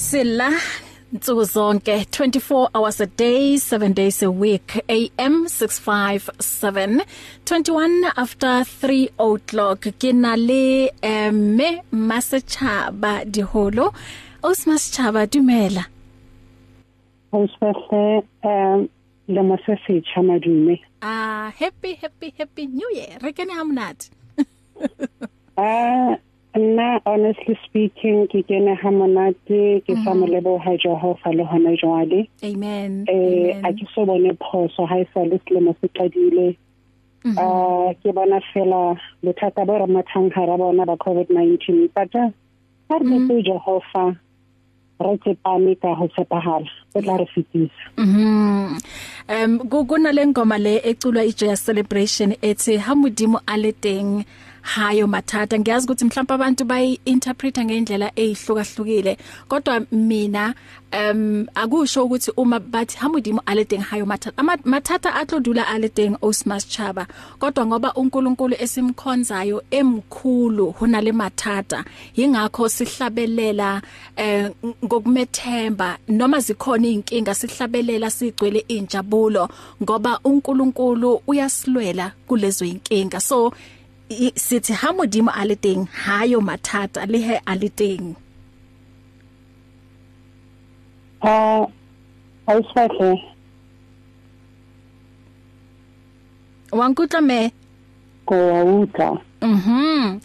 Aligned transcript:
sila 0.00 0.50
nsuku 1.12 1.44
zonke 1.44 1.94
24 1.94 2.68
hours 2.74 3.00
a 3.00 3.06
day 3.06 3.58
7 3.58 3.94
days 3.94 4.22
a 4.22 4.30
week 4.30 4.82
am 5.18 5.46
657 5.46 7.04
21 7.44 8.12
after 8.16 8.64
3 8.64 9.08
o'clock. 9.18 9.80
Kinale 9.98 10.92
eme 11.02 11.82
masechaba 11.92 13.24
diholo. 13.24 13.92
Osmas 14.42 14.90
chaba 14.94 15.26
dumela. 15.26 15.84
Ospehle 17.32 18.22
um 18.42 18.88
le 19.28 19.42
masefetša 19.42 20.22
madume. 20.22 20.80
Ah 21.02 21.52
happy 21.58 21.94
happy 21.94 22.32
happy 22.38 22.66
new 22.66 22.90
year. 22.94 23.18
Re 23.20 23.32
kene 23.32 23.52
ha 23.52 23.64
monate. 23.64 24.10
Ah 25.58 26.16
nna 26.56 27.00
honestly 27.06 27.58
speaking 27.66 28.26
ke 28.26 28.42
kene 28.48 28.74
ha 28.74 28.90
monate 28.90 29.82
ke 29.86 29.94
sa 30.04 30.14
moleboha 30.14 30.76
Jehova 30.78 31.30
le 31.34 31.44
hona 31.44 31.76
jwale. 31.76 32.28
Amen. 32.42 33.04
Eh 33.08 33.60
a 33.62 33.72
ke 33.72 33.86
so 33.94 34.06
bone 34.06 34.32
phoso 34.42 34.86
ha 34.86 34.98
isa 34.98 35.24
le 35.24 35.38
selemo 35.46 35.76
se 35.80 35.88
qadile. 35.88 36.56
Ah 37.38 37.92
ke 38.02 38.12
bona 38.12 38.40
fela 38.52 38.98
bothata 39.22 39.66
bo 39.66 39.78
re 39.78 39.86
mathang 39.86 40.32
hara 40.34 40.56
bona 40.58 40.86
ba 40.86 40.96
covid-19 40.96 41.90
but 41.94 42.14
ha 42.14 42.98
re 42.98 43.18
se 43.28 43.42
Jehova 43.46 44.16
re 45.00 45.16
tsepame 45.18 45.74
ka 45.80 45.94
ho 45.94 46.08
tshepahala 46.08 46.68
o 46.94 47.00
tla 47.00 47.16
re 47.16 47.26
fitisa 47.32 47.84
mhm 47.96 48.78
um 49.28 49.58
kuna 49.88 50.12
lengoma 50.12 50.58
le 50.58 50.80
eculwa 50.84 51.24
iJoy 51.24 51.56
celebration 51.56 52.34
ethi 52.42 52.76
ha 52.76 52.94
modimo 52.94 53.40
ale 53.46 53.72
teng 53.72 54.24
hayo 54.62 55.06
mathatha 55.06 55.58
ngiyazi 55.58 55.86
ukuthi 55.86 56.04
mhlawumbe 56.04 56.34
abantu 56.34 56.64
bayi-interpreta 56.64 57.64
ngendlela 57.64 58.12
ezihlukahlukile 58.16 59.18
kodwa 59.48 59.80
mina 59.92 60.54
um 60.92 61.46
akusho 61.54 62.04
ukuthi 62.04 62.30
uma 62.36 62.60
bathi 62.60 62.98
hamudimo 62.98 63.42
aledeng 63.46 63.82
hayo 63.82 64.06
mathatha 64.06 64.42
mathatha 64.64 65.14
atlodula 65.14 65.66
aledeng 65.68 66.16
osmas 66.22 66.68
chaba. 66.68 67.06
Kodwa 67.38 67.66
ngoba 67.66 67.94
uNkulunkulu 67.94 68.56
esimkhonzayo 68.58 69.62
emkhulu 69.70 70.70
hunale 70.70 71.12
mathatha 71.12 71.84
ingakho 72.14 72.68
sihlabelela 72.68 73.82
eh 74.16 74.50
ngokumethemba 74.84 75.98
noma 76.08 76.40
zikhona 76.40 76.90
izinkinga 77.00 77.34
sihlabelela 77.34 78.10
sigcwele 78.10 78.64
injabulo 78.68 79.48
ngoba 79.82 80.20
uNkulunkulu 80.24 81.22
uyasilwela 81.26 82.12
kulezo 82.26 82.64
inkinga 82.64 83.20
so 83.20 83.52
sithi 84.34 84.72
ha 84.72 84.92
modimo 84.92 85.30
a 85.30 85.44
le 85.44 85.56
teng 85.56 85.86
ha 86.02 86.24
yo 86.24 86.40
mathata 86.40 87.06
le 87.06 87.18
he 87.18 87.36
a 87.46 87.54
le 87.54 87.68
teng. 87.68 88.16
Ah 91.22 91.66
ayishahle 92.46 93.22
wankutla 96.72 97.20
me? 97.20 97.52
Ko 98.26 98.36
uta 98.82 99.18
mhm. 99.42 100.20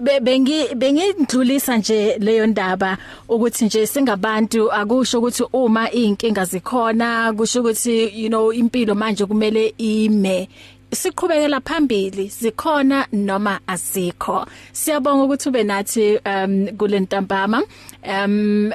Be 0.00 0.20
bengi 0.20 0.74
bengindlulisa 0.74 1.76
nje 1.76 2.18
leyo 2.18 2.46
ndaba 2.46 2.98
ukuthi 3.28 3.64
nje 3.64 3.86
singabantu 3.86 4.72
akusho 4.72 5.18
ukuthi 5.18 5.44
uma 5.52 5.92
izinkinga 5.92 6.44
zikhona 6.44 7.32
kusho 7.32 7.60
ukuthi 7.60 8.22
you 8.22 8.28
know 8.28 8.52
impilo 8.52 8.94
manje 8.94 9.26
kumele 9.26 9.74
ime. 9.78 10.48
Siqhubekela 10.90 11.60
phambili 11.60 12.28
zikhona 12.28 13.06
noma 13.12 13.60
azikho. 13.66 14.46
Siyabonga 14.72 15.24
ukuthi 15.24 15.48
ube 15.48 15.62
nathi 15.64 16.18
um 16.24 16.76
kule 16.78 17.00
ntambama. 17.00 17.62
Um 18.04 18.72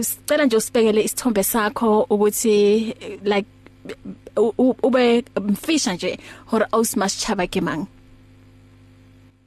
sicela 0.00 0.44
nje 0.46 0.56
usibekele 0.56 1.02
isithombe 1.02 1.42
sakho 1.42 2.06
ukuthi 2.10 2.94
like 3.24 3.48
ube 4.82 5.24
mfisha 5.40 5.94
nje 5.94 6.18
hore 6.46 6.66
ausmas 6.72 7.20
chaba 7.20 7.46
ke 7.46 7.60
mang 7.60 7.86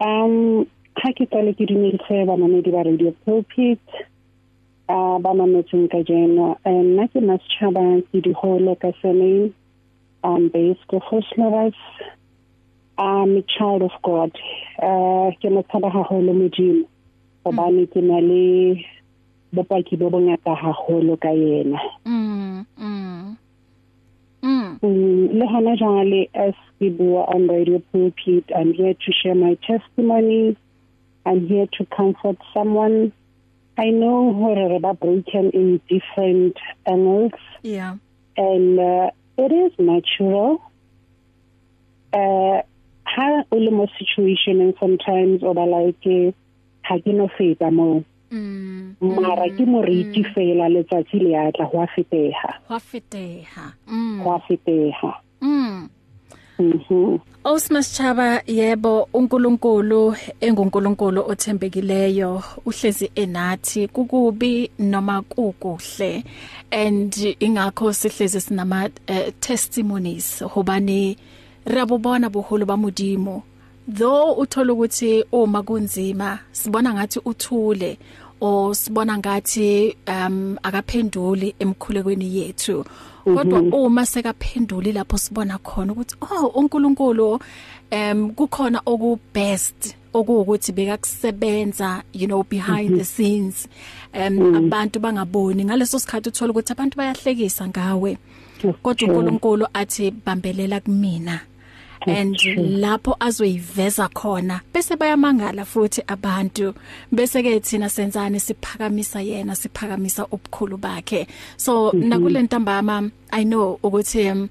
um 0.02 0.66
ha 0.96 1.12
ke 1.14 1.26
tsale 1.26 1.54
ke 1.54 1.66
dumedise 1.66 2.26
ba 2.26 2.38
mamedi 2.38 2.72
ba 2.72 2.84
radio 2.84 3.12
pulpit 3.26 3.80
uh 4.90 5.20
ba 5.20 5.34
mametseng 5.34 5.88
ka 5.92 6.04
jeno. 6.04 6.58
Nna 6.66 7.08
ke 7.08 7.20
mas 7.22 7.42
chaba 7.52 8.02
ke 8.12 8.22
di 8.24 8.32
holo 8.32 8.76
ka 8.76 8.92
sene 9.02 9.52
um 10.24 10.50
based 10.50 10.88
Christmas. 10.88 11.74
I'm 12.98 13.38
a 13.38 13.42
child 13.44 13.82
of 13.84 13.92
God. 14.04 14.32
Uh 14.78 15.32
ke 15.40 15.50
mo 15.52 15.64
tsaba 15.64 15.92
haholo 15.92 16.34
modimo 16.34 16.86
hobane 17.46 17.88
ke 17.92 18.02
na 18.04 18.20
le 18.20 18.84
bopaki 19.56 19.98
bo 19.98 20.10
bongata 20.10 20.56
haholo 20.56 21.20
ka 21.20 21.30
yena. 21.30 21.80
Mm 22.06 22.66
mm 22.78 23.38
mm 24.44 25.40
le 25.40 25.46
hana 25.48 25.76
jwale 25.78 26.30
as 26.34 26.54
ke 26.80 26.90
bua 26.98 27.24
on 27.34 27.48
radio 27.48 27.80
pulpit 27.92 28.46
I'm 28.56 28.74
here 28.74 28.94
to 28.94 29.12
share 29.12 29.36
my 29.36 29.56
testimony. 29.66 30.58
I'm 31.26 31.48
here 31.48 31.68
to 31.78 31.86
comfort 31.86 32.38
someone. 32.54 33.12
I 33.78 33.92
know 33.92 34.34
hore 34.34 34.70
re 34.70 34.80
ba 34.80 34.94
broken 34.94 35.52
in 35.52 35.80
different 35.88 36.58
angles. 36.86 37.32
Yeah. 37.64 37.96
And 38.36 38.80
uh, 38.80 39.12
it 39.46 39.52
is 39.52 39.74
natural. 39.80 40.62
Uh 42.14 42.62
ha 43.16 43.44
o 43.52 43.58
le 43.58 43.72
mo 43.72 43.88
situation 43.98 44.62
and 44.62 44.74
sometimes 44.80 45.44
o 45.44 45.54
ba 45.54 45.66
like 45.66 46.08
ha 46.88 46.96
ke 47.04 47.12
no 47.20 47.28
feta 47.38 47.72
mo 47.72 48.04
mm 48.32 49.02
mara 49.02 49.48
ke 49.58 49.66
moriti 49.74 50.22
fela 50.34 50.70
letsatsi 50.76 51.18
le 51.26 51.32
atla 51.46 51.66
ho 51.72 51.82
afeteha 51.86 52.52
ho 52.68 52.76
afeteha 52.80 53.66
mm. 53.88 54.20
Ho 54.24 54.30
afeteha 54.38 55.12
mm 55.14 55.29
mhm. 56.60 57.20
Osmas 57.44 57.94
Chaba 57.96 58.42
yebo 58.48 59.08
uNkulunkulu 59.14 60.16
enguNkulunkulu 60.42 61.24
othembekileyo 61.28 62.44
uhlezi 62.66 63.12
enathi 63.16 63.88
kukubi 63.88 64.72
noma 64.80 65.22
kukuhle. 65.22 66.24
And 66.72 67.14
ingakho 67.40 67.94
sihlezi 67.94 68.42
sinama 68.42 68.90
uh, 69.10 69.34
testimonies 69.40 70.44
hobane 70.44 71.18
rabubona 71.66 72.30
buhulu 72.30 72.66
bamudimo. 72.66 73.44
Though 73.88 74.38
uthola 74.38 74.74
ukuthi 74.74 75.26
uma 75.32 75.64
kunzima 75.64 76.40
sibona 76.52 76.94
ngathi 76.94 77.20
uthule 77.26 77.98
o 78.42 78.74
sibona 78.74 79.18
ngathi 79.18 79.96
um 80.08 80.58
akaphenduli 80.64 81.56
emkhulekweni 81.60 82.38
yethu. 82.38 82.86
Kodwa 83.24 83.60
uma 83.60 84.06
sekaphenduli 84.06 84.92
lapho 84.92 85.18
sibona 85.18 85.58
khona 85.58 85.94
ukuthi 85.94 86.16
oh 86.22 86.48
uNkulunkulu 86.48 87.40
um 87.92 88.32
kukhona 88.32 88.82
oku 88.86 89.20
best 89.34 89.96
okuwukuthi 90.14 90.72
bekakusebenza 90.72 92.04
you 92.14 92.28
know 92.28 92.44
behind 92.44 92.98
the 92.98 93.06
scenes. 93.06 93.68
Um 94.14 94.56
abantu 94.56 95.00
bangaboni. 95.00 95.66
Ngaleso 95.66 96.00
sikhathi 96.00 96.30
uthola 96.30 96.52
ukuthi 96.52 96.72
abantu 96.72 96.98
bayahlekisa 96.98 97.68
ngawe. 97.68 98.18
Kodwa 98.84 99.08
uNkulunkulu 99.08 99.68
athi 99.74 100.12
bambelela 100.12 100.80
kumina. 100.80 101.40
And 102.08 102.36
lapho 102.38 103.16
azoyiveza 103.20 104.08
khona 104.10 104.62
bese 104.74 104.96
bayamangala 104.96 105.66
futhi 105.66 106.02
abantu. 106.08 106.74
Bese 107.14 107.44
ke 107.44 107.60
thina 107.62 107.88
senzane 107.90 108.40
siphakamisa 108.40 109.22
yena 109.22 109.56
siphakamisa 109.56 110.28
ubukhulu 110.32 110.78
bakhe. 110.78 111.28
So 111.58 111.92
Mhm. 111.92 112.04
nakule 112.10 112.42
ntambama 112.48 113.12
i 113.32 113.44
know 113.44 113.80
ukuthi 113.84 114.32
um, 114.32 114.50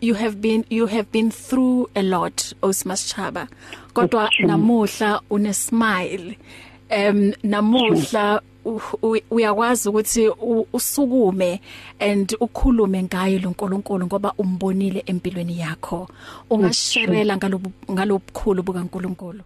you 0.00 0.14
have 0.14 0.40
been 0.40 0.64
you 0.70 0.86
have 0.86 1.10
been 1.12 1.30
through 1.30 1.90
a 1.94 2.02
lot 2.02 2.52
Osmas 2.62 3.12
Chaba. 3.12 3.48
Kodwa 3.94 4.30
namuhla 4.40 5.20
une 5.30 5.52
smile 5.52 6.36
um 6.90 7.32
namuhla 7.42 8.40
uyakwazi 9.30 9.88
ukuthi 9.88 10.28
usukume 10.72 11.60
and 12.00 12.36
ukhulume 12.40 13.02
ngayo 13.02 13.38
loNkulunkulu 13.38 14.06
ngoba 14.06 14.32
umbonile 14.38 15.02
empilweni 15.06 15.58
yakho 15.58 16.08
ungasherela 16.50 17.36
ngalobu 17.36 17.70
ngalobukhulu 17.90 18.62
bukaNkulunkulu 18.62 19.40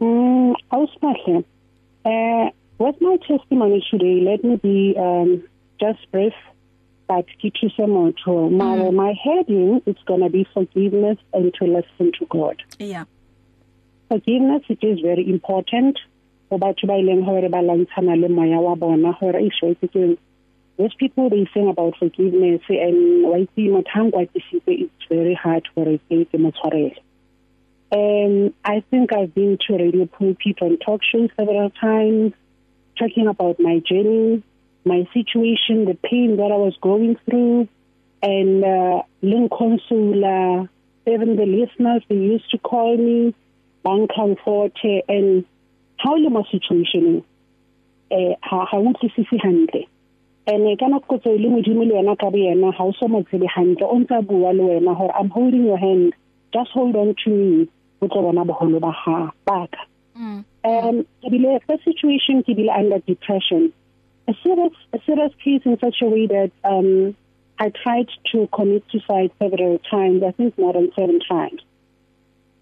Mm, 0.00 0.54
awusibahle. 0.70 1.42
Uh, 2.04 2.50
with 2.78 3.00
my 3.00 3.16
testimony 3.26 3.82
today, 3.90 4.20
let 4.20 4.44
me 4.44 4.56
be 4.56 4.94
um, 4.98 5.42
just 5.80 5.98
brief, 6.12 6.34
but 7.08 7.24
kithuse 7.42 7.86
motho. 7.86 8.50
My, 8.50 8.76
Mm. 8.76 8.94
my 8.94 9.14
heading 9.14 9.80
is 9.86 9.96
going 10.06 10.20
to 10.20 10.28
be 10.28 10.44
forgiveness 10.52 11.16
and 11.32 11.54
to 11.54 11.64
listen 11.64 12.12
to 12.18 12.26
God. 12.26 12.62
yeah 12.78 13.04
Forgiveness 14.10 14.62
it 14.68 14.84
is 14.84 15.00
very 15.00 15.26
important. 15.30 15.98
For 16.48 16.58
batho 16.58 16.86
ba 16.86 16.94
ileng 16.94 17.24
hore 17.24 17.48
ba 17.48 17.58
lantshana 17.58 18.20
le 18.20 18.28
moya 18.28 18.60
wa 18.60 18.74
bona 18.74 19.12
hore 19.12 19.40
e 19.40 19.50
shwe 19.50 19.74
ke 19.80 20.18
Those 20.76 20.94
people 20.94 21.30
they 21.30 21.48
sing 21.54 21.68
about 21.68 21.96
forgiveness 21.96 22.60
and 22.68 23.24
wa 23.24 23.36
itse 23.36 23.68
motho 23.74 23.88
hang 23.88 24.10
kwa 24.10 24.26
tsitse 24.26 24.62
it's 24.66 25.08
very 25.08 25.34
hard 25.34 25.68
for 25.74 25.88
it 25.88 26.00
ke 26.08 26.38
motshwarele. 26.38 26.96
Um, 27.92 28.52
I 28.64 28.80
think 28.90 29.12
I've 29.12 29.34
been 29.34 29.58
to 29.66 29.74
radio 29.74 30.06
pulpit 30.06 30.60
on 30.60 30.76
talk 30.78 31.02
shows 31.02 31.30
several 31.36 31.70
times. 31.70 32.32
talking 32.98 33.28
about 33.28 33.60
my 33.60 33.80
journey, 33.80 34.42
my 34.84 35.06
situation, 35.12 35.84
the 35.84 35.98
pain 36.02 36.36
that 36.36 36.50
I 36.50 36.56
was 36.56 36.74
going 36.80 37.16
through, 37.24 37.68
and 38.22 38.64
uh, 38.64 39.02
Lynn 39.22 39.48
Consola, 39.48 40.68
even 41.06 41.36
the 41.36 41.46
listeners, 41.46 42.02
they 42.08 42.16
used 42.16 42.50
to 42.50 42.58
call 42.58 42.96
me 42.96 43.34
Bankamforte, 43.84 45.02
and 45.08 45.44
how 45.98 46.16
le 46.16 46.30
mo 46.30 46.44
situation 46.50 47.22
eh 48.10 48.34
ha 48.40 48.64
ha 48.64 48.78
utlwisisi 48.78 49.38
hantle. 49.38 49.86
Ene 50.46 50.76
ka 50.76 50.86
nako 50.86 51.18
tse 51.18 51.38
le 51.38 51.48
modimo 51.48 51.84
le 51.84 51.94
yena 51.94 52.16
ka 52.16 52.30
boyena 52.30 52.72
ha 52.72 52.84
o 52.84 52.92
so 52.92 53.08
mo 53.08 53.22
tsebe 53.22 53.46
hantle 53.46 53.86
o 53.86 53.98
ntsa 53.98 54.22
bua 54.22 54.52
le 54.52 54.62
wena 54.62 54.94
hore 54.94 55.12
i'm 55.18 55.30
holding 55.30 55.64
your 55.64 55.78
hand. 55.78 56.14
Just 56.52 56.70
hold 56.70 56.96
on 56.96 57.14
to 57.24 57.30
me 57.30 57.68
o 58.00 58.08
tlo 58.08 58.22
bona 58.22 58.44
boholo 58.44 58.80
ba 58.80 58.92
ha 58.92 59.32
baka 59.44 59.78
mm. 60.14 60.44
um 60.64 61.06
ke 61.22 61.30
bile 61.30 61.58
the 61.66 61.78
situation 61.84 62.42
ke 62.42 62.54
bile 62.56 62.70
under 62.70 62.98
depression. 63.00 63.72
A 64.28 64.34
serious 64.42 64.74
a 64.92 64.98
serious 65.06 65.32
case 65.42 65.62
in 65.64 65.78
such 65.78 66.02
a 66.02 66.06
way 66.06 66.26
that 66.26 66.52
um 66.64 67.16
I 67.58 67.70
tried 67.70 68.08
to 68.32 68.48
commit 68.52 68.84
suicide 68.92 69.32
several 69.38 69.78
times 69.90 70.22
I 70.22 70.30
think 70.30 70.58
more 70.58 70.74
than 70.74 70.92
7 70.94 71.20
times. 71.26 71.62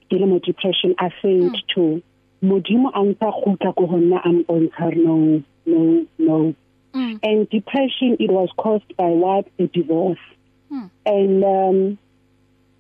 Dealing 0.09 0.31
with 0.31 0.45
depression 0.45 0.95
I 0.99 1.11
failed 1.21 1.57
mm. 1.57 1.67
to 1.75 2.03
modimo 2.45 2.91
a 2.95 3.01
ntsa 3.03 3.31
gutla 3.43 3.75
go 3.77 3.87
honna 3.87 4.21
am 4.25 4.45
bontsha 4.45 4.95
no 4.97 5.43
no 5.67 6.07
no. 6.19 6.55
Mm. 6.95 7.19
and 7.25 7.51
depression 7.51 8.17
it 8.21 8.31
was 8.31 8.49
caused 8.57 8.97
by 8.97 9.11
what? 9.23 9.47
A 9.59 9.67
divorce. 9.67 10.27
Mm. 10.71 10.91
and 11.07 11.45
um 11.45 11.99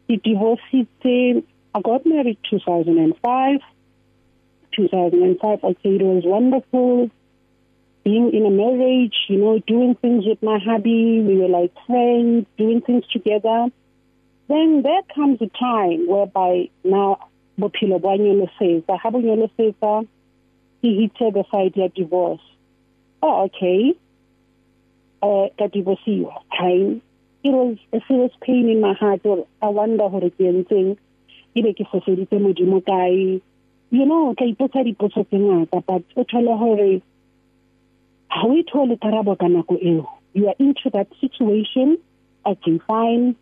the 0.09 0.17
divorce 0.19 0.61
it 0.73 1.45
I 1.75 1.81
got 1.81 2.07
married 2.07 2.39
2005 2.49 3.61
2005 4.77 5.65
okay 5.65 5.95
it 5.97 6.03
was 6.03 6.23
wonderful. 6.25 7.11
Being 8.05 8.35
in 8.35 8.45
a 8.47 8.51
marriage 8.51 9.17
you 9.29 9.39
know 9.39 9.59
doing 9.67 9.95
things 9.97 10.25
with 10.27 10.43
my 10.43 10.59
hubby 10.59 11.21
we 11.21 11.37
were 11.37 11.49
like 11.49 11.73
friends 11.87 12.47
doing 12.59 12.81
things 12.83 13.05
together. 13.13 13.69
Then 14.47 14.83
there 14.83 15.03
comes 15.15 15.41
a 15.41 15.49
time 15.59 16.07
whereby 16.07 16.69
now 16.85 17.29
bophelo 17.59 18.01
bo 18.01 18.17
nyolosetsa 18.17 18.99
ha 18.99 19.11
bo 19.11 19.21
nyolosetsa 19.21 20.07
he 20.83 20.95
hit 21.01 21.15
the 21.19 21.45
side 21.51 21.77
ya 21.77 21.89
divorce. 21.89 22.43
Oh 23.23 23.45
okay. 23.45 23.95
Uh 25.23 25.49
ka 25.59 25.69
divorceiwa. 25.69 26.43
Time 26.59 27.01
it 27.43 27.51
was 27.51 27.79
a 27.93 28.01
serious 28.07 28.33
pain 28.43 28.69
in 28.69 28.81
my 28.81 28.93
heart. 28.93 29.21
Or 29.25 29.47
i 29.63 29.69
wonder 29.69 30.09
hore 30.09 30.31
ke 30.31 30.45
entseng 30.53 30.99
ebe 31.57 31.73
ke 31.73 31.89
foseditse 31.89 32.37
modimo 32.37 32.83
kae. 32.85 33.41
You 33.91 34.05
know 34.05 34.35
ka 34.35 34.45
ipotsa 34.45 34.85
dipotso 34.85 35.25
tse 35.25 35.39
ngata 35.39 35.87
but 35.87 36.05
o 36.17 36.25
thole 36.25 36.57
hore 36.57 37.01
ha 38.29 38.47
o 38.47 38.53
ithole 38.61 38.99
karabo 39.01 39.39
ka 39.39 39.47
nako 39.47 39.81
eo. 39.81 40.09
You 40.35 40.49
are 40.49 40.57
into 40.59 40.91
that 40.91 41.09
situation. 41.21 41.97
Okay 42.45 42.79
fine. 42.87 43.37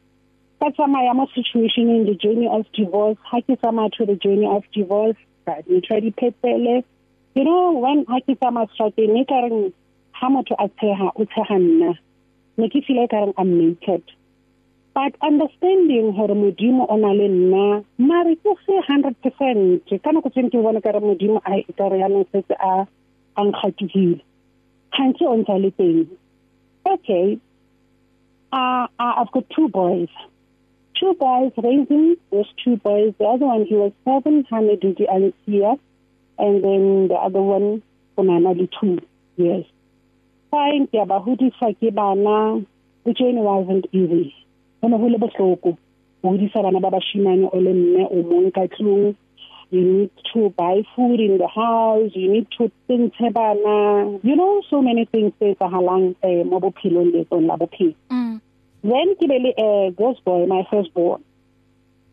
Ka 0.63 0.71
tsamaya 0.71 1.11
mo 1.19 1.27
situation 1.35 1.91
in 1.91 2.07
the 2.07 2.15
journey 2.15 2.47
of 2.47 2.63
divorce 2.79 3.19
ha 3.31 3.43
ke 3.43 3.59
tsamaya 3.59 3.91
to 3.99 4.07
the 4.07 4.15
journey 4.25 4.47
of 4.47 4.63
divorce 4.71 5.19
ka 5.47 5.59
di 5.67 5.81
try 5.87 5.99
di 5.99 6.15
phepele 6.15 6.87
you 7.35 7.45
know 7.49 7.75
when 7.85 8.07
ha 8.07 8.23
ke 8.27 8.39
tsamaya 8.39 8.71
strategy 8.71 9.25
ka 9.27 9.43
reng 9.47 9.75
ha 10.19 10.31
motho 10.31 10.55
a 10.65 10.69
tsheha 10.79 11.11
o 11.19 11.27
tsheha 11.33 11.59
nna 11.59 11.91
ne 12.63 12.69
ke 12.75 12.85
feel 12.87 13.03
ka 13.11 13.27
reng 13.27 13.35
i'm 13.43 13.51
naked. 13.59 14.03
But 14.95 15.17
understanding 15.29 16.13
hore 16.13 16.39
modimo 16.47 16.87
o 16.95 16.97
na 17.05 17.11
le 17.11 17.27
nna 17.35 17.85
mare 17.99 18.39
ke 18.47 18.55
se 18.65 18.79
100% 18.89 20.03
ka 20.07 20.11
nako 20.15 20.31
tseng 20.31 20.51
ke 20.55 20.63
bona 20.67 20.85
ka 20.87 20.95
re 20.95 21.01
modimo 21.11 21.43
a 21.43 21.63
ka 21.79 21.89
re 21.91 22.03
yana 22.07 22.23
setse 22.31 22.55
a 22.73 22.87
ankgatigile 23.35 24.21
khantse 24.95 25.27
o 25.27 25.35
ntse 25.43 25.57
le 25.63 25.71
teng. 25.79 26.05
Okay. 26.95 27.39
Uh, 28.53 28.87
uh, 29.01 29.13
I've 29.19 29.33
got 29.33 29.49
two 29.57 29.69
boys. 29.69 30.13
Two 31.03 31.15
boys 31.15 31.53
raising 31.57 32.17
those 32.31 32.47
two 32.63 32.77
boys. 32.77 33.13
The 33.19 33.25
other 33.25 33.47
one, 33.47 33.67
he 33.67 33.75
was 33.75 33.93
seven, 34.05 34.45
Hamidudi 34.45 35.05
Alicia, 35.13 35.77
and 36.39 36.63
then 36.63 37.09
the 37.09 37.15
other 37.15 37.43
one, 37.43 37.83
Kunanali, 38.17 38.69
two 38.81 38.99
years. 39.37 39.65
Fine, 40.51 40.87
ke 40.87 41.03
ba 41.09 41.19
hodisa 41.19 41.75
ke 41.75 41.93
bana, 41.93 42.65
the 43.05 43.13
journey 43.15 43.41
wasn't 43.41 43.87
easy. 43.93 44.35
Bona 44.81 44.99
ho 44.99 45.07
le 45.07 45.19
bohloko. 45.19 45.77
Hodisa 46.23 46.63
bana 46.63 46.79
ba 46.79 46.91
bashimane 46.91 47.51
o 47.53 47.59
le 47.59 47.73
mme 47.75 48.07
o 48.11 48.23
mong 48.23 48.55
ka 48.55 48.67
tlung. 48.77 49.17
You 49.71 49.81
need 49.81 50.11
to 50.35 50.51
buy 50.51 50.83
food 50.95 51.19
in 51.19 51.39
the 51.39 51.49
house, 51.49 52.11
you 52.15 52.31
need 52.31 52.47
to 52.59 52.71
think 52.87 53.15
bana. 53.19 54.19
You 54.23 54.37
know 54.37 54.63
so 54.71 54.83
many 54.83 55.07
things 55.07 55.33
tse 55.41 55.57
tsahalang 55.57 56.15
eh 56.23 56.45
mo 56.45 56.61
bophelong 56.61 57.13
le 57.13 57.25
tsona 57.25 57.47
la 57.47 57.57
bophelo. 57.57 57.95
Mm. 58.11 58.41
Then 58.83 59.15
a 59.59 59.91
girls 59.97 60.19
boy 60.25 60.47
my 60.47 60.67
first 60.71 60.93
born. 60.95 61.23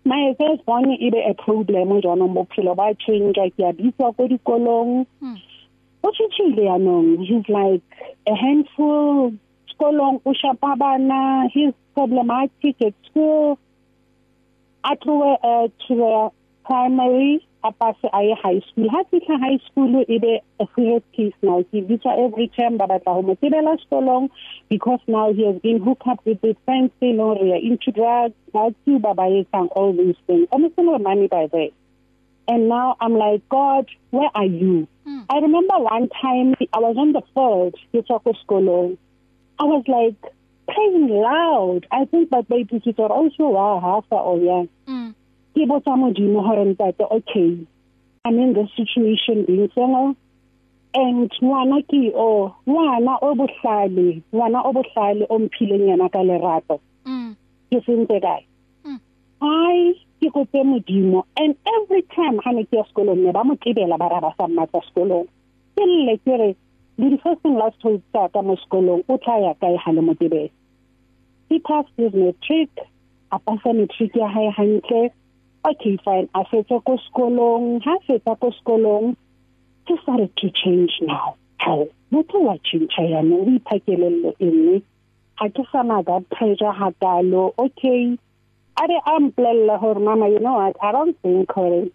My 0.06 0.34
first 0.40 0.66
born 0.66 0.92
e 0.92 1.10
be 1.10 1.20
a 1.20 1.34
problem 1.34 2.02
jona 2.02 2.28
mo 2.28 2.48
phelo 2.56 2.76
ba 2.76 2.96
change 2.96 3.36
ke 3.36 3.60
a 3.60 3.74
bitsa 3.74 4.16
ko 4.16 4.28
dikolong. 4.28 5.06
Hmm. 5.20 5.36
o 6.04 6.12
tshitshile 6.12 6.64
yanong 6.70 7.26
he's 7.26 7.48
like 7.50 7.82
a 8.28 8.36
handful. 8.36 9.34
Skolong 9.74 10.22
o 10.26 10.34
shapa 10.34 10.76
bana 10.78 11.50
he's 11.54 11.74
problematic 11.96 12.82
at 12.82 12.94
school. 13.10 13.60
At 14.84 15.02
uh, 15.06 15.68
to 15.88 15.96
the 15.96 16.30
primary. 16.64 17.46
A 17.64 17.72
pass 17.72 17.96
a 18.14 18.22
ye 18.24 18.36
high 18.42 18.62
school. 18.70 18.90
Ha 18.90 19.04
fihla 19.12 19.40
high 19.40 19.60
school 19.68 20.04
e 20.08 20.20
be 20.20 20.40
a 20.60 20.68
serious 20.76 21.04
case 21.16 21.34
now. 21.42 21.62
Ke 21.64 21.84
bitsa 21.90 22.18
every 22.26 22.48
time 22.58 22.78
ba 22.78 22.88
batla 22.88 23.16
ho 23.16 23.22
mo 23.22 23.36
tebela 23.36 23.78
sekolong 23.84 24.30
because 24.70 25.00
now 25.08 25.34
he 25.34 25.46
has 25.46 25.60
been 25.62 25.82
hooked 25.82 26.08
up 26.08 26.26
with 26.26 26.42
his 26.42 26.56
friends 26.66 26.92
they 27.00 27.12
know 27.12 27.36
they 27.36 27.52
are 27.52 27.64
into 27.72 27.92
drugs. 27.92 28.36
Now 28.54 28.74
to 28.86 29.00
baba 29.00 29.24
etsang 29.24 29.70
all 29.76 29.94
these 29.94 30.16
things. 30.28 30.48
I'm 30.52 30.72
still 30.72 30.98
money 31.00 31.28
by 31.28 31.48
the 31.48 31.72
and 32.50 32.68
now 32.68 32.98
i'm 33.00 33.14
like 33.14 33.48
god 33.50 33.88
where 34.10 34.30
are 34.34 34.46
you? 34.46 34.88
Hmm. 35.06 35.22
i 35.30 35.38
remember 35.38 35.78
one 35.78 36.10
time 36.22 36.56
i 36.74 36.80
was 36.80 36.98
on 36.98 37.14
the 37.14 37.22
field 37.34 37.76
ke 37.94 38.04
tswa 38.06 38.24
ko 38.24 38.34
sekolong. 38.42 38.98
I 39.60 39.64
was 39.66 39.84
like 39.88 40.34
praying 40.68 41.10
loud. 41.10 41.86
I 41.92 42.06
think 42.06 42.30
but 42.30 42.48
baby 42.48 42.82
it 42.84 42.98
was 42.98 43.12
also 43.12 43.50
wow 43.50 43.80
half 43.80 44.06
or 44.10 44.38
yeah. 44.40 44.64
Mm. 44.88 45.14
Ke 45.54 45.66
botsa 45.70 45.96
modimo 45.98 46.42
hore 46.42 46.66
ntate 46.66 47.04
okay 47.10 47.58
i'm 48.26 48.40
in 48.40 48.54
this 48.54 48.70
situation 48.76 49.46
being 49.46 49.70
single 49.76 50.16
and 50.94 51.32
ngwana 51.42 51.82
ke 51.90 52.12
o 52.16 52.54
ngwana 52.68 53.18
o 53.22 53.36
bohlale 53.36 54.22
ngwana 54.34 54.60
o 54.66 54.74
bohlale 54.74 55.26
o 55.30 55.40
mphileng 55.40 55.88
yana 55.90 56.10
ka 56.10 56.24
lerato. 56.24 56.80
Mm. 57.06 57.36
Ke 57.70 57.78
sentse 57.86 58.18
kae? 58.20 58.44
Mm. 58.86 59.00
Ai 59.42 59.94
ke 60.22 60.34
go 60.34 60.46
tse 60.46 60.64
modimo 60.64 61.26
and 61.38 61.56
every 61.78 62.02
time 62.16 62.40
ha 62.44 62.52
ne 62.52 62.64
ke 62.64 62.74
ya 62.74 62.84
sekolong 62.90 63.22
ne 63.22 63.32
ba 63.32 63.44
mo 63.44 63.56
tibela 63.56 63.98
ba 63.98 64.10
ra 64.10 64.20
ba 64.22 64.34
sa 64.38 64.48
mmatsa 64.48 64.82
sekolong. 64.90 65.28
Ke 65.78 65.86
lle 65.86 66.18
ke 66.26 66.34
re 66.42 66.56
le 66.98 67.10
di 67.10 67.18
first 67.18 67.42
thing 67.42 67.54
last 67.56 67.78
told 67.82 68.02
sa 68.12 68.28
ka 68.28 68.42
mo 68.42 68.58
sekolong 68.58 69.06
o 69.08 69.18
tla 69.18 69.38
ya 69.46 69.54
kae 69.62 69.78
ha 69.78 69.92
le 69.92 70.02
mo 70.02 70.14
tibela 70.18 70.50
he 71.50 71.60
passed 71.60 71.90
his 71.98 72.14
matric 72.14 72.70
a 73.32 73.40
pasa 73.40 73.74
matric 73.74 74.16
ya 74.16 74.28
hae 74.28 74.50
hantle 74.58 75.10
okay 75.70 75.98
fine 76.04 76.30
a 76.34 76.44
fetsa 76.52 76.84
ko 76.86 76.98
sekolong 77.06 77.82
ha 77.86 77.98
fetsa 78.08 78.40
ko 78.40 78.52
sekolong 78.60 79.16
he 79.90 79.98
started 80.04 80.32
to 80.38 80.50
change 80.52 80.92
now. 81.02 81.36
How 81.58 81.88
motho 82.12 82.42
wa 82.42 82.58
change 82.64 82.94
yana 82.98 83.36
o 83.42 83.46
iphakelelle 83.58 84.34
enne 84.40 84.82
ha 85.36 85.48
ke 85.50 85.64
sa 85.72 85.82
na 85.82 86.02
that 86.02 86.30
pressure 86.30 86.74
hakalo 86.82 87.54
okay. 87.58 88.18
Are 88.82 88.88
amplella 89.14 89.78
hor 89.80 89.96
mama 89.96 90.30
you 90.30 90.40
know 90.40 90.54
what? 90.54 90.78
I 90.82 90.92
don't 90.92 91.20
think 91.22 91.52
her 91.54 91.86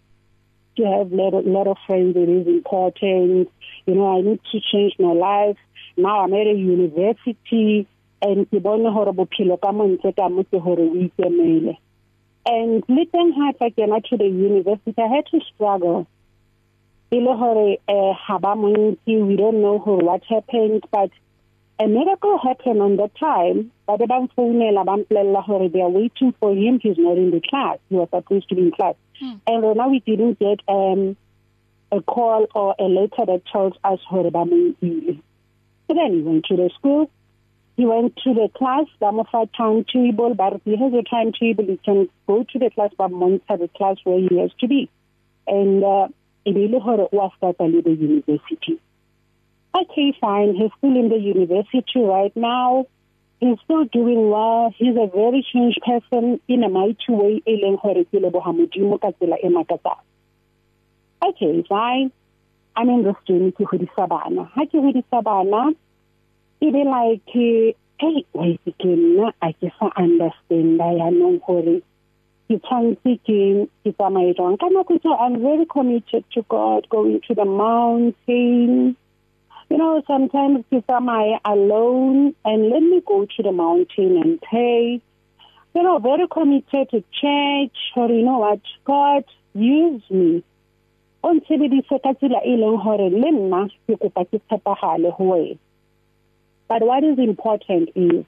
to 0.77 0.83
have 0.83 1.11
lot, 1.11 1.33
of, 1.33 1.45
lot 1.45 1.67
of 1.67 1.77
friends 1.87 2.15
it 2.15 2.29
is 2.29 2.47
important. 2.47 3.49
You 3.85 3.95
know 3.95 4.17
i 4.17 4.21
need 4.21 4.41
to 4.51 4.59
change 4.71 4.93
my 4.99 5.13
life. 5.13 5.57
Now 5.97 6.19
i'm 6.21 6.33
at 6.33 6.47
a 6.47 6.53
university 6.53 7.87
and 8.21 8.49
ke 8.51 8.61
bone 8.61 8.85
hore 8.91 9.13
bophelo 9.13 9.59
ka 9.61 9.71
montle 9.71 10.13
ka 10.13 10.29
mo 10.29 10.43
ke 10.43 10.61
hore 10.67 10.81
o 10.81 10.93
ikemele. 11.07 11.77
And 12.45 12.83
little 12.87 13.33
hard 13.33 13.57
fa 13.57 13.69
kena 13.71 14.03
to 14.09 14.17
the 14.17 14.25
university 14.25 15.01
i 15.01 15.07
had 15.07 15.25
to 15.27 15.39
struggle. 15.53 16.07
Ile 17.11 17.33
hore 17.37 17.77
eh 17.87 18.13
haba 18.27 18.55
monti 18.55 19.17
we 19.21 19.35
don't 19.35 19.61
know 19.61 19.79
who 19.79 19.97
what 19.97 20.23
happened 20.25 20.83
but 20.91 21.11
a 21.79 21.87
miracle 21.87 22.37
happened 22.37 22.81
on 22.81 22.95
the 22.97 23.09
time. 23.19 23.71
But 23.85 23.99
ba 23.99 24.27
mfounela 24.27 24.85
ba 24.85 24.97
mplela 24.97 25.43
hore 25.43 25.69
they 25.69 25.81
are 25.81 25.89
waiting 25.89 26.33
for 26.39 26.53
him. 26.53 26.79
He's 26.79 26.97
not 26.97 27.17
in 27.17 27.31
the 27.31 27.41
class. 27.41 27.79
He 27.89 27.95
was 27.95 28.09
supposed 28.09 28.49
to 28.49 28.55
be 28.55 28.63
in 28.63 28.71
class. 28.71 28.95
Hmm. 29.19 29.35
and 29.47 29.77
now 29.77 29.87
we 29.87 29.99
didn't 30.01 30.39
get 30.39 30.59
um 30.67 31.15
a 31.91 32.01
call 32.01 32.47
or 32.53 32.75
a 32.77 32.83
letter 32.83 33.25
that 33.25 33.43
tells 33.51 33.73
us 33.83 33.99
hore 34.09 34.29
ba 34.29 34.45
mo 34.45 34.73
so 35.87 35.93
then 35.93 36.13
he 36.13 36.21
went 36.21 36.45
to 36.45 36.55
the 36.55 36.69
school. 36.77 37.09
He 37.77 37.85
went 37.85 38.15
to 38.23 38.33
the 38.33 38.49
class, 38.55 38.85
Damofa 39.01 39.49
timetable, 39.55 40.33
but 40.33 40.61
he 40.63 40.77
has 40.77 40.93
a 40.93 41.03
timetable, 41.03 41.65
he 41.65 41.77
can 41.83 42.09
go 42.25 42.43
to 42.43 42.59
the 42.59 42.69
class, 42.69 42.91
but 42.97 43.11
monitor 43.11 43.57
the 43.57 43.67
class 43.67 43.97
where 44.05 44.19
he 44.19 44.39
has 44.39 44.51
to 44.59 44.67
be. 44.67 44.89
And 45.45 45.83
uh, 45.83 46.07
e 46.45 46.53
be 46.53 46.65
ile 46.65 46.79
hore 46.79 47.09
o 47.11 47.19
a 47.25 47.29
starta 47.35 47.65
le 47.71 47.81
the 47.81 47.91
university. 47.91 48.79
Okay 49.77 50.13
fine 50.21 50.55
he's 50.55 50.71
still 50.77 50.95
in 50.95 51.09
the 51.09 51.17
university 51.17 52.01
right 52.01 52.35
now. 52.35 52.85
He's 53.39 53.57
still 53.65 53.83
doing 53.85 54.29
well. 54.29 54.73
He's 54.77 54.95
a 54.95 55.07
very 55.13 55.45
changed 55.51 55.81
person 55.85 56.39
in 56.47 56.63
a 56.63 56.69
mighty 56.69 57.09
way 57.09 57.41
e 57.45 57.61
leng 57.61 57.77
hore 57.77 58.05
ke 58.05 58.21
leboha 58.25 58.53
modimo 58.59 59.01
ka 59.01 59.11
tsela 59.11 59.37
e 59.43 59.49
makatsang. 59.49 59.99
Okay 61.21 61.63
fine. 61.67 62.11
I'm 62.77 62.89
in 62.89 63.03
this 63.03 63.15
journey 63.27 63.51
to 63.51 63.63
hodisa 63.65 64.07
bana. 64.07 64.45
Ha 64.55 64.65
ke 64.65 64.77
hodisa 64.85 65.23
bana 65.23 65.73
e 66.61 66.71
be 66.71 66.83
like 66.83 67.35
hey 67.99 68.25
wait 68.33 68.59
ke 68.79 68.91
nna 68.91 69.31
a 69.41 69.49
ke 69.59 69.69
sa 69.79 69.87
understand 70.03 70.79
ya 70.79 71.09
nong 71.09 71.39
hore 71.47 71.81
ke 72.47 72.57
tshwantse 72.65 73.11
ke 73.27 73.39
ke 73.83 73.91
tsamaye 73.95 74.35
jwang 74.39 74.57
ka 74.63 74.69
nako 74.75 74.97
tso 74.99 75.15
i'm 75.25 75.39
very 75.41 75.65
committed 75.65 76.23
to 76.35 76.43
god 76.53 76.87
going 76.89 77.19
to 77.27 77.33
the 77.33 77.45
mountain. 77.45 78.95
You 79.69 79.77
know 79.81 80.03
sometimes 80.07 80.63
you 80.69 80.81
tsamaye 80.81 81.39
alone 81.43 82.35
and 82.45 82.69
let 82.69 82.83
me 82.83 83.01
go 83.05 83.25
to 83.25 83.43
the 83.43 83.51
mountain 83.51 84.21
and 84.21 84.39
pray. 84.41 85.01
You 85.73 85.83
know 85.83 85.97
very 85.99 86.27
committed 86.27 86.89
to 86.91 87.03
church 87.21 87.77
or 87.95 88.09
you 88.09 88.23
know 88.23 88.39
what 88.45 88.61
god 88.85 89.25
use 89.53 90.03
me. 90.09 90.43
O 91.23 91.33
ntshebedise 91.33 91.97
ka 92.03 92.13
tsela 92.13 92.45
e 92.45 92.55
leng 92.63 92.77
hore 92.87 93.09
le 93.09 93.31
nna 93.41 93.67
ke 93.87 93.97
kopa 94.05 94.29
ke 94.29 94.43
tshepagale 94.45 95.11
ho 95.19 95.31
wena 95.33 95.64
but 96.67 96.81
what 96.81 97.03
is 97.03 97.17
important 97.19 97.89
is 97.95 98.25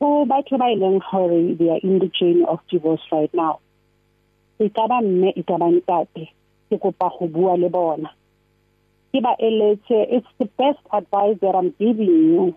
go 0.00 0.24
batho 0.24 0.58
ba 0.58 0.68
ileng 0.74 1.00
hore 1.00 1.54
they 1.54 1.70
are 1.70 1.80
in 1.82 1.98
the 1.98 2.08
journey 2.08 2.44
of 2.46 2.60
divorce 2.70 3.02
right 3.12 3.32
now 3.34 3.60
e 4.60 4.68
ka 4.68 4.84
ba 4.86 5.00
mme 5.00 5.32
e 5.40 5.42
ka 5.42 5.56
ba 5.56 5.68
ntate 5.72 6.24
ke 6.68 6.76
kopa 6.78 7.08
go 7.18 7.26
bua 7.26 7.56
le 7.56 7.68
bona. 7.68 8.10
Ke 9.10 9.18
ba 9.24 9.32
eletse 9.40 9.98
it's 10.16 10.32
the 10.38 10.44
best 10.60 10.78
advice 10.92 11.36
that 11.40 11.56
I'm 11.56 11.74
giving 11.80 12.14
you. 12.30 12.54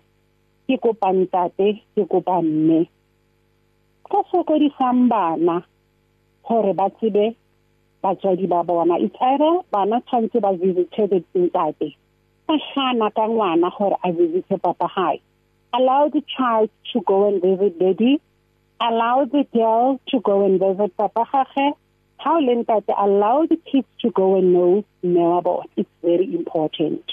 Ke 0.67 0.77
kopa 0.83 1.15
ntate 1.15 1.81
ke 1.95 2.03
kopa 2.12 2.43
mme. 2.43 2.85
Ka 4.12 4.19
sokodisang 4.29 5.07
bana 5.09 5.63
gore 6.43 6.73
ba 6.73 6.91
tsebe 7.00 7.35
batswadi 8.03 8.47
ba 8.51 8.63
bona. 8.63 9.00
It's 9.00 9.15
either 9.21 9.63
bana 9.71 10.03
tshwanetse 10.05 10.41
ba 10.43 10.51
visite 10.53 11.23
ntate. 11.33 11.95
Ka 12.47 12.57
gana 12.75 13.12
ka 13.12 13.27
ngwana 13.27 13.69
gore 13.77 13.97
a 14.03 14.12
visite 14.12 14.62
papa 14.62 14.88
hae. 14.88 15.21
Allow 15.73 16.09
the 16.09 16.21
child 16.38 16.69
to 16.93 17.01
go 17.01 17.27
and 17.27 17.41
visit 17.41 17.79
daddy 17.79 18.21
allow 18.83 19.25
the 19.25 19.45
girl 19.53 20.00
to 20.09 20.19
go 20.19 20.45
and 20.45 20.59
visit 20.59 20.95
papa 20.97 21.25
gage. 21.33 21.73
How 22.17 22.39
lentate 22.41 22.93
allow 22.97 23.45
the 23.45 23.57
kids 23.69 23.88
to 24.01 24.12
go 24.12 24.38
and 24.38 24.53
know 24.53 25.38
about 25.38 25.69
it's 25.75 25.89
very 26.01 26.33
important. 26.33 27.03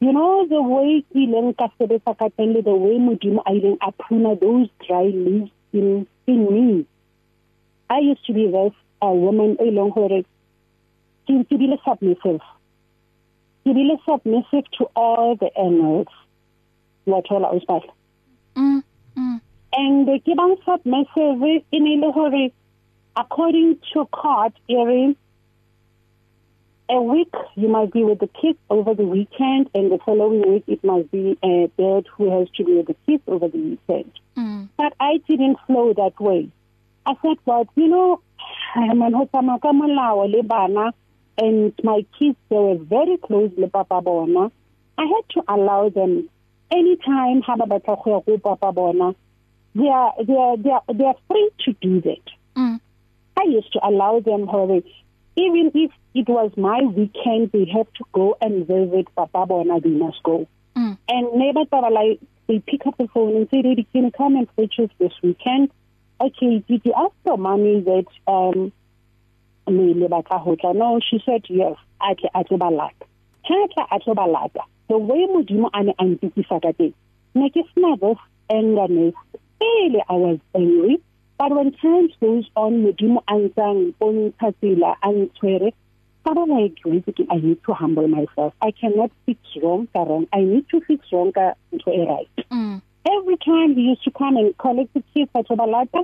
You 0.00 0.12
know 0.12 0.46
the 0.46 0.60
way 0.60 1.04
ke 1.12 1.24
leng 1.32 1.56
ka 1.56 1.68
sebetsa 1.78 2.16
ka 2.18 2.28
teng 2.36 2.52
the 2.62 2.74
way 2.74 2.98
modimo 2.98 3.40
a 3.46 3.52
ileng 3.52 3.78
a 3.80 3.92
pruna 3.92 4.38
those 4.40 4.68
dry 4.86 5.04
leaves 5.04 5.50
in 5.72 6.06
in 6.26 6.40
me. 6.52 6.86
I 7.88 7.98
used 8.00 8.26
to 8.26 8.32
be 8.32 8.46
this 8.46 8.74
a 9.00 9.12
woman 9.12 9.56
e 9.60 9.70
leng 9.70 9.92
hore 9.92 10.22
ke 11.28 11.32
ke 11.48 11.58
bile 11.58 11.80
submissive. 11.84 12.44
Ke 13.66 13.74
bile 13.74 13.98
submissive 14.06 14.70
to 14.78 14.88
all 14.94 15.34
the 15.42 15.50
animals 15.58 16.06
wa 17.06 17.20
thola 17.28 17.50
o 17.50 17.58
spala 17.58 17.92
mm 18.54 18.82
mm 19.16 19.40
and 19.84 20.10
ke 20.26 20.36
bang 20.40 20.56
submissive 20.64 21.46
in 21.78 21.88
ile 21.94 22.10
hore 22.18 22.42
according 23.22 23.76
to 23.92 24.04
court 24.18 24.54
hearing 24.68 25.16
a 26.88 27.00
week 27.00 27.34
you 27.56 27.68
might 27.68 27.92
be 27.92 28.04
with 28.04 28.20
the 28.20 28.28
kids 28.40 28.58
over 28.70 28.94
the 28.94 29.08
weekend 29.14 29.68
and 29.74 29.90
the 29.90 29.98
following 30.04 30.42
week 30.52 30.64
it 30.68 30.84
must 30.84 31.10
be 31.10 31.36
a 31.42 31.68
dad 31.76 32.06
who 32.16 32.30
has 32.38 32.48
to 32.56 32.64
be 32.64 32.74
with 32.74 32.86
the 32.86 32.96
kids 33.06 33.22
over 33.26 33.48
the 33.48 33.58
weekend. 33.58 34.12
Mm. 34.36 34.68
But 34.76 34.92
I 35.00 35.18
didn't 35.28 35.58
flow 35.66 35.92
that 35.94 36.20
way. 36.20 36.48
I 37.04 37.14
said, 37.22 37.38
but 37.44 37.66
you 37.74 37.88
know, 37.88 38.20
I'm 38.76 39.02
an 39.02 39.26
bana 40.46 40.92
and 41.38 41.72
my 41.82 42.04
kids 42.18 42.36
they 42.48 42.56
were 42.56 42.78
very 42.78 43.16
close 43.18 43.50
le 43.56 43.68
papa 43.68 44.00
bona. 44.00 44.50
I 44.98 45.04
had 45.04 45.28
to 45.34 45.42
allow 45.48 45.88
them 45.88 46.28
anytime 46.70 47.42
ha 47.42 47.56
ba 47.56 47.66
batla 47.66 48.02
go 48.02 48.10
ya 48.10 48.20
go 48.20 48.38
papa 48.38 48.72
bona. 48.72 49.14
They 49.74 49.88
are 49.88 50.12
they 50.24 50.36
are 50.36 50.56
they 50.56 50.70
are, 50.70 50.82
they 50.92 51.04
are 51.04 51.16
free 51.28 51.50
to 51.64 51.72
do 51.74 52.00
that. 52.02 52.26
Mm. 52.56 52.80
I 53.36 53.42
used 53.44 53.72
to 53.74 53.80
allow 53.86 54.20
them 54.20 54.46
hore 54.46 54.82
even 55.36 55.70
if 55.74 55.90
it 56.14 56.28
was 56.28 56.50
my 56.56 56.80
weekend, 56.80 57.52
they 57.52 57.66
have 57.66 57.92
to 57.94 58.04
go 58.12 58.36
and 58.40 58.66
visit 58.66 59.06
Papa 59.14 59.44
Bona, 59.46 59.80
they 59.80 59.90
must 59.90 60.22
go. 60.22 60.48
Mm. 60.74 60.96
And 61.08 61.32
neighbor 61.34 61.64
like 61.92 62.20
they 62.48 62.58
pick 62.60 62.86
up 62.86 62.96
the 62.96 63.06
phone 63.08 63.36
and 63.36 63.48
say, 63.50 63.62
Daddy, 63.62 63.86
can 63.92 64.04
you 64.04 64.10
come 64.10 64.36
and 64.36 64.48
fetch 64.56 64.78
us 64.78 64.90
this 64.98 65.12
weekend? 65.22 65.70
Okay, 66.20 66.64
did 66.66 66.80
you 66.84 66.94
ask 66.96 67.12
your 67.26 67.36
mommy 67.36 67.80
that 67.80 68.06
um 68.26 68.72
no 69.68 71.00
she 71.00 71.22
said 71.24 71.42
yes 71.48 71.76
atle 72.00 72.30
a 72.34 72.44
tlo 72.44 72.58
balata 72.58 73.06
ha 73.44 73.66
tla 73.74 73.86
a 73.90 73.98
tlo 73.98 74.14
balata 74.14 74.62
the 74.88 74.98
way 74.98 75.26
modimo 75.26 75.70
a 75.72 75.82
ne 75.82 75.94
a 75.98 76.04
ntokisa 76.04 76.60
ka 76.62 76.72
teng 76.72 76.94
ne 77.34 77.50
ke 77.50 77.62
sena 77.74 77.96
this 77.96 78.18
angerness 78.50 79.14
pele 79.58 80.00
i 80.08 80.16
was 80.24 80.38
angry 80.54 81.00
but 81.38 81.50
when 81.52 81.72
time 81.72 82.08
goes 82.20 82.46
on 82.56 82.82
modimo 82.84 83.22
a 83.28 83.34
ntsang 83.34 83.92
bontsha 84.00 84.52
tsela 84.60 84.94
a 85.02 85.08
ntshwere 85.12 85.72
I 86.28 86.34
don't 86.34 86.50
like 86.50 86.74
basically 86.82 87.26
I 87.30 87.36
need 87.36 87.62
to 87.66 87.72
humble 87.72 88.08
myself. 88.08 88.52
I 88.60 88.72
cannot 88.72 89.12
fix 89.26 89.38
wrong 89.62 89.86
wrong. 89.94 90.26
I 90.32 90.40
need 90.40 90.68
to 90.70 90.80
fix 90.80 91.06
wrong 91.12 91.30
ka 91.32 91.54
ntho 91.72 91.94
e 91.94 92.02
right. 92.04 92.36
Mm. 92.50 92.82
Every 93.06 93.36
time 93.36 93.76
he 93.76 93.82
used 93.82 94.02
to 94.02 94.10
come 94.10 94.36
and 94.36 94.56
collect 94.58 94.92
the 94.94 95.04
kids 95.14 95.30
at 95.36 95.46
Obalata, 95.46 96.02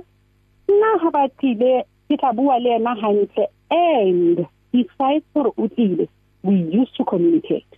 nna 0.69 0.91
ha 1.01 1.09
ba 1.11 1.27
tlile 1.41 1.83
ke 2.07 2.17
tla 2.17 2.33
bua 2.33 2.59
le 2.59 2.75
ena 2.75 2.95
hantle 2.95 3.47
and 3.69 4.45
besides 4.71 5.25
for 5.33 5.53
utlile 5.57 6.07
we 6.43 6.55
used 6.55 6.95
to 6.97 7.05
communicate. 7.05 7.71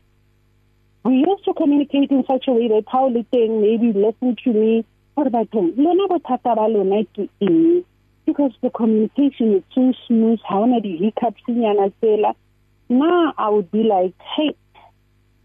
We 1.03 1.17
used 1.17 1.45
to 1.45 1.53
communicate 1.53 2.09
in 2.09 2.23
such 2.25 2.47
a 2.47 2.51
way 2.51 2.67
that 2.67 2.85
how 2.87 3.09
le 3.09 3.23
teng 3.31 3.61
maybe 3.61 3.93
listen 3.93 4.35
to 4.43 4.53
me 4.53 4.85
gore 5.15 5.29
bathong 5.29 5.73
lona 5.77 6.07
bothata 6.07 6.55
ba 6.55 6.67
lona 6.67 7.03
ke 7.15 7.29
eng 7.41 7.83
because 8.25 8.51
the 8.61 8.69
communication 8.69 9.55
is 9.57 9.63
too 9.73 9.93
smooth 10.07 10.39
ha 10.49 10.59
ona 10.59 10.81
di 10.81 10.97
hiccups 10.97 11.43
nyana 11.47 11.89
tsela 12.01 12.33
now 12.89 13.33
i 13.37 13.49
would 13.49 13.69
be 13.71 13.83
like 13.83 14.13
hey 14.35 14.51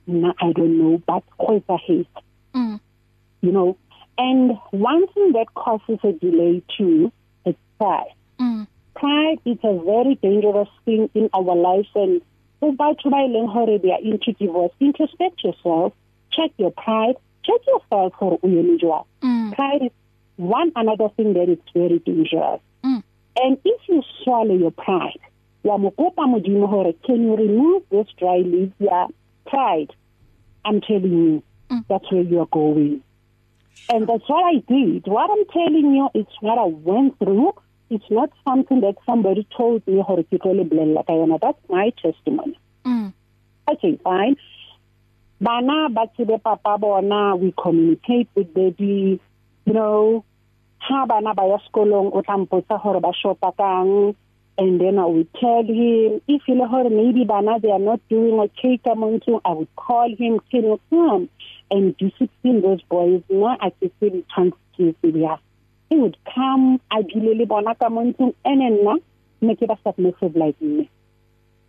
nah, 0.07 0.33
i 0.41 0.53
don't 0.53 0.77
know 0.79 1.01
but 1.07 1.23
go 1.39 1.63
a 1.69 1.77
hate 1.77 2.19
mm. 2.55 2.81
you 3.43 3.53
know 3.53 3.77
and 4.19 4.59
one 4.71 5.07
thing 5.15 5.33
that 5.33 5.55
causes 5.55 5.99
a 6.05 6.13
delay 6.13 6.63
too 6.77 7.13
is 7.47 7.55
pride 7.79 8.13
mm. 8.15 8.20
Pride 9.01 9.41
is 9.45 9.59
a 9.65 9.75
very 9.85 10.15
dangerous 10.23 10.69
thing 10.85 11.09
in 11.15 11.31
our 11.33 11.57
lives. 11.57 11.89
And 11.95 12.21
batho 12.63 13.11
ba 13.11 13.21
ileng 13.27 13.49
hore 13.49 13.79
they 13.79 13.93
are 13.97 14.03
into 14.03 14.33
divorce 14.33 14.73
introspect 14.81 15.43
yourself 15.43 15.93
check 16.31 16.51
your 16.59 16.71
pride 16.71 17.17
check 17.45 17.61
yourself 17.67 18.13
for 18.19 18.39
uyeni 18.41 18.79
mm. 19.23 19.53
pride 19.55 19.83
is 19.83 19.93
one 20.37 20.71
another 20.77 21.09
thing 21.17 21.33
that 21.35 21.49
is 21.49 21.59
very 21.75 21.99
dangerous. 22.01 22.61
And 23.43 23.57
if 23.65 23.81
you 23.89 24.03
swallow 24.23 24.55
your 24.55 24.71
pride, 24.73 25.21
wa 25.63 25.79
mokopa 25.79 26.25
modimo 26.33 26.69
hore 26.69 26.93
can 27.07 27.23
you 27.23 27.37
remove 27.37 27.83
this 27.91 28.07
dry 28.19 28.39
leaf? 28.39 28.73
Yeah 28.79 29.07
pride 29.47 29.93
i'm 30.65 30.81
telling 30.81 31.13
you 31.13 31.43
mm. 31.71 31.85
that's 31.89 32.11
where 32.13 32.23
you 32.23 32.41
are 32.41 32.53
going. 32.53 33.03
And 33.89 34.07
that's 34.07 34.29
what 34.29 34.45
i 34.45 34.59
did. 34.69 35.07
What 35.07 35.31
i'm 35.31 35.47
telling 35.47 35.95
you 35.95 36.09
is 36.15 36.27
what 36.41 36.59
i 36.59 36.65
went 36.65 37.19
through. 37.19 37.53
It's 37.91 38.11
not 38.11 38.31
something 38.45 38.81
that 38.81 38.95
somebody 39.05 39.47
told 39.57 39.87
me 39.87 40.01
hore 40.01 40.23
ke 40.23 40.39
tlo 40.43 40.55
le 40.57 40.65
bolella 40.65 41.05
ka 41.07 41.13
yona 41.13 41.39
that's 41.41 41.69
my 41.69 41.91
testimony. 42.03 42.59
Mm. 42.85 43.13
okay 43.69 43.99
fine. 44.05 44.37
Bana 45.41 45.89
ba 45.91 46.07
tsebe 46.15 46.43
papa 46.43 46.79
bona 46.79 47.37
we 47.37 47.53
communicate 47.53 48.29
with 48.35 48.55
baby. 48.55 49.21
You 49.67 49.73
know 49.73 50.25
ha 50.79 51.05
bana 51.07 51.35
ba 51.35 51.49
ya 51.51 51.59
sekolong 51.67 52.15
o 52.15 52.23
tla 52.23 52.39
mpotsa 52.39 52.81
gore 52.83 53.01
ba 53.01 53.13
shopa 53.13 53.53
kang 53.57 54.15
and 54.59 54.81
then 54.81 54.99
I 54.99 55.07
would 55.07 55.33
tell 55.35 55.65
him. 55.65 56.21
If 56.29 56.43
you 56.47 56.55
know 56.55 56.89
maybe 56.89 57.25
bana 57.25 57.59
they 57.59 57.71
are 57.71 57.87
not 57.91 58.01
doing 58.09 58.39
okay 58.47 58.79
ka 58.79 58.95
montsong 58.95 59.41
I 59.45 59.53
would 59.53 59.75
call 59.75 60.09
him 60.17 60.39
can 60.51 60.65
you 60.65 60.81
come 60.91 61.29
and 61.71 61.97
discipline 61.97 62.63
those 62.63 62.83
boys. 62.83 63.23
Na 63.29 63.57
a 63.61 63.71
ke 63.71 63.91
se 63.99 64.11
di 64.11 64.25
chance 64.35 64.55
ya 65.03 65.37
he 65.91 65.97
would 65.97 66.17
come 66.35 66.81
a 66.91 67.03
dile 67.03 67.35
le 67.35 67.47
bona 67.47 67.75
ka 67.75 67.89
montsong 67.89 68.35
and 68.45 68.63
nna 68.63 68.95
ne 69.43 69.55
ke 69.57 69.67
ba 69.67 69.77
submissive 69.85 70.37
like 70.37 70.61
me. 70.63 70.89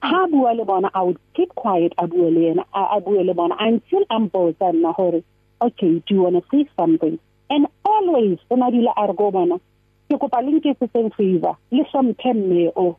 Ha 0.01 0.27
bua 0.27 0.53
le 0.53 0.63
bona 0.63 0.89
I 0.93 1.01
would 1.01 1.19
keep 1.33 1.49
quiet 1.55 1.93
a 1.97 2.07
bua 2.07 2.29
le 2.29 2.41
yena 2.47 2.63
a 2.73 3.01
bua 3.01 3.23
le 3.23 3.33
bona 3.33 3.55
until 3.59 4.05
I'm 4.09 4.27
bored 4.27 4.59
nna 4.59 4.93
hore 4.93 5.23
okay 5.61 6.03
do 6.05 6.13
you 6.13 6.21
want 6.21 6.35
to 6.37 6.43
say 6.51 6.69
something? 6.77 7.19
And 7.49 7.67
always 7.83 8.37
o 8.49 8.55
na 8.55 8.69
dile 8.69 8.93
a 8.95 9.07
re 9.07 9.13
go 9.13 9.31
bona 9.31 9.57
ke 10.09 10.19
kopa 10.21 10.45
le 10.45 10.59
nke 10.59 10.77
se 10.79 10.87
seng 10.93 11.09
favor 11.17 11.57
le 11.71 11.83
hlomphe 11.91 12.33
mme 12.33 12.71
o 12.75 12.97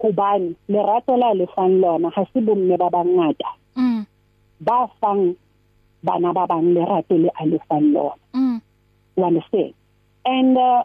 gobane 0.00 0.54
lerato 0.68 1.16
la 1.16 1.32
le 1.32 1.46
fang 1.54 1.80
lona 1.80 2.10
ga 2.10 2.24
se 2.32 2.40
bomme 2.40 2.76
ba 2.78 2.88
bangata. 2.90 3.50
Mm. 3.76 4.06
ba 4.60 4.88
fang 5.00 5.36
bana 6.02 6.32
ba 6.32 6.46
bang 6.46 6.72
lerato 6.74 7.18
le 7.18 7.28
a 7.40 7.44
le 7.46 7.58
fang 7.68 7.92
lona. 7.92 8.16
Mm. 8.34 8.60
You 9.16 9.24
understand? 9.24 9.74
And 10.24 10.56
uh 10.56 10.82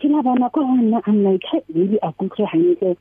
ke 0.00 0.04
la 0.04 0.22
bona 0.22 0.50
ko 0.50 0.60
hona 0.60 1.02
i'm 1.06 1.24
like 1.24 1.42
hey 1.50 1.62
really 1.74 1.98
a 2.02 2.12
kutlwe 2.12 2.46
hantle 2.46 2.96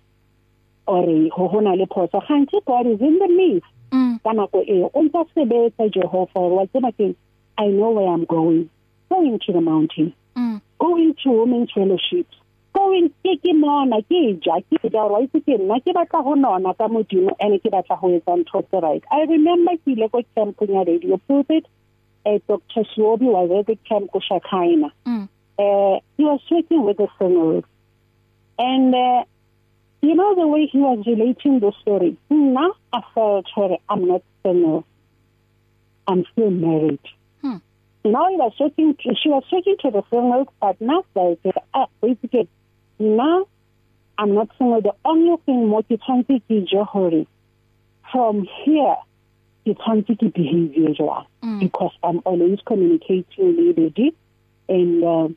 or 0.88 1.06
ho 1.36 1.50
hona 1.50 1.76
le 1.78 1.86
phoso. 1.88 2.22
Gantsi 2.28 2.64
god 2.66 2.88
is 2.88 3.02
in 3.02 3.20
the 3.20 3.28
midst. 3.28 3.70
Mm. 3.92 4.22
Ka 4.24 4.32
nako 4.32 4.64
e 4.68 4.84
o 4.84 5.04
ntse 5.04 5.26
sebetsa 5.36 5.90
jehova 5.90 6.40
wa 6.40 6.66
tseba 6.68 6.92
ke 6.92 7.16
i 7.58 7.68
know 7.68 7.92
where 7.92 8.08
i'm 8.08 8.26
going. 8.26 8.70
Going 9.10 9.40
to 9.40 9.54
the 9.54 9.62
mountain. 9.62 10.14
Mm. 10.36 10.62
Going 10.80 11.16
to 11.24 11.32
women's 11.32 11.72
fellowships 11.72 12.36
going 12.76 13.10
ke 13.24 13.34
ke 13.44 13.54
mona 13.56 14.02
ke 14.12 14.22
ja 14.46 14.60
ke 14.70 14.92
ja 14.96 15.06
wa 15.14 15.22
itse 15.26 15.40
ke 15.48 15.58
nna 15.62 15.80
ke 15.86 15.94
batla 15.98 16.24
ho 16.28 16.34
nona 16.36 16.74
ka 16.82 16.88
modimo 16.96 17.36
ene 17.46 17.60
ke 17.64 17.72
batla 17.76 17.98
ho 18.02 18.12
etsa 18.18 18.36
ntho 18.42 18.62
tse 18.68 18.82
right. 18.86 19.04
I 19.12 19.22
remember 19.32 19.78
ke 19.78 19.96
ile 19.96 20.10
ko 20.16 20.22
camp 20.36 20.60
ya 20.76 20.84
radio 20.90 21.18
pulpit 21.30 21.66
eh 22.26 22.40
dr 22.48 22.84
Shobi 22.92 23.32
was 23.36 23.52
at 23.60 23.68
the 23.68 23.78
camp 23.88 24.12
ko 24.12 24.20
Shakaina. 24.20 24.92
Mm. 25.06 25.30
Uh 25.58 26.00
he 26.18 26.24
was 26.24 26.42
working 26.52 26.84
with 26.84 26.98
the 26.98 27.08
singers 27.20 27.64
and 28.60 28.94
uh, 28.96 29.24
you 30.02 30.16
know 30.16 30.36
the 30.36 30.48
way 30.48 30.66
he 30.72 30.78
was 30.78 31.04
relating 31.08 31.60
the 31.60 31.72
story? 31.82 32.18
Now 32.30 32.74
i 32.94 33.02
felt 33.14 33.48
her 33.56 33.78
i'm 33.90 34.08
not 34.08 34.24
single. 34.44 34.86
I'm 36.08 36.24
still 36.34 36.52
married. 36.52 37.00
Hmm. 37.42 37.58
know 38.04 38.28
he 38.30 38.38
was 38.38 38.54
talking 38.58 38.96
to, 38.96 39.16
she 39.16 39.30
was 39.30 39.44
talking 39.50 39.76
to 39.82 39.92
the 39.92 40.04
singers 40.10 40.48
but 40.62 40.80
now 40.80 41.04
like 41.16 41.40
uh, 41.74 41.86
basically 42.02 42.48
now 43.00 43.48
i'm 44.18 44.34
not 44.36 44.50
single. 44.58 44.82
The 44.82 44.94
only 45.04 45.36
thing 45.46 45.68
more 45.68 45.84
ke 45.84 46.66
je 46.68 46.84
hore 46.84 47.26
from 48.12 48.48
here 48.64 48.96
tshwantse 49.66 50.16
ke 50.16 50.32
behavior 50.34 51.24
Mm. 51.42 51.60
because 51.60 51.92
i'm 52.04 52.22
always 52.26 52.60
communicating 52.66 53.26
with 53.38 53.78
lady 53.78 54.14
and 54.70 55.04
uh, 55.04 55.28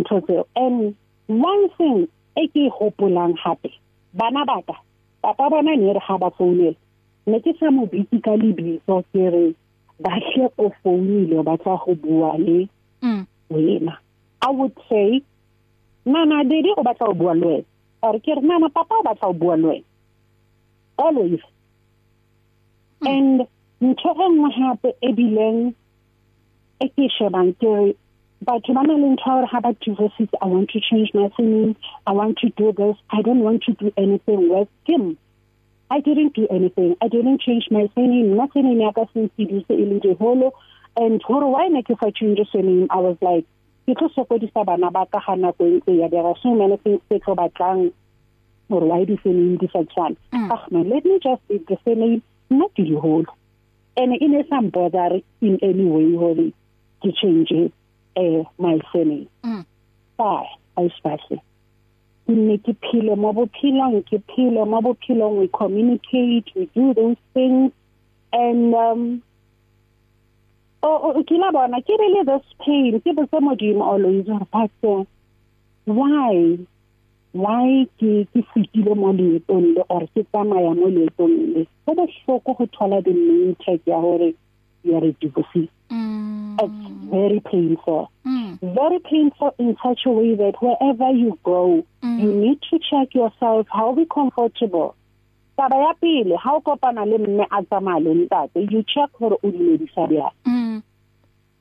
ntho 0.00 0.20
tseo 0.20 0.44
and 0.56 0.94
one 1.28 1.68
thing 1.76 2.08
e 2.36 2.48
ke 2.52 2.66
e 2.68 2.70
hopolang 2.70 3.34
hape 3.44 3.70
bana 4.14 4.44
ba 4.44 4.62
ka 4.62 4.76
papa 5.22 5.50
bona 5.50 5.76
ne 5.76 5.92
re 5.92 6.00
ga 6.06 6.18
ba 6.18 6.30
founela. 6.30 6.76
Ne 7.26 7.40
ke 7.40 7.52
sa 7.58 7.70
mo 7.70 7.86
bitse 7.86 8.22
ka 8.22 8.32
lebitso 8.38 9.02
ke 9.12 9.24
re 9.34 9.54
ba 9.98 10.10
hle 10.14 10.46
o 10.58 10.70
founile 10.82 11.42
ba 11.42 11.56
tla 11.58 11.76
go 11.82 11.94
bua 11.94 12.38
le 12.38 12.68
mm. 13.02 13.26
wena. 13.50 13.98
I 14.42 14.50
would 14.50 14.76
say 14.88 15.22
nana 16.04 16.44
dedi 16.44 16.70
o 16.76 16.82
batla 16.82 17.06
go 17.10 17.14
bua 17.14 17.34
le 17.34 17.46
wena. 17.46 17.64
Or 18.02 18.14
ke 18.20 18.38
re 18.38 18.42
nana 18.42 18.70
papa 18.70 18.94
o 19.00 19.02
batla 19.02 19.32
go 19.32 19.38
bua 19.40 19.56
le 19.56 19.68
wena. 19.68 19.84
Always. 20.98 21.42
And 23.02 23.46
ntho 23.82 24.10
e 24.14 24.26
nngwe 24.30 24.50
hape 24.52 24.90
e 25.02 25.12
bileng 25.12 25.74
e 26.80 26.86
ke 26.88 27.10
shebang 27.18 27.52
ke 27.58 27.66
re 27.66 27.96
batho 28.44 28.74
ba 28.74 28.82
na 28.82 28.94
le 28.94 29.08
ntho 29.14 29.24
ya 29.30 29.34
gore 29.36 29.46
ha 29.46 29.60
ba 29.60 29.72
divorces 29.80 30.28
i 30.42 30.46
want 30.46 30.68
to 30.70 30.80
change 30.80 31.10
my 31.14 31.30
surname 31.36 31.76
i 32.06 32.12
want 32.12 32.36
to 32.38 32.48
do 32.56 32.72
this 32.72 32.96
i 33.10 33.22
don't 33.22 33.40
want 33.40 33.62
to 33.62 33.72
do 33.72 33.92
anything 33.96 34.48
with 34.48 34.68
him 34.84 35.16
I 35.88 36.00
didn't 36.00 36.34
do 36.34 36.48
anything. 36.50 36.96
I 37.00 37.08
didn't 37.08 37.40
change 37.40 37.68
my 37.70 37.88
surname. 37.94 38.36
Nothing 38.36 38.66
in 38.66 38.80
Yaka 38.80 39.06
since 39.14 39.30
he 39.36 39.44
did 39.44 39.64
the 39.68 40.16
holo. 40.18 40.52
And 40.96 41.22
for 41.22 41.48
why 41.50 41.68
make 41.68 41.90
if 41.90 42.02
I 42.02 42.10
change 42.10 42.38
the 42.38 42.46
surname, 42.50 42.88
I 42.90 42.96
was 42.96 43.16
like, 43.20 43.44
because 43.86 44.10
of 44.16 44.28
what 44.28 44.42
is 44.42 44.50
bana 44.50 44.90
ba 44.90 45.06
ka 45.12 45.20
hana 45.20 45.52
go 45.56 45.64
ntse 45.64 46.10
there 46.10 46.22
are 46.22 46.34
so 46.42 46.54
many 46.54 46.76
things 46.78 47.00
that 47.08 47.24
go 47.24 47.36
batlang 47.36 47.92
or 48.68 48.80
why 48.80 49.04
the 49.04 49.16
surname 49.22 49.58
this 49.58 49.70
one. 49.94 50.16
Mm. 50.32 50.50
Ah 50.50 50.66
man, 50.70 50.88
let 50.90 51.04
me 51.04 51.20
just 51.22 51.42
leave 51.48 51.66
the 51.66 51.76
surname 51.84 52.22
not 52.50 52.72
the 52.76 52.94
whole. 52.94 53.24
And 53.96 54.16
in 54.20 54.34
a 54.34 54.46
some 54.48 54.70
bother 54.70 55.20
in 55.40 55.58
any 55.62 55.84
way 55.84 56.16
holy 56.16 56.54
to 57.04 57.12
change 57.12 57.50
it, 57.52 57.72
uh, 58.16 58.44
my 58.58 58.80
surname. 58.92 59.28
mm 59.44 59.64
Bye. 60.16 60.48
I 60.78 60.88
spicy. 60.96 61.40
ke 62.26 62.34
nne 62.34 62.58
ke 62.66 62.72
phele 62.84 63.14
mo 63.22 63.30
bophelong 63.32 64.02
ke 64.08 64.18
phele 64.30 64.62
mo 64.66 64.80
bophelong 64.82 65.38
we 65.40 65.48
communicate 65.48 66.50
we 66.56 66.66
do 66.74 66.92
those 66.94 67.16
things 67.34 67.70
and 68.32 68.74
um 68.74 69.22
oh, 70.82 71.12
oh 71.14 71.22
ke 71.22 71.38
la 71.42 71.52
bona 71.54 71.80
ke 71.86 71.98
really 72.02 72.24
this 72.30 72.48
pain 72.64 72.98
ke 73.04 73.14
botse 73.18 73.38
modimo 73.48 73.86
always 73.92 74.26
gore 74.26 74.48
pastor 74.56 75.06
why 75.86 76.58
why 77.44 77.86
ke 78.02 78.26
ke 78.34 78.42
fitile 78.50 78.98
mo 79.04 79.14
leetong 79.20 79.70
le 79.78 79.86
or 79.88 80.02
ke 80.10 80.26
tsamaya 80.26 80.74
mo 80.74 80.90
leetong 80.98 81.38
le 81.54 81.62
go 81.86 81.94
bohloko 82.00 82.58
go 82.58 82.66
thola 82.74 83.00
the 83.06 83.14
main 83.14 83.54
tag 83.62 83.80
ya 83.86 84.00
gore 84.02 84.34
a 84.94 85.12
divorcee 85.20 85.68
mm 85.90 86.56
it's 86.58 87.10
very 87.10 87.40
painful 87.40 88.08
mm 88.24 88.58
very 88.62 88.98
painful 89.00 89.54
in 89.58 89.76
such 89.82 90.06
a 90.06 90.10
way 90.10 90.34
that 90.34 90.54
wherever 90.62 91.10
you 91.10 91.38
go, 91.44 91.84
Mm. 92.02 92.22
you 92.22 92.32
need 92.32 92.58
to 92.70 92.78
check 92.78 93.14
yourself 93.14 93.66
how 93.70 93.92
be 93.92 94.06
comfortable. 94.06 94.94
Taba 95.58 95.76
ya 95.76 95.92
pele 96.00 96.36
ha 96.36 96.54
o 96.54 96.60
kopana 96.60 97.04
le 97.04 97.18
mme 97.18 97.44
a 97.50 97.62
tsamaya 97.62 98.00
le 98.00 98.14
ntate 98.14 98.70
you 98.72 98.82
check 98.82 99.10
gore 99.18 99.36
o 99.42 99.50
dumedisa 99.50 100.06
bjang 100.08 100.32
mm 100.46 100.82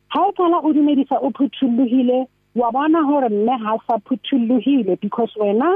ha 0.07 0.21
o 0.27 0.31
thola 0.31 0.61
o 0.63 0.73
dumedisa 0.73 1.19
o 1.21 1.29
phuthulohile 1.31 2.27
wa 2.55 2.71
bona 2.71 3.03
gore 3.03 3.29
mme 3.29 3.57
ha 3.63 3.77
sa 3.87 3.97
phuthulohile 3.97 4.95
because 5.01 5.33
wena 5.39 5.67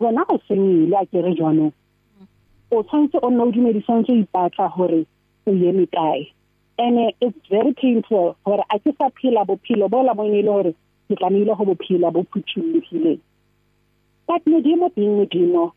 wena 0.00 0.24
o 0.28 0.38
senyile 0.48 0.96
a 0.96 1.06
kere 1.06 1.34
jwanong 1.34 1.72
o 2.70 2.82
tshwanetse 2.82 3.18
o 3.22 3.30
nne 3.30 3.42
o 3.42 3.50
dumedisa 3.52 4.00
ntse 4.00 4.12
o 4.12 4.16
ipatla 4.16 4.68
gore 4.76 5.04
o 5.46 5.50
eme 5.50 5.86
kae 5.86 6.32
and 6.78 6.98
uh, 6.98 7.12
it's 7.20 7.48
very 7.48 7.72
painful 7.74 8.36
gore 8.44 8.64
a 8.70 8.78
ke 8.78 8.94
sa 8.98 9.10
phela 9.10 9.44
bophelo 9.46 9.90
bo 9.90 10.02
la 10.02 10.14
bone 10.14 10.32
le 10.32 10.42
gore 10.42 10.74
ke 11.08 11.16
tlamehile 11.16 11.56
go 11.56 11.64
bophela 11.64 12.12
bo 12.12 12.24
phuthulohileng 12.32 13.20
but 14.26 14.44
modimo 14.46 14.88
being 14.94 15.16
modimo 15.18 15.72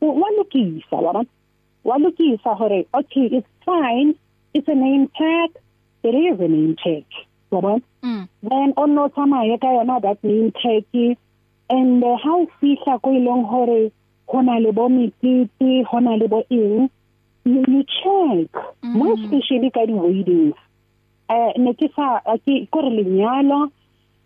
wa 0.00 0.28
lokisa 0.38 0.96
wa 0.96 1.24
wa 1.84 1.98
lokisa 1.98 2.58
gore 2.58 2.86
okay 2.94 3.26
it's 3.26 3.48
fine 3.64 4.14
it's 4.54 4.68
a 4.68 4.74
name 4.74 5.08
tag 5.18 5.50
it 6.02 6.14
is 6.14 6.40
a 6.40 6.48
name 6.48 6.76
tag 6.82 7.04
wa 7.50 7.60
bona? 7.60 7.82
Mm. 8.02 8.28
Then 8.42 8.74
o 8.76 8.86
no 8.86 9.08
tsamaye 9.08 9.60
ka 9.60 9.66
yona 9.66 10.00
that 10.02 10.22
name 10.22 10.52
tag 10.52 11.16
and 11.68 12.04
uh, 12.04 12.16
how 12.16 12.46
fihla 12.62 13.02
ko 13.02 13.10
ileng 13.10 13.44
hore 13.44 13.90
hona 14.28 14.60
le 14.62 14.72
bo 14.72 14.88
metete 14.88 15.84
hona 15.84 16.16
le 16.18 16.28
bo 16.28 16.42
eng 16.50 16.90
you, 17.46 17.64
you 17.68 17.82
check. 17.84 18.50
Mm. 18.84 18.94
more 19.00 19.14
especially 19.14 19.70
ka 19.70 19.86
di 19.86 19.94
weddings 19.94 20.58
eh 21.30 21.52
ne 21.56 21.72
ke 21.74 21.88
sa 21.96 22.20
ke 22.44 22.68
ko 22.70 22.82
re 22.86 22.90
lenyalo 22.98 23.70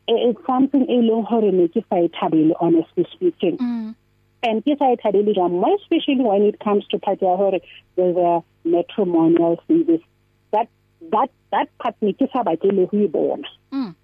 it's 0.08 0.44
something 0.46 0.84
e 0.90 0.98
leng 1.08 1.24
hore 1.24 1.52
ne 1.52 1.68
ke 1.68 1.84
sa 1.88 1.96
e 1.96 2.08
thabele 2.08 2.52
honestly 2.60 3.06
speaking. 3.12 3.56
Mm. 3.58 3.94
And 4.42 4.64
ke 4.64 4.76
sa 4.78 4.92
e 4.92 4.96
thabele 4.96 5.34
jang? 5.34 5.60
More 5.60 5.76
especially 5.76 6.24
when 6.24 6.42
it 6.42 6.58
comes 6.60 6.86
to 6.88 6.98
part 6.98 7.22
ya 7.22 7.36
hore 7.36 7.60
there's 7.96 8.16
a 8.16 8.42
matrimonial 8.64 9.62
service 9.68 10.02
that 10.50 10.68
that 11.12 11.30
that 11.52 11.68
part 11.78 11.94
ne 12.02 12.12
ke 12.12 12.28
sa 12.32 12.42
batle 12.42 12.90
go 12.90 12.98
e 12.98 13.06
bona. 13.06 13.48
Mm. 13.72 13.94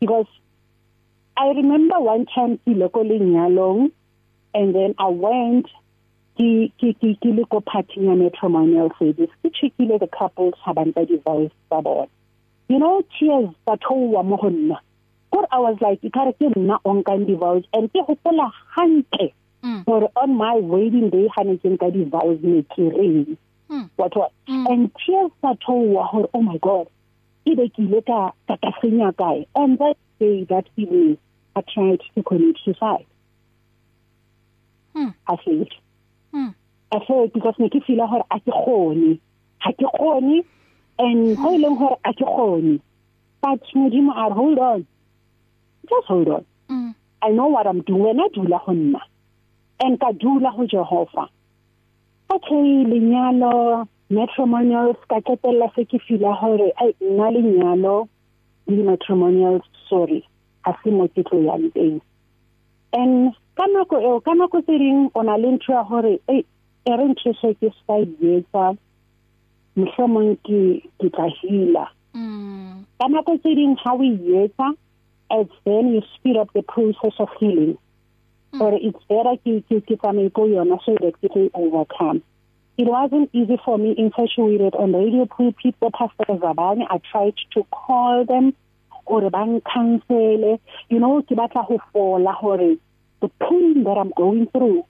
Because 0.00 0.26
I 1.36 1.48
remember 1.48 2.00
one 2.00 2.26
time 2.26 2.58
ke 2.58 2.76
ile 2.76 2.88
ko 2.88 3.04
lenyalong 3.04 3.92
and 4.54 4.74
then 4.74 4.94
I 4.98 5.08
went 5.08 5.66
ke 6.40 6.72
ke 6.80 6.90
ke 7.00 7.08
ke 7.20 7.30
le 7.36 7.44
ko 7.52 7.60
party 7.60 8.00
ya 8.08 8.14
matrimonial 8.16 8.88
service 8.98 9.32
ke 9.44 9.48
checkile 9.56 9.98
the 10.02 10.06
couples 10.18 10.54
ha 10.64 10.72
ba 10.72 10.84
ntse 10.88 11.02
divorce 11.08 11.52
tsa 11.68 11.80
bona. 11.86 12.06
You 12.72 12.78
know 12.78 13.02
tears 13.16 13.50
tsa 13.66 13.76
thowa 13.84 14.24
mo 14.24 14.38
go 14.42 14.48
nna. 14.48 14.78
Gore 15.32 15.48
I 15.52 15.58
was 15.64 15.76
like 15.84 16.00
ikare 16.00 16.32
ke 16.38 16.48
nna 16.56 16.78
o 16.84 16.94
nkang 16.96 17.26
divorce 17.26 17.66
and 17.74 17.92
ke 17.92 18.00
hopola 18.08 18.46
hantle 18.76 19.28
mm. 19.62 19.84
gore 19.84 20.08
on 20.16 20.34
my 20.36 20.54
wedding 20.70 21.10
day 21.10 21.26
ha 21.34 21.42
ne 21.42 21.58
ke 21.58 21.74
nka 21.74 21.90
divorce 21.98 22.40
ne 22.42 22.62
ke 22.72 22.88
reng 22.96 23.36
mm. 23.68 23.90
What 23.96 24.16
what? 24.16 24.32
Mm. 24.48 24.64
and 24.72 24.90
tears 25.02 25.30
tsa 25.42 25.52
thowa 25.66 26.06
gore 26.12 26.30
oh 26.32 26.42
my 26.48 26.56
god 26.68 26.88
e 27.44 27.54
be 27.60 27.68
ke 27.68 27.84
ile 27.84 28.00
ka 28.00 28.22
ka 28.48 28.56
ka 28.64 28.72
senya 28.80 29.12
kae? 29.12 29.44
On 29.54 29.76
that 29.84 30.00
day 30.18 30.44
that 30.44 30.72
evening 30.76 31.18
I 31.54 31.60
tried 31.74 32.00
to 32.14 32.22
commit 32.22 32.56
suicide. 32.64 33.06
Mm 34.96 35.14
I 35.28 35.36
failed. 35.44 35.76
Mm 36.32 36.54
I 36.92 36.98
failed 37.06 37.32
because 37.32 37.54
ne 37.58 37.68
ke 37.68 37.84
feel 37.86 37.98
gore 38.06 38.24
a 38.30 38.40
ke 38.40 38.50
gone 38.50 39.20
ha 39.58 39.70
ke 39.72 39.86
gone 39.98 40.42
and 40.98 41.38
ho 41.38 41.48
ileng 41.56 41.78
gore 41.78 41.98
a 42.04 42.12
ke 42.12 42.24
gone 42.24 42.80
but 43.40 43.62
modimo 43.74 44.12
a 44.12 44.28
re, 44.28 44.34
hold 44.34 44.58
on. 44.58 44.86
Just 45.88 46.06
hold 46.06 46.28
on. 46.28 46.44
Mm 46.68 46.94
I 47.22 47.28
know 47.28 47.48
what 47.48 47.66
I'm 47.66 47.82
doing. 47.82 48.18
I 48.18 48.28
dula 48.34 48.60
go 48.64 48.72
nna 48.72 49.00
and 49.80 50.00
ka 50.00 50.12
dula 50.12 50.52
go 50.56 50.66
Jehova. 50.66 51.28
Okay 52.30 52.84
lenyalo 52.90 53.86
matrimonials 54.10 54.96
ka 55.08 55.20
qetella 55.20 55.68
se 55.74 55.84
ke 55.84 56.00
fila 56.06 56.32
hore 56.34 56.72
ai 56.80 56.94
nna 57.00 57.30
lenyalo 57.34 58.08
le 58.66 58.82
matrimonials 58.82 59.62
sorry 59.88 60.26
ha 60.64 60.72
se 60.82 60.90
mo 60.90 61.08
ke 61.08 61.22
tlo 61.22 61.42
yang 61.44 61.70
teng. 61.72 62.00
And 62.92 63.32
ka 63.60 63.66
nako 63.68 64.00
eo 64.00 64.20
ka 64.24 64.32
nako 64.32 64.62
tse 64.64 64.78
ding 64.80 65.10
o 65.12 65.22
na 65.22 65.36
le 65.36 65.52
ntho 65.52 65.72
ya 65.76 65.84
hore 65.84 66.16
ei 66.32 66.44
e 66.90 66.92
re 66.96 67.04
ntho 67.12 67.32
se 67.40 67.52
ke 67.60 67.68
sa 67.84 68.00
etsa 68.00 68.72
mohlomong 69.76 70.40
ke 70.48 70.80
ke 70.96 71.08
tla 71.12 71.28
heala. 71.28 71.84
Mm. 72.16 72.88
Ka 72.96 73.06
nako 73.12 73.36
tse 73.36 73.52
ding 73.60 73.76
ha 73.84 73.92
we 74.00 74.16
etsa 74.44 74.72
as 75.30 75.46
then 75.68 75.92
you 75.92 76.00
speed 76.16 76.40
up 76.40 76.48
the 76.56 76.62
process 76.62 77.12
of 77.20 77.28
healing. 77.38 77.76
Mm. 78.52 78.60
or 78.62 78.72
it's 78.80 79.04
better 79.12 79.36
ke 79.44 79.60
ke 79.68 79.84
ke 79.84 79.94
tsamaye 80.00 80.32
go 80.32 80.48
yona 80.48 80.80
so 80.82 80.96
that 81.04 81.14
ke 81.20 81.28
can 81.28 81.50
overcome. 81.52 82.22
It 82.78 82.88
wasn't 82.88 83.28
easy 83.34 83.60
for 83.62 83.76
me. 83.76 83.94
Infatuated 83.96 84.74
on 84.74 84.94
radio 84.96 85.26
pulpit 85.26 85.76
the 85.84 85.90
pastors 85.90 86.40
abanye 86.40 86.86
i 86.88 86.96
tried 87.12 87.36
to 87.52 87.62
call 87.70 88.24
them 88.24 88.54
or 89.04 89.28
bang 89.28 89.60
cancel 89.68 90.58
you 90.88 90.98
know 90.98 91.20
ke 91.20 91.36
batla 91.36 91.66
ho 91.68 91.78
fola 91.92 92.32
hore 92.32 92.76
the 93.20 93.28
pain 93.40 93.84
that 93.84 93.96
i'm 93.98 94.12
going 94.16 94.46
through. 94.48 94.84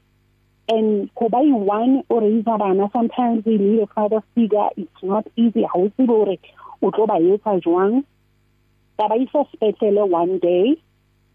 And 0.68 1.10
go 1.16 1.28
buy 1.28 1.42
one 1.42 2.04
or 2.08 2.22
isa 2.22 2.56
bana. 2.56 2.88
Sometimes 2.92 3.44
we 3.44 3.58
need 3.58 3.80
a 3.82 3.86
father 3.88 4.22
figure. 4.36 4.68
It's 4.76 5.02
not 5.02 5.26
easy. 5.36 5.66
How 5.72 5.90
se 5.96 6.06
bore 6.06 6.36
o 6.82 6.90
tlo 6.90 7.06
ba 7.06 7.14
etsa 7.18 7.60
jwang. 7.60 8.04
Ka 8.96 9.08
ba 9.08 9.16
isa 9.16 9.44
sepetlele 9.50 10.08
one 10.08 10.38
day 10.38 10.76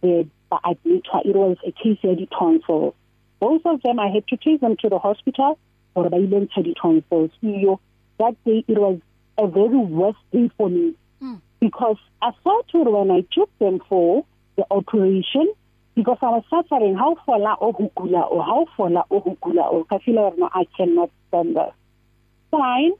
the 0.01 0.27
ba 0.49 0.59
admitwa 0.63 1.25
it 1.25 1.35
was 1.35 1.57
a 1.65 1.71
case 1.71 1.99
of 2.03 2.17
the 2.17 2.27
tonsil 2.27 2.93
both 3.39 3.65
of 3.65 3.81
them 3.81 3.99
i 3.99 4.07
had 4.07 4.25
to 4.27 4.37
take 4.37 4.61
them 4.61 4.75
to 4.77 4.89
the 4.89 4.99
hospital 4.99 5.57
or 5.95 6.09
ba 6.09 6.17
ile 6.17 6.39
ntsha 6.45 6.63
di 6.63 6.73
tonsils 6.81 7.31
iyo 7.43 7.79
that 8.17 8.35
day 8.45 8.63
it 8.67 8.77
was 8.77 8.97
a 9.37 9.47
very 9.47 9.77
worst 9.77 10.23
day 10.31 10.49
for 10.57 10.69
me. 10.69 10.93
Mm. 11.21 11.41
because 11.59 11.97
i 12.21 12.31
thought 12.43 12.69
when 12.73 13.11
i 13.11 13.21
took 13.31 13.49
them 13.59 13.79
for 13.89 14.23
the 14.57 14.65
operation 14.71 15.47
because 15.95 16.17
I 16.21 16.29
was 16.29 16.43
suffering 16.49 16.95
how 16.95 17.15
fola 17.25 17.55
o 17.59 17.71
hukula 17.71 18.29
or 18.29 18.43
how 18.43 18.67
fola 18.77 19.03
o 19.09 19.21
hukula 19.21 19.71
or 19.71 19.85
ka 19.85 19.99
feel 19.99 20.33
no 20.37 20.49
I 20.53 20.65
cannot 20.77 21.09
stand 21.29 21.55
that. 21.55 21.73
Fine. 22.51 22.91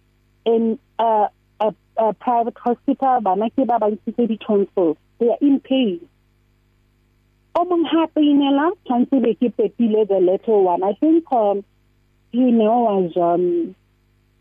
In 0.45 0.79
a 0.97 1.27
a, 1.59 1.73
a 1.97 2.13
private 2.13 2.57
hospital 2.57 3.19
bana 3.21 3.49
ke 3.49 3.67
ba 3.67 3.79
bantse 3.79 4.27
di 4.27 4.37
tonsils 4.37 4.97
they 5.19 5.29
are 5.29 5.37
in 5.41 5.59
pain. 5.59 6.07
O 7.53 7.65
mong 7.65 7.85
hape 7.85 8.21
inela 8.23 8.71
tshwantse 8.85 9.21
be 9.21 9.35
ke 9.35 9.51
pepile 9.55 10.07
the 10.07 10.19
little 10.19 10.63
one. 10.63 10.83
I 10.83 10.93
think 10.93 11.29
um 11.31 11.65
you 12.31 12.51
know 12.51 12.79
was 12.79 13.17
um 13.17 13.75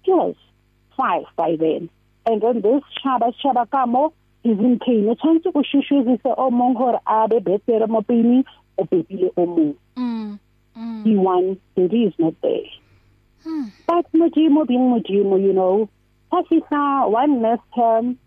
was 0.06 0.36
five 0.96 1.24
by 1.36 1.56
then. 1.56 1.90
And 2.26 2.40
then 2.40 2.60
this 2.60 2.82
chaba 3.04 3.34
chaba 3.42 3.68
kamo 3.68 4.12
o 4.44 5.14
tshwanetse 5.14 5.52
go 5.52 5.62
shushuzise 5.62 6.35
o 6.37 6.50
mong 6.50 6.74
gore 6.76 6.98
a 7.07 7.28
be 7.28 7.40
betere 7.40 7.88
mo 7.88 8.02
pele 8.02 8.44
o 8.78 8.85
pepile 8.85 9.30
o 9.37 9.46
mong. 9.46 9.74
Mm 9.96 10.38
mm. 10.76 11.04
He 11.04 11.16
won 11.16 11.57
the 11.76 11.83
is 11.85 12.14
not 12.18 12.35
there. 12.42 12.66
Hmm. 13.44 13.64
but 13.87 14.07
modimo 14.12 14.66
being 14.66 14.88
modimo 14.90 15.40
you 15.40 15.52
know 15.52 15.88
pasisa 16.33 17.11
one 17.11 17.42
last 17.42 17.61
term 17.74 18.18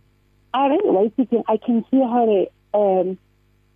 i 0.53 0.67
really 0.67 0.89
was 0.91 1.11
thinking 1.15 1.43
i 1.47 1.57
can 1.57 1.83
see 1.89 1.97
her 1.97 2.45
um 2.73 3.17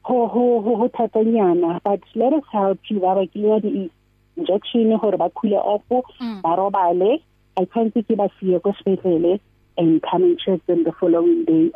ho 0.04 0.28
ho 0.28 0.62
ho 0.62 0.76
ho 0.76 0.88
tatanyana 0.88 1.82
but 1.84 2.00
let 2.14 2.32
us 2.34 2.44
help 2.52 2.80
you 2.90 3.00
ba 3.00 3.16
ba 3.16 3.26
kinya 3.26 3.60
di 3.62 3.90
injection 4.38 4.98
gore 4.98 5.18
ba 5.18 5.30
khule 5.30 5.58
off 5.58 5.82
Mm. 6.22 6.42
ba 6.42 6.56
robale. 6.58 7.22
I 7.58 7.66
can't 7.66 7.94
ke 7.94 8.16
ba 8.16 8.30
siye 8.40 8.62
ko 8.64 8.72
sepetlele. 8.80 9.40
And 9.82 10.02
come 10.04 10.24
and 10.24 10.40
check 10.40 10.64
them 10.68 10.84
the 10.84 10.92
following 10.92 11.44
day. 11.46 11.72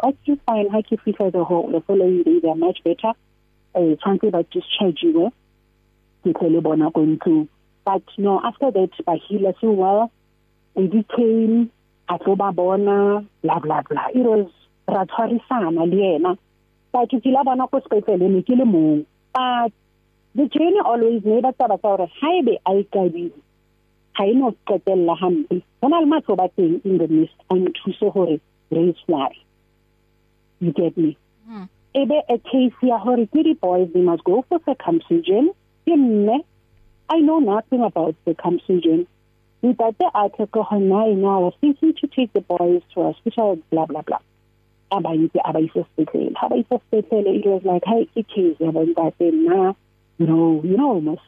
Fine. 0.46 0.70
How 0.70 0.84
you 0.90 0.98
feel 1.04 1.32
the 1.32 1.44
whole 1.44 1.72
the 1.72 1.82
following 1.82 2.22
day 2.22 2.40
they're 2.40 2.56
much 2.56 2.84
better. 2.84 3.14
Uh, 3.74 3.96
trying 4.02 4.20
to 4.20 4.32
discharge 4.32 5.00
you. 5.02 5.32
Ke 6.24 6.34
tlele 6.34 6.62
bona 6.62 6.92
to. 6.92 7.48
But 7.84 8.04
no, 8.18 8.40
after 8.44 8.72
that, 8.72 9.20
healer 9.28 9.54
so 9.60 9.72
well, 9.72 10.12
we 10.76 10.88
became 10.88 11.72
a 12.08 12.20
tloba 12.20 12.54
bona, 12.56 13.26
blah 13.42 13.60
blah 13.60 13.82
blah. 13.90 14.08
It 14.14 14.20
was 14.20 14.52
ra 14.88 15.06
tshwarisana 15.06 15.90
le 15.90 15.98
yena. 15.98 16.38
But 16.92 17.10
ke 17.10 17.26
la 17.26 17.44
bona 17.44 17.68
ko 17.68 17.80
sepetlele 17.80 18.30
ne 18.30 18.44
ke 18.44 18.50
le 18.50 18.66
mong. 18.66 19.06
But 19.34 19.72
the 20.36 20.48
journey 20.48 20.80
always 20.86 21.26
never 21.26 21.54
taba 21.54 21.80
tsa 21.80 21.98
gore 21.98 22.10
haebe 22.22 22.58
a 22.66 22.72
ikabile 22.84 23.32
ga 24.18 24.24
eno 24.26 24.54
qetella 24.68 25.16
hampe. 25.18 25.62
Bona 25.82 26.00
le 26.02 26.08
matlo 26.08 26.36
ba 26.36 26.48
teng 26.58 26.82
in 26.86 26.98
the 26.98 27.08
midst 27.08 27.36
a 27.50 27.56
nthuse 27.56 28.14
gore 28.14 28.40
raise 28.72 29.02
why 29.08 29.30
you 30.60 30.72
get 30.72 30.98
me? 30.98 31.18
Mm. 31.50 31.68
ebe 31.96 32.18
a 32.30 32.38
case 32.40 32.74
ya 32.82 32.98
gore 33.04 33.26
ke 33.28 33.44
di-boys 33.44 33.90
they 33.94 34.02
must 34.02 34.24
go 34.24 34.44
for 34.50 34.60
circumcision. 34.66 35.52
Ke 35.86 35.96
mme 35.98 36.40
i 37.10 37.20
know 37.20 37.40
nothing 37.40 37.82
about 37.84 38.16
circumcision. 38.26 39.06
Ntate 39.64 40.06
a 40.14 40.30
tle 40.30 40.48
ke 40.48 40.62
gona 40.70 41.12
ena 41.12 41.28
I 41.28 41.40
was 41.46 41.54
thinking 41.62 41.94
to 41.94 42.08
take 42.08 42.32
the 42.34 42.42
boys 42.42 42.82
to 42.94 43.02
a 43.08 43.14
special 43.20 43.58
blah 43.72 43.86
blah 43.86 44.02
blah 44.02 44.20
a 44.92 45.02
ba 45.02 45.10
itse 45.10 45.40
a 45.44 45.52
ba 45.54 45.60
isa 45.60 45.86
sepetlele. 45.98 46.36
Ha 46.36 46.48
ba 46.50 46.56
isa 46.56 46.80
sepetlele 46.92 47.36
it 47.40 47.46
was 47.46 47.64
like 47.66 47.84
hey 47.86 48.06
ke 48.16 48.26
case 48.28 48.56
ya 48.60 48.72
bontate 48.72 49.32
nna 49.32 49.76
you 50.18 50.28
know 50.28 50.62
you 50.64 50.78
know 50.78 50.92
almost 50.98 51.22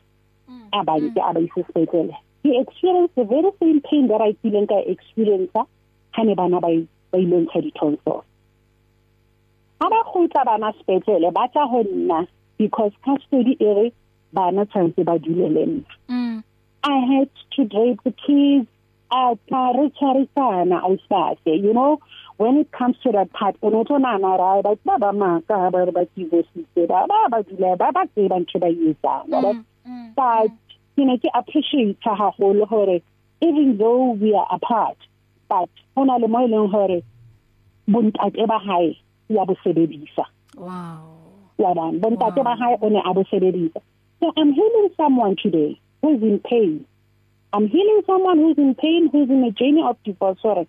Mm. 0.49 0.69
a 0.71 0.83
ba 0.83 0.93
itse 0.95 1.19
a 1.29 1.33
ba 1.33 1.39
isa 1.41 1.63
sepetlele. 1.67 2.15
He 2.47 2.59
experienced 2.63 3.15
the 3.15 3.25
very 3.33 3.51
same 3.59 3.81
pain 3.89 4.07
that 4.07 4.21
I 4.21 4.31
feeling 4.41 4.67
ka 4.71 4.79
experience 4.95 5.51
ha 5.55 6.23
ne 6.23 6.33
bana 6.41 6.59
ba 6.65 6.71
ba 7.11 7.17
ile 7.25 7.37
ntsha 7.43 7.61
di 7.65 7.71
tonsils 7.79 8.25
ha 9.81 9.89
ba 9.93 9.99
khutla 10.11 10.45
bana 10.51 10.73
sepetlele 10.79 11.31
ba 11.39 11.47
tla 11.53 11.67
ho 11.73 11.83
nna 11.83 12.19
because 12.57 12.93
custody 13.05 13.57
ere 13.69 13.85
bana 14.39 14.65
tshwanetse 14.65 15.03
ba 15.11 15.19
dule 15.19 15.49
le 15.57 15.65
nna 15.73 15.97
Mm. 16.09 16.43
I 16.83 16.97
had 17.11 17.29
to 17.55 17.65
drape 17.65 17.99
the 18.03 18.13
kids 18.25 18.67
at 19.11 19.37
Taricharisana 19.51 20.77
Alsate. 20.87 21.61
You 21.61 21.73
know, 21.73 21.99
when 22.37 22.57
it 22.57 22.71
comes 22.71 22.95
to 23.03 23.11
that 23.11 23.33
part, 23.33 23.55
o 23.61 23.69
no 23.69 23.83
na 23.97 24.15
ra 24.17 24.61
ba 24.61 24.77
ba 24.85 24.97
ba 24.99 25.11
ma 25.13 25.41
ka 25.47 25.69
ba 25.69 25.91
ba 25.91 26.05
ki 26.15 26.23
go 26.31 26.43
se 26.53 26.85
ba 26.85 27.05
ba 27.11 27.27
ba 27.29 27.43
dile 27.43 27.75
ba 27.77 27.91
ba 27.91 28.07
ke 28.15 28.27
ba 28.31 28.39
ntse 28.39 28.59
ba 28.59 28.69
yetsa. 28.71 29.15
Mm. 29.27 29.65
Mm. 29.87 30.15
But 30.15 30.51
you 30.97 31.05
know, 31.05 31.17
ke 31.17 31.29
appreciate 31.33 31.97
ha 32.01 32.31
holo 32.31 32.65
hore 32.65 32.99
even 33.39 33.77
though 33.77 34.11
we 34.13 34.33
are 34.33 34.47
apart, 34.49 34.97
but 35.47 35.69
hona 35.95 36.19
le 36.19 36.27
mo 36.27 36.39
ileng 36.47 36.71
hore 36.71 37.01
bontate 37.87 38.47
ba 38.47 38.57
hae 38.59 38.97
ya 39.29 39.45
bo 39.45 39.55
sebedisa. 39.63 40.25
wow. 40.57 41.13
Ya 41.59 41.73
bana 41.73 41.99
bontate 41.99 42.43
ba 42.43 42.55
hae 42.59 42.77
o 42.81 42.89
ne 42.89 43.01
a 43.05 43.13
bo 43.13 43.23
sebedisa. 43.31 43.79
So 44.19 44.33
i'm 44.35 44.51
healing 44.53 44.89
someone 44.97 45.35
today 45.41 45.79
who's 46.01 46.21
in 46.21 46.39
pain. 46.39 46.85
I'm 47.53 47.67
healing 47.67 48.01
someone 48.07 48.39
who's 48.39 48.57
in 48.57 48.73
pain 48.75 49.09
who's 49.11 49.29
in 49.29 49.43
a 49.43 49.51
journey 49.51 49.83
of 49.87 49.97
divorce. 50.03 50.39
Sorry 50.41 50.67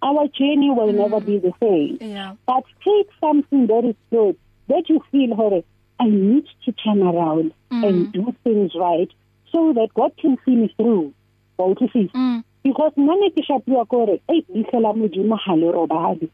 our 0.00 0.28
journey 0.28 0.70
will 0.70 0.92
mm. 0.92 0.94
never 0.94 1.20
be 1.20 1.38
the 1.38 1.52
same. 1.60 1.98
Yeah. 2.00 2.34
But 2.46 2.62
take 2.84 3.08
something 3.20 3.66
that 3.66 3.84
is 3.84 3.96
good 4.10 4.36
that 4.68 4.88
you 4.88 5.02
feel 5.10 5.34
hore 5.34 5.62
i 6.00 6.04
need 6.04 6.44
to 6.64 6.72
turn 6.72 7.02
around 7.02 7.52
Mm. 7.70 7.86
and 7.86 8.12
do 8.12 8.34
things 8.44 8.72
right. 8.74 9.10
So 9.52 9.72
that 9.72 9.88
god 9.94 10.12
can 10.20 10.36
see 10.44 10.56
me 10.56 10.68
through 10.76 11.12
to 11.78 11.88
see 11.92 12.10
mm. 12.14 12.42
because 12.64 12.92
nna 12.96 13.14
ne 13.20 13.30
ke 13.30 13.42
shapiwa 13.42 13.84
ke 13.84 13.90
gore 13.90 14.20
ei 14.28 14.44
letlhela 14.54 14.92
modimo 14.92 15.38
ga 15.44 15.54
le 15.56 15.72
robale 15.72 16.28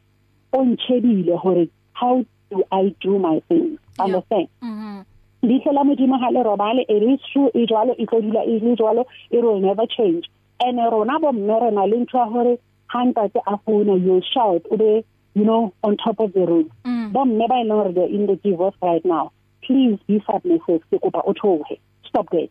o 0.53 0.65
ntšhebile 0.65 1.37
gore 1.43 1.69
how 1.93 2.25
do 2.51 2.63
i 2.71 2.95
do 3.01 3.19
my 3.19 3.41
things 3.49 3.79
Yeah. 3.99 4.05
understand 4.07 4.49
Mm-hmm. 4.63 5.03
leihlo 5.49 5.73
la 5.73 5.85
modimo 5.85 6.19
ga 6.19 6.31
le 6.31 6.43
robale 6.43 6.83
it 6.89 7.03
is 7.03 7.21
true 7.33 7.51
e 7.55 7.67
jwalo 7.67 7.95
e 7.99 8.07
tlo 8.07 8.19
e 8.21 8.59
le 8.61 8.77
jwalo 8.77 9.07
it 9.31 9.43
will 9.45 9.61
never 9.61 9.87
change 9.87 10.29
and 10.61 10.79
rona 10.79 11.19
bomme 11.21 11.55
re 11.63 11.71
na 11.71 11.85
le 11.87 11.97
ntho 12.05 12.19
ya 12.19 12.27
gore 12.35 12.59
ga 12.93 13.05
ntate 13.05 13.41
a 13.47 13.57
founa 13.65 13.95
you 14.07 14.21
shout 14.33 14.63
o 14.71 14.77
be 14.77 15.05
you 15.35 15.45
know 15.45 15.73
on 15.83 15.97
top 15.97 16.19
of 16.21 16.33
the 16.33 16.45
room 16.47 16.69
Mm. 16.85 17.13
bomme 17.13 17.47
ba 17.49 17.57
e 17.61 17.65
leng 17.65 17.77
gore 17.79 17.93
they're 17.93 18.15
in 18.19 18.27
the 18.27 18.37
divorce 18.37 18.77
right 18.83 19.05
now 19.05 19.31
please 19.63 19.99
be 20.09 20.21
submissive 20.27 20.83
ke 20.91 20.99
kopa 21.07 21.23
o 21.27 21.33
theoge 21.33 21.79
stop 22.09 22.29
that 22.31 22.51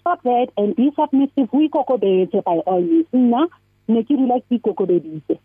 stop 0.00 0.22
that 0.24 0.48
and 0.56 0.74
be 0.76 0.90
submissive 0.96 1.48
o 1.52 1.58
ikokobetse 1.68 2.42
by 2.44 2.58
all 2.66 2.80
means. 2.80 3.06
Nna 3.12 3.46
ne 3.88 4.02
ke 4.02 4.16
dula 4.16 4.40
ke 4.40 4.58
ikokobeditse. 4.58 5.38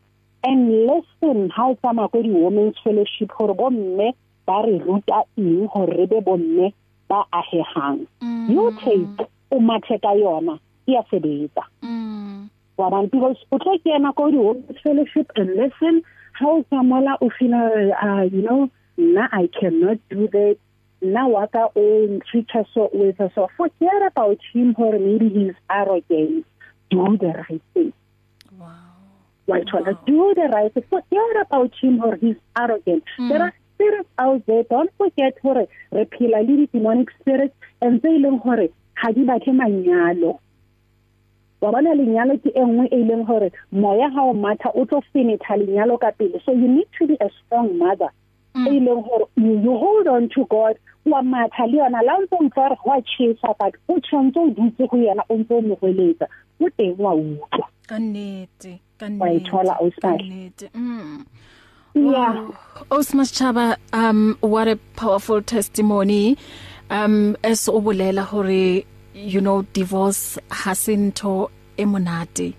And 0.44 0.70
listen 0.88 1.50
how 1.50 1.72
o 1.72 1.76
tsamaya 1.76 2.12
ko 2.12 2.22
di-women's 2.22 2.78
fellowship 2.84 3.30
gore 3.38 3.54
bomme 3.54 4.14
ba 4.48 4.62
re 4.66 4.78
ruta 4.80 5.24
eng 5.38 5.68
gore 5.74 5.90
re 5.98 6.06
be 6.06 6.20
bomme 6.22 6.74
ba 7.10 7.24
ahegang 7.34 8.06
Mm. 8.22 8.50
you 8.50 8.72
take 8.84 9.28
o 9.52 9.60
mathe 9.60 9.98
ka 10.02 10.14
yona 10.14 10.60
e 10.88 10.96
a 10.96 11.04
sebetsa. 11.12 11.64
Mm. 11.82 12.50
wa 12.78 12.90
bona 12.90 13.08
because 13.08 13.38
o 13.52 13.58
tlo 13.58 13.78
kena 13.86 14.14
ko 14.16 14.30
di-women's 14.32 14.80
fellowship 14.84 15.32
and 15.36 15.50
listen 15.56 16.02
how 16.34 16.58
o 16.60 16.64
tsamola 16.70 17.18
o 17.22 17.30
feel 17.40 17.54
uh, 17.56 18.22
you 18.30 18.42
know 18.42 18.70
nna 19.00 19.28
i 19.32 19.48
cannot 19.60 19.98
do 20.10 20.28
that. 20.28 20.58
Nna 21.02 21.28
wa 21.28 21.48
ka 21.48 21.66
o 21.76 21.84
ntreata 22.08 22.66
so 22.74 22.90
with 22.94 23.18
so 23.36 23.48
forget 23.58 24.02
about 24.08 24.40
him 24.54 24.74
gore 24.74 25.00
maybe 25.00 25.30
he's 25.30 25.56
arrogant 25.70 26.46
do 26.90 27.18
the 27.18 27.32
right 27.44 27.62
thing 27.74 27.92
wow 28.60 28.82
Why 29.48 29.62
trying 29.70 29.86
to 29.86 29.92
Wow. 29.94 30.06
do 30.08 30.34
the 30.38 30.48
right 30.54 30.74
thing? 30.74 30.84
Forget 30.90 31.36
about 31.46 31.72
him 31.82 32.02
or 32.04 32.16
he's 32.16 32.38
arrogant. 32.58 33.04
Mm. 33.20 33.30
There 33.30 33.42
are 33.44 33.54
spirits 33.76 34.10
out 34.18 34.42
there. 34.48 34.64
Don't 34.64 34.90
forget 34.98 35.38
hore 35.44 35.68
re 35.98 36.06
phela 36.14 36.40
le 36.48 36.56
di 36.62 36.66
demonic 36.74 37.12
spirits 37.20 37.54
and 37.82 38.02
tse 38.02 38.10
e 38.16 38.22
leng 38.24 38.40
hore 38.46 38.66
ga 39.02 39.12
di 39.18 39.22
batle 39.30 39.54
manyalo. 39.60 40.32
wa 41.62 41.72
bona 41.72 41.94
lenyalo 42.00 42.38
ke 42.44 42.50
engwe 42.62 42.88
e 42.98 43.04
leng 43.10 43.24
hore 43.30 43.52
moya 43.72 44.10
ha 44.16 44.22
o 44.32 44.34
matha 44.34 44.70
o 44.74 44.86
tlo 44.90 45.02
finitha 45.14 45.58
lenyalo 45.62 46.00
ka 46.02 46.10
pele 46.18 46.42
so 46.46 46.52
you 46.52 46.68
need 46.78 46.90
to 46.98 47.06
be 47.12 47.18
a 47.22 47.30
strong 47.38 47.78
mother. 47.78 48.10
E 48.56 48.80
leng 48.80 49.04
hore 49.04 49.28
you 49.38 49.78
hold 49.78 50.08
on 50.08 50.30
to 50.30 50.46
God 50.46 50.78
wa 51.06 51.22
matha 51.22 51.68
le 51.68 51.78
yona. 51.78 52.02
La 52.04 52.18
ntse 52.20 52.36
utlwa 52.40 52.70
re 52.70 52.78
wa 52.86 53.02
chisa 53.02 53.56
but 53.60 53.76
o 53.90 54.00
tshwantse 54.00 54.38
o 54.38 54.50
dutse 54.50 54.90
go 54.90 54.98
yena 54.98 55.24
o 55.30 55.38
ntse 55.38 55.54
o 55.54 55.62
mo 55.62 55.76
hweletsa. 55.76 56.28
O 56.62 56.70
teng 56.78 56.96
wa 56.98 57.14
utlwa. 57.16 57.68
Ka 57.88 58.00
nnete 58.00 58.80
ka 58.98 59.10
nnete 59.10 59.22
wa 59.22 59.30
ithola 59.32 59.78
o 59.80 59.92
ka 60.02 60.18
nnete. 60.18 60.70
Mm. 60.74 61.26
Yeah. 61.96 62.50
Osmas 62.92 63.32
Chaba 63.32 63.78
um 63.94 64.38
what 64.42 64.68
a 64.68 64.76
powerful 64.96 65.42
testimony. 65.42 66.38
Um 66.90 67.38
es 67.44 67.68
obulela 67.68 68.24
hore 68.24 68.86
you 69.14 69.42
know 69.42 69.62
divorce 69.74 70.38
hasinto 70.50 71.50
emonate 71.78 72.54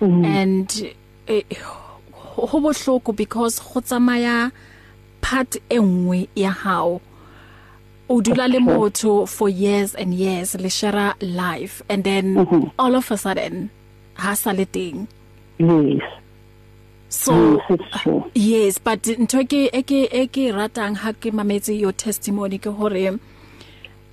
mm 0.00 0.08
-hmm. 0.08 0.26
and 0.26 0.94
eh, 1.26 1.42
ho 2.36 2.60
bohloko 2.60 3.14
because 3.16 3.60
go 3.60 3.80
tsamaya 3.80 4.52
part 5.28 5.60
engwe 5.68 6.28
ya 6.34 6.50
hao. 6.50 7.00
O 8.08 8.20
dula 8.22 8.48
le 8.48 8.58
motho 8.60 9.28
for 9.28 9.48
years 9.48 9.94
and 9.94 10.14
years 10.14 10.54
le 10.54 10.70
share 10.70 11.14
life 11.20 11.82
and 11.88 12.04
then 12.04 12.34
mm 12.34 12.46
-hmm. 12.46 12.70
all 12.78 12.94
of 12.96 13.10
a 13.10 13.16
sudden 13.16 13.68
ha 14.14 14.34
sale 14.34 14.64
teng. 14.64 15.06
Yes. 15.58 16.02
So 17.08 17.60
yes, 17.68 18.30
yes 18.34 18.78
but 18.78 19.02
ntho 19.02 19.44
ke 19.44 19.68
ke 19.84 20.28
ke 20.32 20.44
ratang 20.52 20.96
ha 20.96 21.12
ke 21.12 21.30
mametse 21.32 21.78
your 21.78 21.92
testimony 21.92 22.58
ke 22.58 22.70
hore 22.70 23.18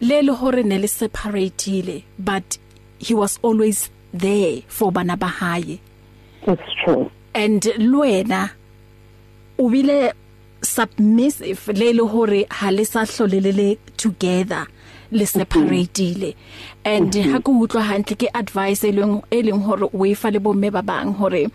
le 0.02 0.22
le 0.22 0.34
hore 0.34 0.64
ne 0.64 0.78
le 0.78 0.88
separateile 0.88 2.04
but 2.20 2.60
he 3.00 3.14
was 3.14 3.40
always 3.44 3.90
there 4.14 4.62
for 4.68 4.92
bana 4.92 5.16
ba 5.16 5.28
hae. 5.28 5.80
That's 6.46 6.70
true. 6.84 7.10
And 7.34 7.62
lwena 7.62 8.50
o 9.60 9.70
bile 9.70 10.14
submissive 10.66 11.72
le 11.80 11.94
le 11.94 12.04
hore 12.04 12.46
ha 12.50 12.72
le 12.72 12.86
sa 12.86 13.06
hlolelele 13.06 13.78
together 13.98 14.66
le 15.12 15.26
separateile. 15.26 16.36
And 16.84 17.14
ha 17.16 17.40
go 17.40 17.54
utlwa 17.64 17.84
hantle 17.90 18.18
ke 18.18 18.28
advice 18.34 18.84
e 18.84 18.92
leng 18.92 19.24
e 19.32 19.42
leng 19.42 19.64
hore 19.64 19.90
o 19.94 20.06
e 20.06 20.14
fa 20.14 20.30
le 20.30 20.40
bomme 20.40 20.72
ba 20.72 20.82
bang 20.82 21.14
hore 21.22 21.46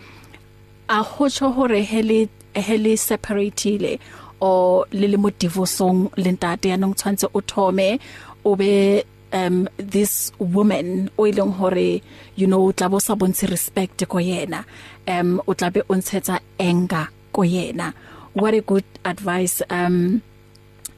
a 0.88 1.03
hotsho 1.03 1.53
hore 1.55 1.83
hele 1.83 2.29
hele 2.55 2.96
separateile 2.96 3.99
o 4.40 4.85
le 4.92 5.07
le 5.12 5.16
mo 5.16 5.31
divorceong 5.31 6.11
le 6.16 6.33
ntate 6.33 6.73
ya 6.73 6.77
nong 6.77 6.94
tshwantse 6.94 7.27
o 7.35 7.40
thome 7.40 7.99
o 8.44 8.57
be 8.57 9.05
um 9.33 9.68
this 9.79 10.33
woman 10.38 11.11
o 11.18 11.27
ileng 11.31 11.55
hore 11.61 12.03
you 12.37 12.46
know 12.46 12.73
tla 12.73 12.88
bo 12.88 12.99
sa 12.99 13.14
bontshe 13.14 13.51
respect 13.51 14.03
ko 14.09 14.18
yena. 14.18 14.64
Um 15.07 15.40
o 15.46 15.55
tla 15.55 15.70
be 15.70 15.83
o 15.88 15.94
ntshetsa 15.94 16.40
anger 16.59 17.09
ko 17.33 17.42
yena. 17.42 17.92
What 18.35 18.55
a 18.55 18.61
good 18.61 18.85
advice 19.05 19.62
um 19.71 20.23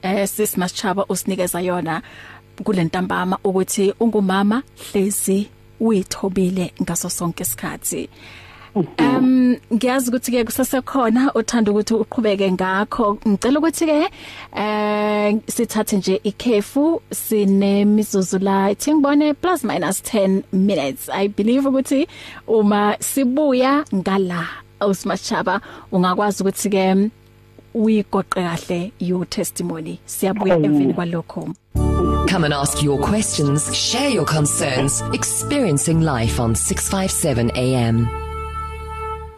eh 0.03 0.27
sis 0.27 0.57
Maschaba 0.57 1.07
usinikeza 1.09 1.61
yona 1.61 2.03
kulentambama 2.64 3.38
ukuthi 3.45 3.95
ungumama 4.01 4.62
hlezi 4.92 5.49
uyithobile 5.81 6.73
ngaso 6.83 7.11
sonke 7.11 7.42
isikhathi. 7.42 8.09
Um 8.75 9.57
ngiyazi 9.73 10.09
ukuthi 10.11 10.33
ke 10.33 10.45
kusesekhona 10.45 11.33
uthanda 11.35 11.73
ukuthi 11.73 11.95
uqhubeke 11.95 12.53
ngakho. 12.53 13.18
Ngicela 13.29 13.59
ukuthi 13.59 13.87
ke 13.87 14.09
eh 14.57 15.37
sithathe 15.47 15.97
nje 15.97 16.21
ikhefu 16.25 17.03
sine 17.11 17.85
mizuzu 17.85 18.38
la 18.38 18.64
I 18.64 18.75
think 18.75 19.03
bone 19.03 19.35
plus 19.35 19.64
minus 19.64 20.01
10 20.01 20.45
minutes. 20.53 21.09
I 21.12 21.29
believe 21.29 21.64
ukuthi 21.68 22.09
uma 22.47 22.97
sibuya 23.01 23.85
ngala 23.95 24.49
awusimashaba 24.81 25.61
ungakwazi 25.92 26.42
ukuthi 26.42 26.71
ke 26.71 27.11
uyigoqe 27.74 28.42
kahle 28.42 28.92
your 28.98 29.28
testimony. 29.28 29.98
Siyabuya 30.06 30.56
emveni 30.56 30.94
kwalokho. 30.94 31.54
Come 32.28 32.44
and 32.44 32.54
ask 32.54 32.82
your 32.82 32.98
questions, 32.98 33.74
share 33.76 34.08
your 34.08 34.24
concerns, 34.24 35.02
experiencing 35.12 36.00
life 36.00 36.40
on 36.40 36.54
657 36.54 37.50
AM. 37.54 38.32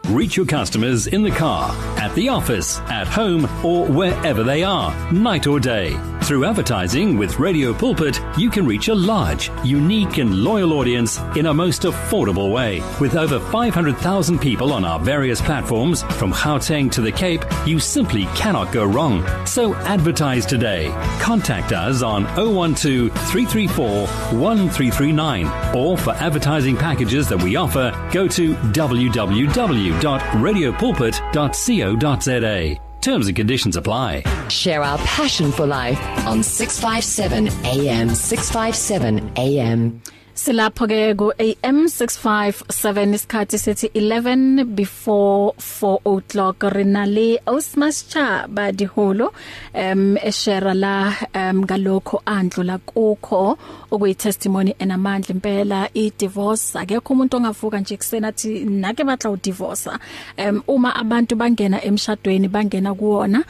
Reach 0.08 0.36
your 0.36 0.44
customers 0.44 1.06
in 1.06 1.22
the 1.22 1.30
car, 1.30 1.70
at 1.98 2.14
the 2.14 2.28
office, 2.28 2.78
at 2.90 3.08
home, 3.08 3.44
or 3.64 3.86
wherever 3.86 4.42
they 4.42 4.62
are, 4.62 4.92
night 5.10 5.46
or 5.46 5.58
day. 5.58 5.98
Through 6.24 6.44
advertising 6.44 7.16
with 7.16 7.38
Radio 7.38 7.72
Pulpit, 7.72 8.20
you 8.36 8.50
can 8.50 8.66
reach 8.66 8.88
a 8.88 8.94
large, 8.94 9.50
unique, 9.62 10.18
and 10.18 10.42
loyal 10.42 10.74
audience 10.74 11.18
in 11.36 11.46
a 11.46 11.54
most 11.54 11.82
affordable 11.82 12.50
way. 12.50 12.82
With 13.00 13.16
over 13.16 13.40
500,000 13.40 14.38
people 14.38 14.72
on 14.72 14.84
our 14.84 14.98
various 14.98 15.40
platforms, 15.40 16.02
from 16.02 16.32
Gauteng 16.32 16.90
to 16.92 17.00
the 17.00 17.12
Cape, 17.12 17.44
you 17.66 17.78
simply 17.78 18.24
cannot 18.36 18.72
go 18.72 18.84
wrong. 18.84 19.24
So 19.46 19.74
advertise 19.74 20.44
today. 20.44 20.88
Contact 21.20 21.72
us 21.72 22.02
on 22.02 22.24
012 22.34 23.10
334 23.10 24.06
1339 24.06 25.74
or 25.74 25.96
for 25.96 26.12
advertising 26.12 26.76
packages 26.76 27.28
that 27.28 27.42
we 27.42 27.56
offer, 27.56 27.90
go 28.12 28.28
to 28.28 28.54
www 28.54 29.93
www.radiopulpit.co.za. 30.00 32.80
Terms 33.00 33.26
and 33.26 33.36
conditions 33.36 33.76
apply. 33.76 34.22
Share 34.48 34.82
our 34.82 34.96
passion 34.98 35.52
for 35.52 35.66
life 35.66 36.00
on 36.26 36.42
657 36.42 37.48
AM 37.66 38.14
657 38.14 39.32
AM. 39.36 40.00
Silapho 40.34 40.88
ke 40.90 41.14
ku 41.14 41.26
AM 41.38 41.86
657 41.86 43.14
isikhathi 43.14 43.54
sethi 43.54 43.86
11 43.94 44.74
before 44.74 45.54
4 45.58 46.02
o'clock. 46.12 46.66
Renale 46.74 47.38
Osmas 47.46 48.02
cha 48.10 48.42
badiholo 48.48 49.30
em 49.72 50.16
eshare 50.16 50.74
la 50.74 51.14
em 51.32 51.62
galokho 51.62 52.18
andlula 52.26 52.80
kukho 52.82 53.42
okuyi 53.92 54.14
testimony 54.18 54.74
enamandla 54.82 55.34
impela 55.36 55.80
i 55.94 56.10
divorce 56.18 56.74
akekho 56.82 57.14
umuntu 57.14 57.36
ongavuka 57.36 57.80
nje 57.80 57.96
kusena 57.96 58.28
athi 58.28 58.64
nake 58.64 59.04
batla 59.04 59.30
u 59.30 59.36
divorce 59.36 59.90
em 60.36 60.62
uma 60.66 60.96
abantu 60.96 61.36
bangena 61.36 61.78
emshadweni 61.84 62.48
bangena 62.48 62.94
kuwona 62.94 63.44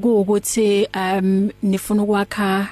kuukuthi 0.00 0.86
um 0.94 1.50
nifuna 1.62 2.02
ukwakha 2.02 2.68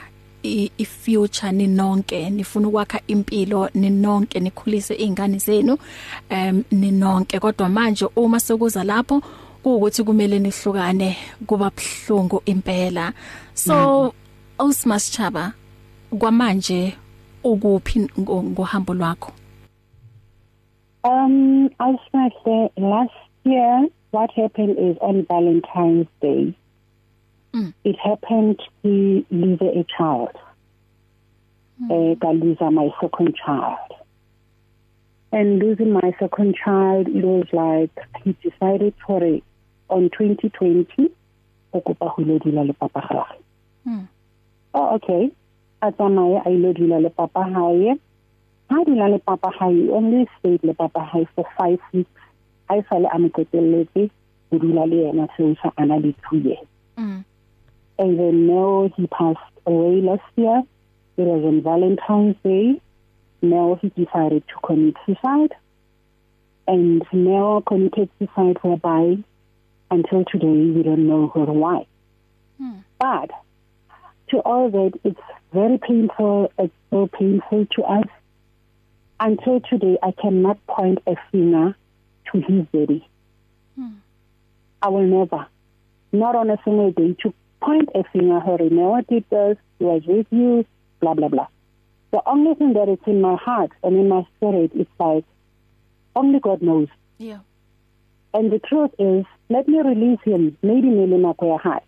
i 0.79 0.85
future 0.85 1.53
ninonke 1.53 2.31
nifuna 2.31 2.69
ukwakha 2.69 3.01
impilo 3.07 3.71
ninonke 3.75 4.41
nikhulise 4.41 4.95
izingane 4.95 5.39
zenu 5.39 5.79
em 6.29 6.65
ninonke. 6.71 7.41
Kodwa 7.41 7.69
manje 7.69 8.07
uma 8.17 8.41
sekuza 8.41 8.85
lapho 8.85 9.23
kuukuthi 9.63 10.05
kumele 10.05 10.39
nihlukane 10.39 11.17
kuba 11.47 11.71
bhlungu 11.71 12.43
impela. 12.47 13.13
So 13.55 14.15
Osmas 14.59 15.11
Chaba 15.11 15.53
kwamanje 16.19 16.97
ukuphi 17.45 18.09
ngohambo 18.19 18.95
lwakho? 18.95 19.33
Um 21.05 21.69
Osmas 21.79 22.33
last 22.77 23.15
year. 23.45 23.89
What 24.13 24.31
happened 24.31 24.79
is 24.79 24.97
on 25.01 25.27
Valentine's 25.29 26.07
Day. 26.23 26.55
Mm. 27.57 27.73
It 27.85 27.97
happened 27.99 28.61
to 28.83 29.25
lose 29.31 29.61
a 29.63 29.87
child. 29.97 30.37
Mm. 31.83 32.23
Uh, 32.23 32.31
lose 32.33 32.59
my 32.61 32.91
second 33.01 33.35
child. 33.35 33.93
And 35.33 35.59
losing 35.59 35.93
my 35.93 36.15
second 36.21 36.55
child, 36.63 37.09
it 37.09 37.25
was 37.25 37.47
like 37.53 37.91
he 38.23 38.37
decided 38.43 38.93
for 39.07 39.23
it 39.25 39.43
on 39.89 40.11
2020 40.11 41.11
okupa 41.73 42.09
ho 42.11 42.23
lo 42.23 42.39
dula 42.39 42.65
le 42.65 42.73
papa 42.75 43.01
gagwe. 43.01 43.39
Mm. 43.87 44.09
Oh 44.75 44.95
okay. 44.97 45.31
A 45.83 45.93
tsamaye 45.93 46.43
a 46.45 46.51
ile 46.51 46.75
dula 46.75 47.01
le 47.01 47.11
papa 47.11 47.43
hae. 47.43 47.95
Ha 48.71 48.85
dula 48.85 49.09
le 49.09 49.19
papa 49.19 49.51
hae, 49.59 49.89
only 49.91 50.27
stayed 50.39 50.63
le 50.63 50.75
papa 50.75 51.01
hae 51.01 51.27
for 51.35 51.47
5 51.57 51.79
weeks. 51.93 52.21
I 52.69 52.85
sale 52.91 53.07
a 53.07 53.19
moketelletse 53.19 54.11
ho 54.51 54.59
dula 54.59 54.87
le 54.87 54.97
yena 55.05 55.29
so 55.37 55.55
sa 55.63 55.73
ana 55.79 55.97
le 55.97 56.13
2 56.31 56.37
years. 56.39 56.67
Mm. 56.99 57.25
And 57.99 58.19
then 58.19 58.47
now 58.47 58.91
he 58.97 59.07
passed 59.07 59.39
away 59.67 60.01
last 60.01 60.23
year. 60.37 60.63
It 61.17 61.23
was 61.23 61.45
on 61.45 61.63
Valentine's 61.63 62.37
Day. 62.45 62.81
Now 63.41 63.79
he 63.81 63.89
decided 63.89 64.45
to 64.49 64.55
commit 64.65 64.95
suicide. 65.07 65.55
And 66.69 67.03
now 67.13 67.63
committed 67.67 68.11
suicide 68.19 68.59
whereby 68.63 69.19
until 69.91 70.25
today 70.25 70.47
we 70.47 70.83
don't 70.83 71.07
know 71.07 71.29
her 71.29 71.45
why. 71.45 71.87
Hmm. 72.59 72.79
But 72.99 73.31
to 74.29 74.39
all 74.39 74.71
that, 74.71 74.93
it's 75.05 75.21
very 75.53 75.79
painful. 75.79 76.53
It's 76.59 76.75
so 76.91 77.07
painful 77.07 77.67
to 77.77 77.83
us. 77.85 78.07
Until 79.19 79.61
today, 79.61 79.97
I 80.03 80.11
cannot 80.11 80.65
point 80.67 80.99
a 81.07 81.17
finger 81.33 81.75
to 82.33 82.41
his 82.41 82.67
body. 82.67 83.09
Hmm. 83.77 83.95
I 84.83 84.89
will 84.89 85.07
never, 85.07 85.47
not 86.13 86.35
on 86.35 86.51
a 86.51 86.59
single 86.65 86.91
day, 86.91 87.17
to 87.23 87.33
point 87.67 87.89
a 87.95 88.03
finger 88.13 88.41
her 88.47 88.57
you 88.63 88.71
know 88.79 88.89
what 88.95 89.11
it 89.19 89.29
does 89.31 89.57
was 89.89 90.03
with 90.13 90.27
you 90.31 90.65
blah 91.01 91.15
blah 91.15 91.29
blah 91.35 91.49
the 92.13 92.23
only 92.35 92.55
thing 92.55 92.73
that 92.79 92.89
is 92.89 93.03
in 93.07 93.21
my 93.21 93.37
heart 93.47 93.73
and 93.83 93.97
in 93.97 94.09
my 94.09 94.23
spirit 94.37 94.71
is 94.75 94.87
like 94.99 95.25
only 96.15 96.41
God 96.41 96.63
knows. 96.63 96.89
Yeah 97.19 97.41
and 98.37 98.53
the 98.53 98.59
truth 98.59 98.91
is 98.99 99.25
let 99.49 99.67
me 99.67 99.81
release 99.81 100.21
him 100.25 100.57
maybe 100.63 100.89
nele 100.89 101.19
nako 101.19 101.47
ya 101.53 101.59
hae 101.59 101.81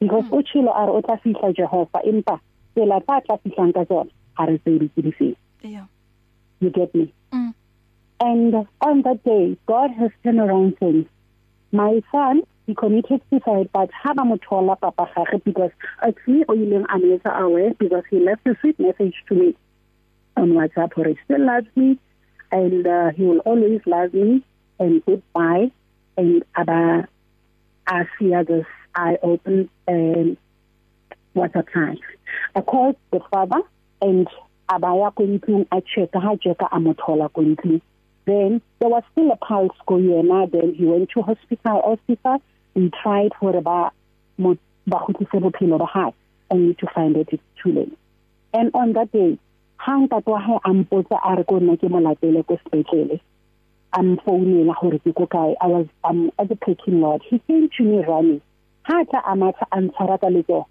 because 0.00 0.24
o 0.32 0.42
tshilo 0.42 0.74
a 0.80 0.86
re 0.86 0.92
o 0.98 1.00
tla 1.06 1.16
fihla 1.24 1.50
Jehova 1.58 2.02
empa 2.10 2.36
tsela 2.74 3.00
tsa 3.06 3.20
tla 3.26 3.38
fihlang 3.42 3.72
ka 3.78 3.84
tsona 3.84 4.10
ha 4.38 4.46
re 4.50 4.58
tsebe 4.58 4.86
ke 4.94 5.02
dife 5.06 5.28
yeah 5.62 5.86
you 6.60 6.70
get 6.70 6.94
me? 6.94 7.12
Mm. 7.32 7.54
and 8.20 8.54
on 8.88 9.02
that 9.02 9.24
day 9.24 9.56
God 9.66 9.90
has 9.98 10.10
turned 10.22 10.38
around 10.46 10.78
things 10.78 11.06
my 11.72 12.02
son 12.12 12.42
he 12.66 12.74
committed 12.74 13.20
suicide 13.28 13.68
but 13.72 13.90
ha 13.92 14.14
ba 14.14 14.22
mothola 14.22 14.78
papa 14.80 15.08
gagwe 15.14 15.44
because 15.44 15.70
actually 16.02 16.44
o 16.48 16.54
ileng 16.54 16.86
a 16.88 16.98
metsa 16.98 17.38
away 17.40 17.74
because 17.78 18.04
he 18.10 18.18
left 18.20 18.46
a 18.46 18.56
sweet 18.60 18.78
message 18.78 19.14
to 19.28 19.34
me. 19.34 19.54
On 20.36 20.52
WhatsApp 20.52 20.96
where 20.96 21.08
he 21.08 21.18
still 21.24 21.44
loves 21.44 21.66
me 21.76 21.98
and 22.50 22.86
uh, 22.86 23.10
he 23.10 23.24
will 23.24 23.40
always 23.40 23.80
love 23.86 24.14
me 24.14 24.42
and 24.78 25.04
goodbye. 25.04 25.70
And 26.16 26.44
aba 26.56 27.08
asia 27.88 28.44
this 28.46 28.66
I 28.94 29.18
opened 29.22 29.68
um 29.88 30.36
WhatsApp 31.34 31.72
time. 31.72 31.98
I 32.54 32.60
called 32.60 32.96
the 33.10 33.20
father 33.30 33.62
and 34.00 34.28
abaya 34.68 35.12
kwentlong 35.14 35.66
a 35.72 35.80
check 35.82 36.10
ha 36.14 36.34
jeka 36.36 36.68
a 36.70 36.78
mothola 36.78 37.28
kwentlong 37.28 37.80
then 38.24 38.60
there 38.78 38.88
was 38.88 39.02
still 39.12 39.30
a 39.32 39.36
pulse 39.36 39.76
go 39.86 39.96
yena 39.96 40.50
then 40.50 40.74
he 40.74 40.84
went 40.84 41.10
to 41.10 41.22
hospital 41.22 41.82
hospital 41.84 42.42
we 42.74 42.90
tried 43.02 43.32
for 43.38 43.52
mo 44.38 44.56
ba 44.86 44.98
khutise 44.98 45.38
bophelo 45.40 45.78
ba 45.78 45.86
hae 45.86 46.12
only 46.50 46.74
to 46.74 46.86
find 46.94 47.14
that 47.16 47.32
it's 47.32 47.42
too 47.62 47.72
late. 47.72 47.98
And 48.52 48.70
on 48.74 48.92
that 48.94 49.12
day 49.12 49.38
hang 49.76 50.08
ka 50.08 50.20
twa 50.20 50.38
ha 50.38 50.58
ampotsa 50.64 51.18
a 51.24 51.36
re 51.36 51.44
ko 51.44 51.60
nna 51.60 51.76
ke 51.76 51.88
molatele 51.94 52.46
ko 52.46 52.58
sepetlele 52.64 53.20
am 53.92 54.16
phounela 54.18 54.74
gore 54.80 54.98
ke 54.98 55.14
ko 55.14 55.26
kae. 55.26 55.54
I 55.60 55.66
was 55.66 55.86
um 56.04 56.30
at 56.38 56.48
the 56.48 56.56
parking 56.56 57.00
lot. 57.00 57.22
He 57.28 57.38
came 57.46 57.68
to 57.76 57.82
me 57.82 58.04
running. 58.04 58.40
Ha 58.82 59.04
tla 59.04 59.22
amatsa 59.32 59.66
a 59.70 59.80
ntshwara 59.80 60.20
ka 60.20 60.28
letso 60.28 60.64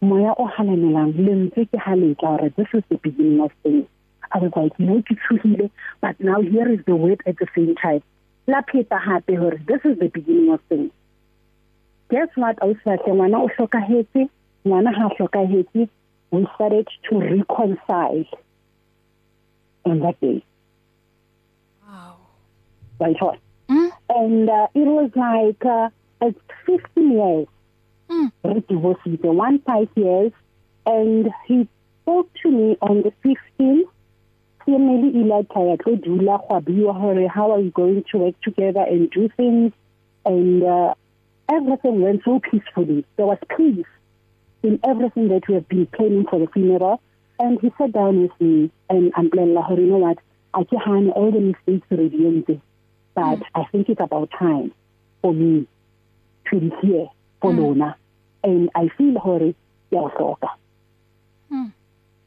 moya 0.00 0.34
o 0.38 0.46
halemelang 0.46 1.14
le 1.16 1.34
ntse 1.44 1.66
ke 1.70 1.78
haletla 1.86 2.36
gore 2.38 2.52
this 2.56 2.68
is 2.74 2.84
the 2.88 2.96
beginning 2.96 3.40
of 3.40 3.50
things. 3.62 3.86
I 4.32 4.38
was 4.38 4.52
like 4.56 4.72
you 4.78 4.86
know 4.86 5.02
ke 5.02 5.16
tshogile 5.22 5.70
but 6.00 6.18
now 6.20 6.40
here 6.40 6.68
is 6.72 6.80
the 6.86 6.96
word 6.96 7.22
at 7.26 7.36
the 7.38 7.46
same 7.54 7.74
time. 7.74 8.02
La 8.46 8.62
pheta 8.62 8.98
hape 8.98 9.36
hore 9.38 9.58
this 9.66 9.80
is 9.84 9.98
the 9.98 10.08
beginning 10.08 10.52
of 10.52 10.60
things. 10.68 10.90
Guess 12.10 12.28
what? 12.34 12.58
O 12.62 12.74
sa 12.84 12.96
hle 12.96 13.14
ngwana 13.14 13.42
o 13.44 13.48
hlokahetse 13.56 14.28
ngwana 14.66 14.94
ha 14.94 15.08
hlokahetse. 15.16 15.88
We 16.30 16.46
started 16.54 16.88
to 17.08 17.18
reconcile 17.18 18.24
on 19.84 20.00
that 20.00 20.20
day. 20.20 20.44
Wow. 21.86 22.16
Right 23.00 23.22
on. 23.22 23.38
Mm. 23.68 23.90
and 24.08 24.50
uh, 24.50 24.66
it 24.74 24.86
was 24.86 25.10
like 25.14 25.64
uh, 25.64 25.90
it's 26.20 26.40
15 26.66 27.12
years. 27.12 27.46
Mm. 28.10 28.32
re 28.42 28.64
divorced 28.68 29.22
one 29.22 29.60
five 29.60 29.88
years. 29.94 30.32
And 30.86 31.30
he 31.46 31.68
spoke 32.02 32.28
to 32.42 32.50
me 32.50 32.76
on 32.82 33.02
the 33.02 33.12
15th 33.24 33.88
family 34.64 35.08
ile 35.20 35.44
tla 35.44 35.76
tlo 35.76 35.96
dula 35.96 36.38
go 36.48 36.60
bua 36.60 36.92
hore 36.92 37.28
how 37.28 37.52
are 37.52 37.60
you 37.60 37.70
going 37.70 38.04
to 38.10 38.18
work 38.18 38.40
together 38.42 38.82
and 38.82 39.10
do 39.10 39.28
things 39.36 39.72
and 40.24 40.62
uh, 40.62 40.94
everything 41.48 42.00
went 42.02 42.22
so 42.24 42.40
peacefully 42.40 43.04
there 43.16 43.26
was 43.26 43.38
peace 43.56 43.86
in 44.62 44.78
everything 44.84 45.28
that 45.28 45.46
we 45.48 45.54
have 45.54 45.68
been 45.68 45.86
planning 45.86 46.26
for 46.28 46.38
the 46.38 46.46
funeral 46.52 47.00
and 47.38 47.58
he 47.60 47.72
sat 47.78 47.92
down 47.92 48.22
with 48.22 48.40
me 48.40 48.70
and 48.88 49.12
I'm 49.16 49.30
planning 49.30 49.54
like 49.54 49.70
you 49.70 49.86
know 49.86 49.98
what 49.98 50.18
I 50.52 50.64
can 50.64 50.78
handle 50.78 51.12
all 51.12 51.30
the 51.30 51.40
mistakes 51.40 51.86
already 51.90 52.60
but 53.14 53.38
mm. 53.38 53.42
I 53.54 53.64
think 53.72 53.88
it's 53.88 54.00
about 54.00 54.30
time 54.38 54.72
for 55.22 55.32
me 55.32 55.66
to 56.50 56.60
be 56.60 56.72
here 56.82 57.08
for 57.40 57.52
mm. 57.52 57.58
lona 57.58 57.96
and 58.44 58.70
I 58.74 58.88
feel 58.96 59.18
hore 59.18 59.54
ya 59.90 60.08
hloka 60.08 60.50
mm. 61.50 61.72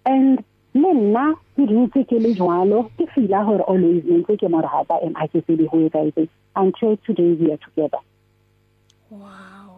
and 0.05 0.43
le 0.73 0.93
nna 0.93 1.25
ke 1.55 1.65
dutse 1.69 2.03
ke 2.09 2.19
le 2.25 2.33
jwalo 2.33 2.83
ke 2.97 3.07
feel 3.13 3.35
hore 3.49 3.61
always 3.73 4.03
ntse 4.03 4.37
ke 4.41 4.49
mo 4.49 4.61
rata 4.61 4.97
and 5.03 5.15
I 5.17 5.27
ke 5.27 5.43
tsebe 5.45 5.67
ho 5.73 5.77
etsa 5.87 6.01
etse 6.09 6.27
until 6.55 6.97
today 7.05 7.29
we 7.41 7.51
are 7.51 7.61
together 7.65 8.01
wow 9.09 9.77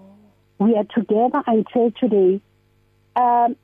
we 0.60 0.75
are 0.75 0.88
together 0.95 1.43
until 1.47 1.91
today 1.99 2.39
um 3.15 3.55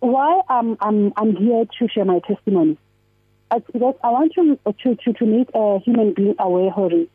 why 0.00 0.42
I'm 0.48 0.76
I'm 0.80 1.12
I'm 1.16 1.34
here 1.36 1.64
to 1.78 1.88
share 1.88 2.04
my 2.04 2.20
testimony 2.20 2.76
it's 3.50 3.66
because 3.72 3.96
I 4.04 4.10
want 4.10 4.34
to 4.34 4.58
to 4.82 4.94
to, 4.94 5.12
to 5.12 5.26
make 5.26 5.48
a 5.54 5.78
human 5.78 6.12
being 6.12 6.34
aware 6.38 6.70
hore 6.70 7.06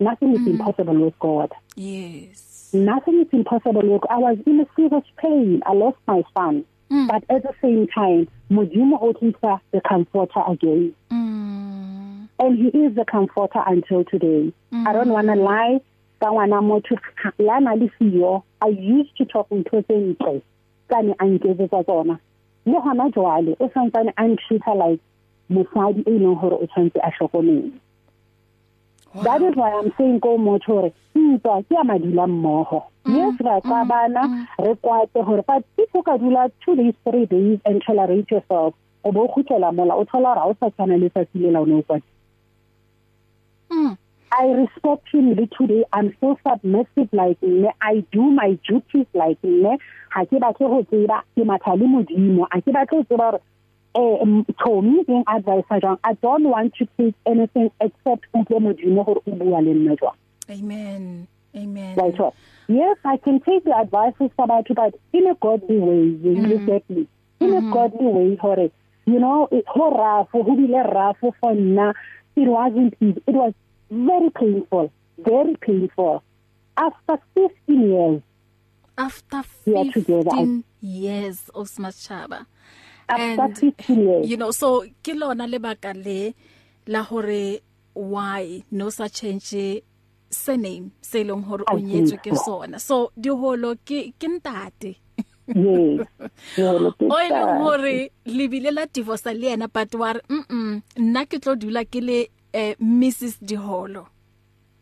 nothing 0.00 0.34
is 0.34 0.40
mm. 0.40 0.52
impossible 0.52 1.04
with 1.04 1.18
God 1.18 1.52
yes 1.76 2.48
nothing 2.72 3.20
is 3.20 3.28
impossible. 3.32 3.82
Look, 3.82 4.04
I 4.10 4.18
was 4.18 4.38
in 4.46 4.60
a 4.60 4.66
serious 4.76 5.04
pain. 5.16 5.62
I 5.66 5.72
lost 5.72 5.98
my 6.06 6.22
son. 6.36 6.60
Mm. 6.60 6.64
But 6.90 7.24
at 7.28 7.42
the 7.42 7.54
same 7.60 7.86
time, 7.88 8.28
Modimo 8.50 9.00
Otisa 9.02 9.60
the 9.72 9.80
comforter 9.80 10.42
again. 10.48 10.94
Mm. 11.10 12.28
And 12.38 12.58
he 12.58 12.78
is 12.78 12.94
the 12.94 13.04
comforter 13.04 13.62
until 13.66 14.04
today. 14.04 14.52
Mm. 14.72 14.86
I 14.86 14.92
don't 14.92 15.10
want 15.10 15.28
to 15.28 15.34
lie. 15.34 15.80
Ka 16.20 16.26
ngwana 16.26 16.60
motho 16.62 16.98
la 17.38 17.58
na 17.60 17.74
le 17.74 17.88
siyo 18.00 18.42
I 18.60 18.68
used 18.68 19.16
to 19.18 19.24
talk 19.24 19.48
ntho 19.50 19.82
tse 19.86 19.94
ntle 19.94 20.42
ka 20.88 21.00
ne 21.00 21.14
a 21.20 21.24
nketsetsa 21.24 21.84
tsona 21.84 22.18
le 22.66 22.78
hona 22.80 23.06
jwale 23.14 23.56
o 23.60 23.68
santsane 23.68 24.12
a 24.16 24.24
ntreata 24.26 24.74
like 24.74 25.00
mosadi 25.48 26.02
e 26.06 26.18
leng 26.18 26.34
gore 26.40 26.56
o 26.58 26.66
tshwanetse 26.66 26.98
a 26.98 27.10
hlokomele 27.14 27.70
Wow. 29.14 29.22
That 29.22 29.42
is 29.42 29.54
why 29.56 29.72
I'm 29.72 29.92
saying 29.96 30.18
go 30.18 30.36
motor 30.36 30.90
ntwa 31.16 31.62
ke 31.62 31.72
a 31.80 31.84
madula 31.84 32.26
mmogo. 32.26 32.82
Yes 33.06 33.40
ra 33.40 33.60
ka 33.60 33.84
bana 33.84 34.48
re 34.58 34.74
kwate 34.74 35.24
hore 35.24 35.42
but 35.46 35.64
if 35.78 35.94
o 35.94 36.02
ka 36.02 36.16
dula 36.18 36.50
2 36.66 36.76
days 36.76 36.94
3 37.04 37.26
days 37.26 37.58
and 37.64 37.82
tolerate 37.86 38.30
yourself 38.30 38.74
o 39.04 39.12
bo 39.12 39.28
khutlela 39.28 39.72
mola 39.74 39.94
o 39.94 40.04
thola 40.04 40.36
ra 40.36 40.44
o 40.44 40.54
sa 40.60 40.70
tshwana 40.70 41.00
le 41.00 41.10
sa 41.14 41.24
sile 41.32 41.50
la 41.50 41.60
o 41.60 41.64
no 41.64 41.82
kwate. 41.82 42.04
Mm. 43.70 43.96
I 44.30 44.44
respect 44.52 45.08
him 45.10 45.34
today. 45.58 45.84
I'm 45.92 46.14
so 46.20 46.38
submissive 46.46 47.08
like 47.12 47.42
me. 47.42 47.70
I 47.80 48.04
do 48.12 48.22
my 48.30 48.58
duties 48.68 49.06
like 49.14 49.42
me. 49.42 49.78
Ha 50.10 50.24
ke 50.24 50.36
batle 50.36 50.68
go 50.68 50.82
tseba 50.84 51.22
ke 51.34 51.46
matha 51.46 51.74
le 51.74 51.86
modimo. 51.88 52.46
A 52.52 52.60
ke 52.60 52.72
batle 52.76 52.90
go 52.90 53.02
tseba 53.04 53.30
gore 53.30 53.40
um 53.98 54.46
Tommy 54.62 55.04
being 55.04 55.24
advisor 55.26 55.80
jang 55.80 55.98
I 56.04 56.14
don't 56.14 56.44
want 56.44 56.74
to 56.76 56.88
take 56.98 57.14
anything 57.26 57.70
except 57.80 58.26
utlwe 58.34 58.60
modimo 58.60 59.04
gore 59.04 59.22
o 59.26 59.30
bua 59.32 59.60
le 59.60 59.74
nna 59.74 59.96
jwang. 59.96 60.16
Amen. 60.50 61.26
Amen. 61.56 61.96
Right 61.96 62.16
so, 62.16 62.34
yes 62.68 62.96
I 63.04 63.16
can 63.16 63.40
take 63.40 63.64
the 63.64 63.76
advices 63.76 64.30
about 64.38 64.66
but 64.74 64.94
in 65.12 65.26
a 65.26 65.34
godly 65.34 65.78
way 65.78 66.04
you 66.22 66.34
mm. 66.36 66.66
get 66.66 66.88
me. 66.90 67.06
In 67.40 67.50
mm. 67.50 67.58
a 67.58 67.72
godly 67.72 68.06
way 68.06 68.36
hore 68.36 68.70
you 69.06 69.18
know 69.18 69.48
it 69.50 69.64
ho 69.66 69.90
rafo 69.90 70.44
ho 70.44 70.56
bile 70.56 70.84
rafo 70.84 71.32
for 71.40 71.52
nna 71.54 71.94
it 72.36 72.48
wasn't 72.48 72.94
easy. 73.00 73.22
It 73.26 73.34
was 73.34 73.54
very 73.90 74.30
painful 74.30 74.92
very 75.18 75.56
painful. 75.56 76.22
After 76.76 77.18
15 77.34 77.90
years 77.90 78.22
after 78.96 79.42
15 79.64 80.64
years 80.80 81.50
of 81.54 81.68
Smachaba 83.08 83.50
after 83.50 83.72
15 83.72 84.08
years 84.08 84.30
you 84.30 84.36
know 84.36 84.50
so 84.50 84.84
ke 85.02 85.14
lona 85.14 85.46
lebaka 85.46 85.94
le 86.04 86.34
la 86.86 87.02
hore 87.02 87.60
why 87.94 88.62
no 88.70 88.90
sa 88.90 89.08
change 89.08 89.82
surname 90.30 90.90
se 91.00 91.24
leng 91.24 91.42
hore 91.44 91.64
o 91.72 91.78
nyetswe 91.78 92.18
ke 92.22 92.36
sona. 92.36 92.78
So 92.78 93.10
diholo 93.18 93.76
ke 93.84 94.12
ke 94.18 94.28
ntate. 94.28 94.96
Yes 95.48 96.06
diholo 96.56 96.92
ke 96.92 97.08
o 97.12 97.16
ile 97.24 97.42
hore 97.58 98.10
lebile 98.26 98.70
la 98.72 98.86
divorce 98.86 99.32
le 99.34 99.48
yena 99.48 99.68
but 99.72 99.94
wa 99.94 100.12
re 100.12 100.20
mm 100.28 100.82
nna 100.98 101.24
ke 101.26 101.40
tlo 101.40 101.56
dula 101.56 101.84
ke 101.84 102.00
le 102.00 102.28
eh, 102.52 102.76
Mrs 102.80 103.40
Diholo. 103.40 104.06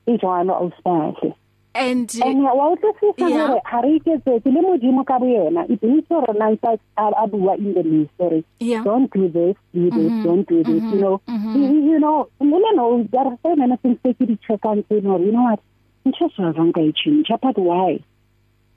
E 0.07 0.19
jwana 0.19 0.59
o 0.59 0.71
spahle 0.79 1.35
and 1.77 2.11
and 2.25 2.43
wa 2.43 2.69
o 2.73 2.77
tsisa 2.77 3.29
hore 3.29 3.61
ha 3.65 3.81
re 3.81 3.91
iketse 3.99 4.41
ke 4.45 4.51
le 4.57 4.61
modimo 4.67 5.05
ka 5.07 5.19
bo 5.19 5.27
yena 5.27 5.65
it 5.69 5.83
means 5.83 6.05
hore 6.09 6.33
na 6.39 6.51
ntse 6.51 6.79
a 6.97 7.27
bua 7.27 7.55
in 7.57 7.75
the 7.75 7.83
mystery 7.83 8.45
yeah. 8.61 8.83
don't 8.85 9.13
do 9.13 9.29
this 9.29 9.57
do 9.75 9.91
this 9.91 10.11
mm 10.11 10.21
-hmm. 10.21 10.25
don't 10.25 10.49
do 10.49 10.63
this 10.63 10.83
mm 10.83 10.89
-hmm. 10.89 10.95
you 10.95 11.01
know 11.01 11.21
mm 11.29 11.39
-hmm. 11.45 11.89
you 11.91 11.99
know 11.99 12.29
no 12.41 12.71
no 12.81 13.05
there 13.13 13.27
are 13.29 13.39
so 13.43 13.57
many 13.57 13.77
things 13.83 13.99
that 14.03 14.17
you 14.21 14.37
check 14.47 14.65
on 14.65 14.83
say 14.89 15.01
no 15.01 15.19
you 15.19 15.33
know 15.33 15.45
what 15.45 15.61
ntse 16.07 16.29
sa 16.37 16.53
rang 16.53 16.73
ka 16.73 16.81
itšhintsha 16.81 17.37
but 17.43 17.59
why 17.59 18.01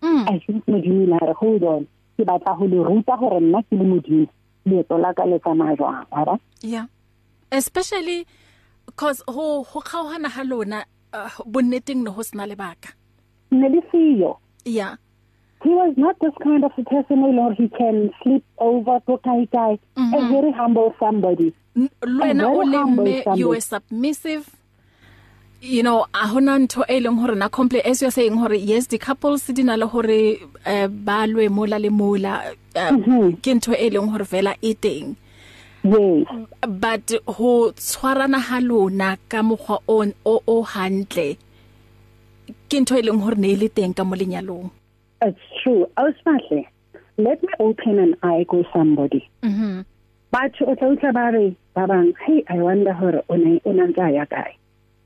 mm. 0.01 0.25
i 0.27 0.39
think 0.39 0.67
modimo 0.67 1.05
la 1.05 1.17
re 1.17 1.33
hold 1.33 1.63
on 1.63 1.87
ke 2.17 2.25
batla 2.25 2.57
go 2.59 2.65
le 2.65 2.83
ruta 2.83 3.15
gore 3.17 3.39
nna 3.39 3.63
ke 3.63 3.75
le 3.79 3.85
modimo 3.85 4.27
leeto 4.65 4.97
la 4.97 5.13
ka 5.13 5.25
le 5.25 5.39
tsamaya 5.39 5.75
jwang 5.75 6.05
ara 6.11 6.35
yeah 6.61 6.85
especially 7.51 8.25
cause 8.95 9.23
ho 9.27 9.63
ho 9.63 9.79
kgaohana 9.81 10.29
ha 10.29 10.43
lona 10.43 10.85
uh, 11.13 11.29
bonneteng 11.45 12.03
no 12.03 12.11
ho 12.11 12.21
sna 12.23 12.45
lebaka? 12.47 12.93
Ne 13.51 13.67
le 13.69 13.81
siyo. 13.91 14.37
Yeah 14.65 14.95
he 15.63 15.69
was 15.69 15.93
not 15.97 16.17
this 16.21 16.33
kind 16.41 16.63
of 16.63 16.71
a 16.77 16.83
person 16.83 17.19
or 17.19 17.53
he 17.53 17.67
can 17.69 18.11
sleep 18.23 18.43
over 18.57 18.99
to 19.07 19.17
kai 19.23 19.45
kai 19.51 19.79
mm 19.95 20.11
-hmm. 20.11 20.15
a 20.17 20.19
very 20.33 20.51
humble 20.51 20.89
somebody. 20.99 21.53
Lwena 22.01 22.47
o 22.47 22.63
lemme 22.63 23.23
you 23.35 23.49
were 23.49 23.61
submissive. 23.61 24.45
You 25.61 25.83
know 25.83 26.05
a 26.13 26.27
hona 26.31 26.53
ntho 26.63 26.81
e 26.87 26.99
leng 26.99 27.19
hore 27.19 27.35
na 27.35 27.49
complete 27.49 27.85
as 27.89 28.01
you 28.01 28.07
are 28.07 28.15
saying 28.19 28.35
hore 28.39 28.55
yes 28.55 28.87
the 28.87 28.97
couples 28.97 29.43
dina 29.57 29.75
le 29.77 29.85
hore 29.85 30.39
uh, 30.71 30.87
ba 30.87 31.27
lwe 31.27 31.49
mola 31.49 31.77
le 31.79 31.89
mola 31.89 32.33
uh, 32.75 32.91
mm 32.91 33.03
-hmm. 33.03 33.41
ke 33.43 33.51
ntho 33.53 33.71
e 33.75 33.89
leng 33.89 34.09
hore 34.11 34.25
vela 34.33 34.55
e 34.61 34.73
teng. 34.73 35.15
Yes 35.83 36.27
but 36.67 37.11
ho 37.27 37.71
tshwarana 37.71 38.39
ha 38.39 38.59
lona 38.59 39.17
ka 39.29 39.39
mokgwa 39.43 39.79
on 39.87 40.13
o 40.25 40.41
o 40.47 40.61
hantle 40.63 41.37
ke 42.69 42.77
ntho 42.81 42.97
e 42.99 43.01
leng 43.01 43.21
hore 43.23 43.37
ne 43.37 43.53
ile 43.55 43.69
teng 43.69 43.93
ka 43.93 44.03
molenyalong 44.03 44.69
it's 45.21 45.39
true. 45.61 45.83
Ultimately 45.97 46.63
let 47.17 47.43
me 47.43 47.49
open 47.59 47.99
an 47.99 48.15
eye 48.23 48.45
go 48.47 48.63
somebody. 48.73 49.27
Mhm 49.43 49.83
batho 50.31 50.67
o 50.69 50.75
tla 50.75 50.87
utla 50.93 51.11
ba 51.13 51.25
re 51.35 51.55
ba 51.75 51.87
bang 51.87 52.13
hey 52.25 52.43
i 52.47 52.57
wonder 52.61 52.93
hore 52.93 53.21
o 53.29 53.35
ne 53.35 53.59
o 53.65 53.73
nantsa 53.73 54.13
ya 54.13 54.25
kae. 54.25 54.53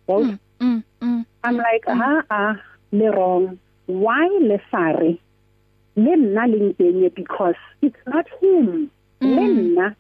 Mm, 0.10 0.38
mm, 0.60 0.84
mm, 1.02 1.26
i'm 1.44 1.58
like 1.58 1.86
mm. 1.88 1.98
ha 1.98 2.24
ah 2.30 2.56
le 2.92 3.10
wrong. 3.12 3.58
Why 3.88 4.28
le 4.50 4.60
sare? 4.72 5.18
Le 5.96 6.16
nna 6.16 6.44
le 6.52 6.60
ntenye 6.70 7.10
because 7.16 7.56
it's 7.82 8.04
not 8.06 8.26
him. 8.42 8.90
Mm. 9.22 9.36
le 9.36 9.44
nna 9.48 9.96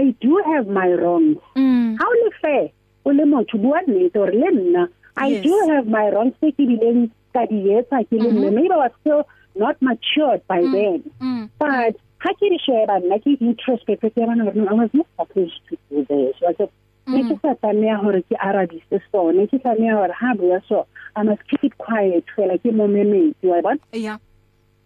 i 0.00 0.14
do 0.20 0.42
have 0.46 0.66
my 0.68 0.88
wrongs. 0.92 1.38
Mm. 1.56 1.96
how 1.98 2.10
le 2.22 2.30
fair? 2.40 2.70
O 3.04 3.10
le 3.10 3.24
motho 3.32 3.58
bua 3.58 3.80
nnete 3.86 4.18
hore 4.22 4.34
le 4.42 4.50
nna 4.56 4.88
i 5.16 5.28
yes. 5.28 5.44
do 5.44 5.54
have 5.70 5.86
my 5.98 6.06
wrongs 6.10 6.34
tse 6.40 6.52
ke 6.56 6.64
dileng 6.70 7.10
ka 7.34 7.46
di 7.52 7.60
etsa 7.78 8.02
ke 8.08 8.22
le 8.24 8.32
nna 8.32 8.50
maybe 8.56 8.74
i 8.78 8.82
was 8.84 8.96
still 9.00 9.22
not 9.54 9.76
matured 9.80 10.42
by 10.48 10.60
mm. 10.62 10.72
then. 10.72 10.98
mm. 11.20 11.44
but 11.58 11.94
ha 12.24 12.32
ke 12.40 12.50
di 12.54 12.58
sheba 12.66 12.98
nna 13.04 13.20
ke 13.24 13.36
introspect 13.50 14.04
ke 14.04 14.26
bona 14.26 14.50
hore 14.50 14.68
I 14.74 14.74
was 14.82 14.92
not 14.92 15.08
supposed 15.20 15.60
to 15.70 15.78
do 15.90 16.04
this. 16.10 16.34
Was 16.42 16.60
it 16.66 16.70
ne 17.06 17.22
ke 17.30 17.38
sa 17.42 17.54
tsamaya 17.62 17.96
hore 18.02 18.22
ke 18.28 18.36
arabise 18.50 19.00
so 19.12 19.30
ne 19.30 19.46
ke 19.46 19.62
tsamaya 19.64 19.98
hore 20.00 20.14
ha 20.20 20.34
bua 20.34 20.60
so 20.68 20.86
i 21.14 21.22
must 21.22 21.46
keep 21.48 21.64
it 21.70 21.78
quiet. 21.78 22.24
Fela 22.36 22.58
ke 22.62 22.72
mo 22.80 22.88
memetse 22.88 23.52
wa 23.52 23.60
bona. 23.68 23.80
Yeah. 23.92 24.18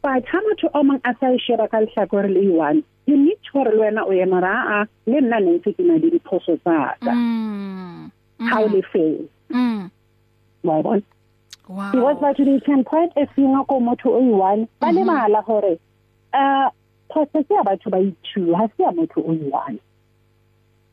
But 0.02 0.24
ha 0.26 0.40
motho 0.40 0.70
o 0.74 0.82
mong 0.82 1.00
a 1.04 1.14
sa 1.20 1.36
sheba 1.36 1.68
ka 1.68 1.78
lehlakore 1.78 2.32
le 2.32 2.52
one? 2.52 2.82
You 3.06 3.16
need 3.16 3.38
to 3.44 3.50
hore 3.52 3.72
le 3.72 3.78
wena 3.78 4.06
o 4.06 4.12
ema 4.12 4.40
ra 4.40 4.80
a 4.80 4.88
le 5.06 5.20
nna 5.20 5.40
ne 5.40 5.58
ntse 5.58 5.76
ke 5.76 5.82
na 5.84 5.94
le 5.94 6.10
diphoso 6.10 6.56
tsa 6.62 6.96
ka. 7.00 7.10
Mm. 7.10 8.10
How 8.40 8.66
le 8.66 8.82
fail 8.92 9.28
mm. 9.50 9.90
Wa 10.62 10.82
bona. 10.82 11.02
Wow. 11.68 11.92
Because 11.92 12.16
batho 12.16 12.44
they 12.44 12.60
can 12.60 12.84
point 12.84 13.12
a 13.16 13.26
finger 13.34 13.64
ko 13.68 13.80
motho 13.80 14.06
o 14.06 14.22
one. 14.36 14.68
Ba 14.80 14.92
le 14.92 15.04
mala 15.04 15.42
hore 15.42 15.78
uh 16.32 16.70
phoso 17.10 17.42
ke 17.44 17.50
ya 17.50 17.62
batho 17.62 17.90
ba 17.90 17.98
ithu 17.98 18.54
ha 18.56 18.66
se 18.76 18.82
ya 18.82 18.90
motho 18.90 19.18
o 19.18 19.32
one. 19.32 19.80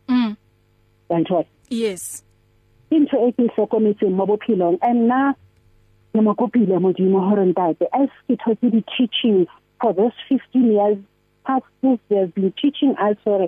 Mm. 0.09 0.37
Yantho 1.09 1.45
yes. 1.69 2.23
Into 2.89 3.17
e 3.27 3.31
ke 3.31 3.47
hlokometseng 3.55 4.11
mo 4.11 4.25
bophelong. 4.25 4.79
And 4.81 5.07
na 5.07 5.33
ke 6.17 6.21
mo 6.25 6.33
kopile 6.33 6.79
modimo 6.81 7.19
hore 7.21 7.45
ntate 7.45 7.85
as 7.93 8.09
ke 8.25 8.35
thotse 8.41 8.69
di 8.73 8.81
teachings 8.97 9.47
for 9.79 9.93
those 9.93 10.17
15 10.29 10.71
years 10.73 10.97
pastors 11.45 11.99
they 12.09 12.17
have 12.17 12.33
been 12.33 12.51
teaching 12.61 12.95
us 12.97 13.15
for 13.23 13.47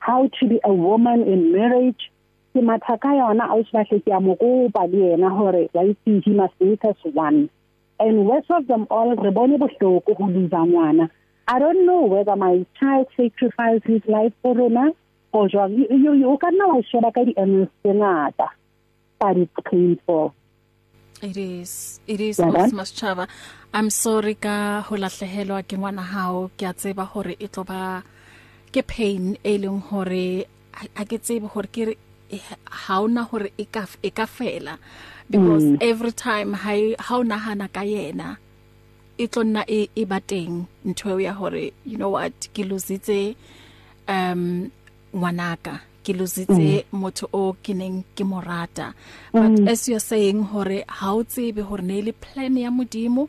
how 0.00 0.28
to 0.38 0.46
be 0.46 0.60
a 0.64 0.72
woman 0.72 1.22
in 1.24 1.50
marriage 1.52 2.12
ke 2.52 2.60
matha 2.70 2.98
ka 3.04 3.12
yona 3.20 3.46
a 3.48 3.56
utlwahle 3.62 4.02
ke 4.04 4.12
a 4.12 4.20
mo 4.20 4.36
kopa 4.42 4.84
le 4.92 5.00
yena 5.12 5.30
hore 5.38 5.62
wa 5.72 5.84
itse 5.92 6.20
he 6.26 6.32
must 6.40 6.52
make 6.60 6.84
us 6.84 7.08
one. 7.14 7.48
And 7.98 8.26
worst 8.26 8.50
of 8.50 8.66
them 8.66 8.86
all 8.90 9.16
re 9.16 9.30
bone 9.30 9.56
bohloko 9.62 10.16
ho 10.20 10.28
liva 10.36 10.60
ngwana. 10.68 11.08
I 11.48 11.58
don't 11.58 11.86
know 11.86 12.02
whether 12.02 12.36
my 12.36 12.66
child 12.78 13.06
sacrificed 13.16 13.86
his 13.86 14.02
life 14.06 14.32
for 14.42 14.54
rona 14.54 14.90
or 15.32 15.48
jwang. 15.48 15.78
You 15.78 16.12
you 16.24 16.36
ka 16.44 16.52
nna 16.52 16.68
wa 16.74 16.82
sheba 16.92 17.12
ka 17.12 17.24
di 17.24 17.34
ms 17.46 17.68
ngata 17.84 18.48
but 19.20 19.36
it's 19.36 19.52
painful 19.70 20.34
It 21.22 21.36
is 21.36 22.00
it 22.06 22.20
is 22.20 22.38
Osmas 22.38 22.92
Chava. 22.96 23.28
I'm 23.74 23.90
sorry 23.90 24.34
ka 24.34 24.80
ho 24.80 24.96
lahlehelwa 24.96 25.62
ke 25.68 25.76
ngwana 25.76 26.02
hao 26.02 26.50
ke 26.56 26.64
a 26.64 26.72
tseba 26.72 27.04
hore 27.06 27.36
e 27.38 27.46
tloba 27.46 28.02
ke 28.72 28.80
pain 28.86 29.36
e 29.44 29.58
leng 29.58 29.82
hore 29.82 30.46
a 30.96 31.04
ke 31.04 31.20
tsebe 31.20 31.46
hore 31.52 31.68
ke 31.68 31.96
ha 32.86 33.00
ona 33.02 33.24
hore 33.24 33.52
e 33.58 33.66
ka 33.68 33.84
e 34.02 34.10
ka 34.10 34.24
fela 34.24 34.78
because 35.28 35.62
mm. 35.62 35.78
every 35.82 36.12
time 36.12 36.54
ha 36.54 36.72
ha 36.98 37.18
ona 37.18 37.36
hana 37.36 37.68
ka 37.68 37.84
yena 37.84 38.38
e 39.18 39.26
tlonna 39.28 39.62
e 39.68 39.90
e 39.94 40.04
bateng 40.04 40.66
ntwe 40.88 41.22
ya 41.28 41.32
hore 41.36 41.72
you 41.84 41.98
know 41.98 42.08
what 42.16 42.48
ke 42.54 42.64
lositse 42.64 43.36
um 44.08 44.72
ngwanaka 45.12 45.80
ke 46.04 46.12
lositse 46.12 46.84
mm. 46.84 46.98
motho 47.00 47.26
o 47.32 47.56
ke 47.62 47.72
neng 47.74 48.04
ke 48.16 48.24
morata 48.24 48.94
but 49.32 49.50
mm. 49.60 49.68
as 49.68 49.88
you 49.88 49.96
are 49.96 50.06
saying 50.12 50.42
hore 50.52 50.84
ha 50.88 51.12
o 51.14 51.22
tsebe 51.22 51.62
hore 51.62 51.82
ne 51.82 52.00
le 52.02 52.12
plan 52.12 52.56
ya 52.56 52.70
modimo 52.70 53.28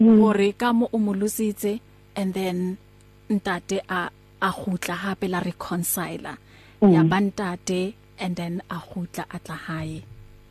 mm. 0.00 0.20
hore 0.20 0.52
ka 0.52 0.72
mo 0.72 0.88
o 0.92 0.98
mo 0.98 1.12
lositse 1.14 1.80
and 2.16 2.34
then 2.34 2.76
ntate 3.30 3.78
a 3.88 4.10
a 4.40 4.50
gutla 4.52 4.94
hape 5.04 5.26
la 5.28 5.40
reconcile 5.40 6.32
mm. 6.82 6.92
ya 6.94 7.02
bantate 7.04 7.94
and 8.18 8.36
then 8.36 8.62
a 8.70 8.78
gutla 8.88 9.24
atla 9.30 9.56
hae 9.66 10.02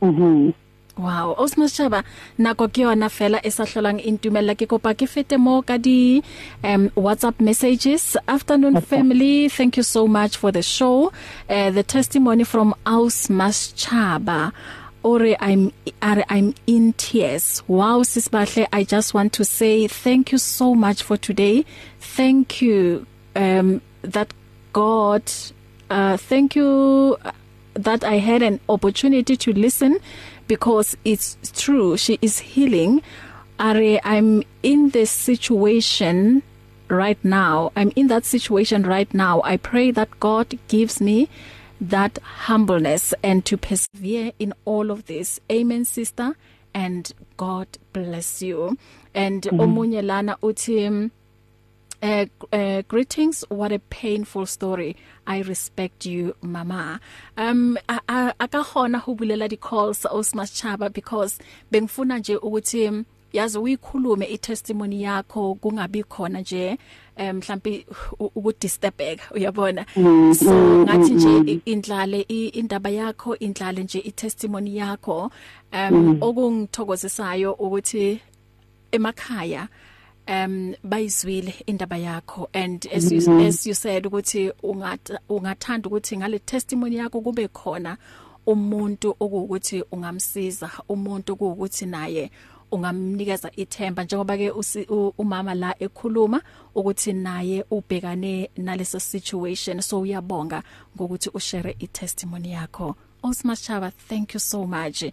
mhm 0.02 0.54
Wow, 1.00 1.36
Osmas 1.40 1.72
Chaba 1.80 2.04
nako 2.38 2.68
ke 2.68 2.84
yona 2.84 3.08
fela 3.08 3.40
e 3.42 3.50
sa 3.50 3.64
hlolang 3.64 4.04
intumella 4.04 4.52
ke 4.52 4.68
kopa 4.68 4.92
ke 4.92 5.08
fete 5.08 5.40
mo 5.40 5.62
ka 5.62 5.78
di 5.78 6.22
um 6.62 6.90
WhatsApp 6.90 7.40
messages. 7.40 8.18
Afternoon 8.28 8.76
okay. 8.76 8.86
family, 8.86 9.48
thank 9.48 9.78
you 9.78 9.84
so 9.84 10.08
much 10.08 10.36
for 10.36 10.52
the 10.52 10.62
show. 10.62 11.14
Uh, 11.50 11.72
the 11.72 11.84
testimony 11.84 12.44
from 12.44 12.76
Osmas 12.86 13.72
Chaba. 13.80 14.52
Ore 15.02 15.38
I'm 15.40 15.72
are 16.02 16.26
I'm 16.28 16.54
in 16.68 16.92
tears. 17.00 17.64
Wow 17.70 18.04
sisbahle 18.04 18.68
I 18.74 18.84
just 18.84 19.14
want 19.14 19.32
to 19.40 19.46
say 19.46 19.88
thank 19.88 20.34
you 20.34 20.38
so 20.38 20.76
much 20.76 21.02
for 21.02 21.16
today. 21.16 21.64
Thank 22.02 22.62
you 22.62 23.08
um 23.38 23.80
that 24.02 24.34
God 24.74 25.24
uh 25.90 26.18
thank 26.18 26.58
you 26.58 27.16
that 27.76 28.04
I 28.04 28.16
had 28.16 28.42
an 28.42 28.60
opportunity 28.68 29.38
to 29.38 29.54
listen 29.54 30.00
because 30.50 30.98
it's 31.06 31.38
true 31.54 31.96
she 31.96 32.20
is 32.22 32.40
healing. 32.40 33.02
Are 33.60 33.78
I'm 34.04 34.44
in 34.64 34.90
this 34.90 35.12
situation 35.12 36.44
right 36.90 37.24
now. 37.24 37.72
I'm 37.76 37.92
in 37.96 38.08
that 38.08 38.26
situation 38.26 38.84
right 38.84 39.14
now. 39.14 39.42
I 39.44 39.58
pray 39.58 39.92
that 39.92 40.20
God 40.20 40.58
gives 40.68 41.00
me 41.00 41.30
that 41.80 42.18
humbleness 42.48 43.14
and 43.24 43.46
to 43.46 43.58
persevere 43.58 44.32
in 44.40 44.54
all 44.66 44.92
of 44.92 45.06
this. 45.06 45.40
Amen 45.52 45.86
sister 45.86 46.36
and 46.74 47.12
God 47.38 47.68
bless 47.94 48.42
you. 48.42 48.78
And 49.14 49.46
mm 49.46 49.52
-hmm. 49.52 49.62
omunye 49.64 50.02
lana 50.02 50.38
uthi 50.42 51.10
Uh, 52.02 52.26
uh 52.54 52.82
greetings 52.88 53.44
what 53.50 53.74
a 53.74 53.80
painful 53.80 54.46
story. 54.46 54.96
I 55.28 55.40
respect 55.42 56.06
you 56.06 56.34
mama. 56.42 57.02
Um 57.36 57.78
aka 57.90 58.34
khona 58.40 59.00
ho 59.00 59.16
bulela 59.16 59.50
di 59.50 59.58
calls 59.58 60.04
Osmas 60.04 60.52
Chaba 60.56 60.94
because 60.94 61.40
bengifuna 61.72 62.20
nje 62.20 62.38
ukuthi 62.38 63.06
yazi 63.34 63.58
uyikhulume 63.58 64.26
i-testimony 64.26 65.02
yakho 65.04 65.56
kungabi 65.56 66.04
khona 66.04 66.40
nje 66.42 66.78
mhlambi 67.18 67.86
ukudisturbeka 68.20 69.34
uyabona? 69.34 69.86
So 70.36 70.54
ngathi 70.86 71.14
nje 71.14 71.62
indlale 71.66 72.22
indaba 72.22 72.90
yakho 72.90 73.36
indlale 73.36 73.84
nje 73.84 74.00
i-testimony 74.00 74.78
yakho. 74.78 75.32
Um 75.74 76.18
okungithokozisayo 76.22 77.54
ukuthi 77.54 78.22
emakhaya 78.92 79.68
um 80.30 80.76
bayizwile 80.84 81.54
indaba 81.66 81.98
yakho 81.98 82.50
and 82.54 82.88
as 82.94 83.12
you, 83.12 83.22
mm 83.22 83.28
-hmm. 83.28 83.48
as 83.48 83.68
you 83.68 83.76
said 83.76 84.06
ukuthi 84.06 84.52
ungath 84.64 85.12
ungathanda 85.30 85.88
ukuthi 85.88 86.18
ngale 86.18 86.40
testimony 86.40 86.96
yakho 86.96 87.22
kube 87.22 87.48
khona 87.48 87.98
umuntu 88.46 89.16
okuwukuthi 89.20 89.84
ungamsiza 89.92 90.70
umuntu 90.90 91.34
okuwukuthi 91.34 91.86
naye 91.86 92.32
ungamnikeza 92.72 93.52
ithemba. 93.56 94.04
Njengoba 94.04 94.38
ke 94.38 94.52
umama 95.18 95.54
la 95.54 95.76
ekhuluma 95.80 96.42
ukuthi 96.76 97.14
naye 97.14 97.66
ubhekane 97.72 98.50
naleso 98.58 99.00
situation. 99.00 99.82
So 99.82 100.02
uyabonga 100.02 100.64
ngokuthi 100.96 101.30
ushare 101.34 101.76
i-testimony 101.80 102.52
yakho. 102.52 102.96
Osmas 103.24 103.62
Chava 103.66 103.92
thank 104.08 104.34
you 104.34 104.40
so 104.40 104.66
much 104.66 105.04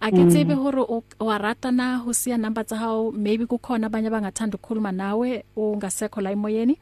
ake 0.00 0.22
tsebe 0.30 0.54
Mm. 0.54 0.62
hore 0.62 1.02
wa 1.20 1.38
rata 1.38 1.70
na 1.72 1.98
ho 1.98 2.12
sia 2.12 2.36
number 2.38 2.64
tsa 2.66 2.76
hao 2.76 3.10
maybe 3.12 3.46
kukhona 3.46 3.86
abanye 3.86 4.08
abangathanda 4.08 4.54
ukukhuluma 4.56 4.92
nawe 4.92 5.44
ungasekho 5.56 6.20
la 6.20 6.30
emoyeni 6.30 6.78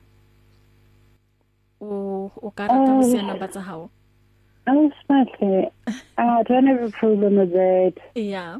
o 1.81 2.31
o 2.43 2.51
ka 2.51 2.67
rata 2.69 2.93
ho 2.97 3.03
sia 3.03 3.23
number 3.23 3.49
tsa 3.51 3.61
hao 3.61 3.91
Oh, 4.67 4.91
smartly. 5.05 5.69
I 6.17 6.43
don't 6.49 6.67
have 6.67 6.83
a 6.83 6.91
problem 6.91 7.37
with 7.37 7.53
it. 7.55 7.99
yeah 8.15 8.59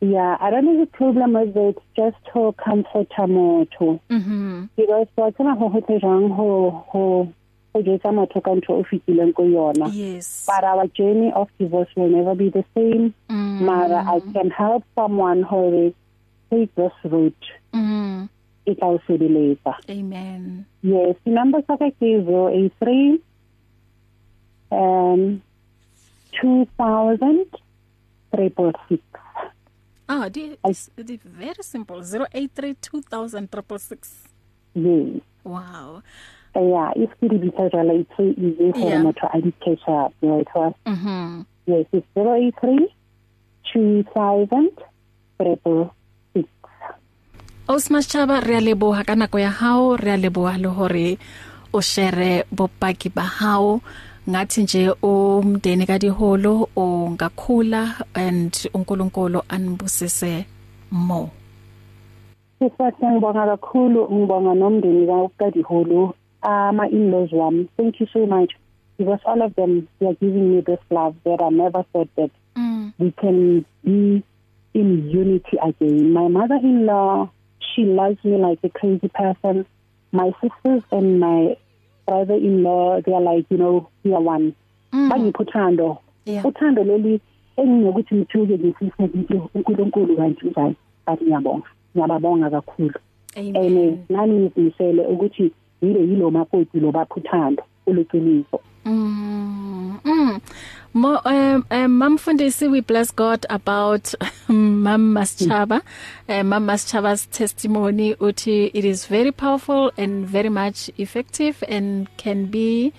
Yeah, 0.00 0.36
I 0.40 0.50
don't 0.50 0.66
have 0.66 0.80
a 0.82 0.86
problem 0.86 1.32
with 1.34 1.56
it. 1.56 1.78
Just 1.96 2.16
to 2.32 2.52
comfort 2.64 3.08
motho. 3.28 3.98
mhm 4.10 4.68
Because 4.76 5.08
wa 5.16 5.30
tsena 5.30 5.58
ho 5.58 5.68
hotle 5.68 6.00
jang 6.00 6.28
ho 6.28 6.70
ho 6.90 7.32
go 7.72 7.82
jetsa 7.82 8.12
motho 8.12 8.40
ka 8.40 8.54
ntho 8.54 8.78
o 8.80 8.84
fitileng 8.84 9.32
ko 9.32 9.42
yona 9.44 9.88
yes 9.94 10.46
but 10.46 10.64
our 10.64 10.86
journey 10.98 11.32
of 11.32 11.48
divorce 11.58 11.90
will 11.96 12.08
never 12.10 12.34
be 12.34 12.50
the 12.50 12.64
same 12.74 13.12
mm. 13.28 13.60
mara 13.68 14.04
i 14.14 14.20
can 14.32 14.50
help 14.50 14.84
someone 14.94 15.42
who 15.42 15.92
take 16.50 16.74
this 16.74 16.92
route 17.04 17.46
mm. 17.72 18.28
tla 18.64 18.86
o 18.86 18.98
sebeletsa 19.06 19.74
amen 19.88 20.64
yes 20.82 21.16
the 21.24 21.30
number 21.30 21.62
sa 21.66 21.76
ka 21.76 21.90
ke 21.90 22.18
083 22.20 23.20
um 24.70 25.40
2000 26.40 27.46
triple 28.34 28.72
six 28.88 29.02
Ah, 30.08 30.28
is 30.68 30.90
die 30.96 31.18
very 31.24 31.62
simple 31.62 32.02
08320066. 32.04 34.28
yes 34.74 35.22
Wow. 35.44 36.02
Yeah 36.60 36.90
if 36.96 37.10
ke 37.20 37.28
di 37.28 37.38
bitsa 37.38 37.70
jalo 37.72 37.94
it's 38.00 38.10
so 38.16 38.22
easy 38.22 38.72
for 38.72 38.88
Yeah. 38.90 39.02
motho 39.02 39.26
a 39.32 39.40
di 39.40 39.52
catch 39.64 39.88
up 39.88 40.12
you 40.20 40.28
know 40.28 40.40
it 40.40 40.48
was 40.54 40.74
Mhm. 40.86 41.44
yes 41.66 41.86
it's 41.92 42.06
083 42.16 42.88
2000 43.72 44.70
triple 45.38 45.90
six. 46.34 46.48
Osmas 47.68 48.06
Chaba 48.10 48.40
re 48.44 48.56
a 48.56 48.60
leboha 48.60 49.04
ka 49.06 49.14
nako 49.14 49.38
ya 49.40 49.50
hao 49.50 49.96
re 49.96 50.12
a 50.12 50.16
leboha 50.18 50.58
le 50.60 50.68
hore 50.68 51.18
o 51.72 51.80
share 51.80 52.44
bopaki 52.54 53.08
ba 53.14 53.22
hao. 53.22 53.80
Ngathi 54.28 54.62
nje 54.62 54.90
umndeni 55.02 55.86
kadiholo 55.86 56.68
ungakhula 56.76 58.04
and 58.14 58.52
uNkulunkulu 58.74 59.42
anibusise 59.48 60.46
more 60.90 61.30
Sisibathi 62.58 63.06
ngibonga 63.06 63.46
kakhulu 63.46 64.06
ngibonga 64.12 64.54
nomndeni 64.54 65.06
kaDihulu 66.42 66.70
ama 66.70 66.88
in-laws 66.88 67.32
wami 67.32 67.68
thank 67.76 68.00
you 68.00 68.06
so 68.12 68.26
much. 68.26 68.52
Because 68.98 69.20
all 69.24 69.42
of 69.42 69.54
them 69.54 69.88
they 69.98 70.06
are 70.06 70.14
giving 70.14 70.54
me 70.54 70.60
this 70.60 70.78
love 70.90 71.16
that 71.24 71.40
I 71.42 71.48
never 71.48 71.84
thought 71.92 72.08
that 72.16 72.30
mm. 72.56 72.92
we 72.98 73.10
can 73.12 73.64
be 73.84 74.22
in 74.74 75.10
unity 75.10 75.58
again. 75.62 76.12
My 76.12 76.28
mother-in-law 76.28 77.30
she 77.74 77.84
loves 77.84 78.22
me 78.24 78.36
like 78.36 78.58
a 78.62 78.68
crazy 78.68 79.08
person. 79.08 79.66
My 80.12 80.32
sisters 80.40 80.82
and 80.90 81.20
my 81.20 81.56
brother-in-law 82.06 83.00
they 83.00 83.12
are 83.12 83.20
like 83.20 83.46
you 83.50 83.58
know 83.58 83.88
we 84.04 84.12
are 84.12 84.20
one. 84.20 84.54
Mm. 84.92 85.08
bangipha 85.08 85.98
uthando 86.44 86.84
leli 86.84 87.20
enginokuthi 87.56 88.14
ngithuke 88.14 88.58
ngisise 88.58 89.02
ngithi 89.02 89.40
uNkulunkulu 89.54 90.16
kanti 90.16 90.46
njani? 90.46 90.76
But 91.06 91.22
ngiyabonga. 91.22 91.66
Ngiyababonga 91.94 92.50
kakhulu. 92.50 92.94
Amen. 93.36 94.04
Nani 94.08 94.38
ngizimisele 94.38 95.06
ukuthi 95.06 95.52
yile 95.82 96.00
yilo 96.00 96.30
makoti 96.30 96.80
lo 96.80 96.92
baphuthando 96.92 97.62
uliqiniso 97.86 98.60
Mm. 98.84 100.00
Mm. 100.02 100.42
Mo 100.94 101.20
um, 101.24 101.66
um 101.70 101.98
Mam 101.98 102.18
Fundisi 102.18 102.70
we 102.70 102.80
bless 102.80 103.10
God 103.12 103.46
about 103.48 104.12
Mam 104.48 105.14
Maschaba. 105.14 105.82
Uh, 106.28 106.42
Mam 106.42 106.66
Maschaba's 106.66 107.26
testimony 107.26 108.14
uthi 108.16 108.70
it 108.74 108.84
is 108.84 109.06
very 109.06 109.30
powerful 109.30 109.92
and 109.96 110.26
very 110.26 110.48
much 110.48 110.90
effective 110.98 111.62
and 111.68 112.08
can 112.16 112.46
be 112.46 112.92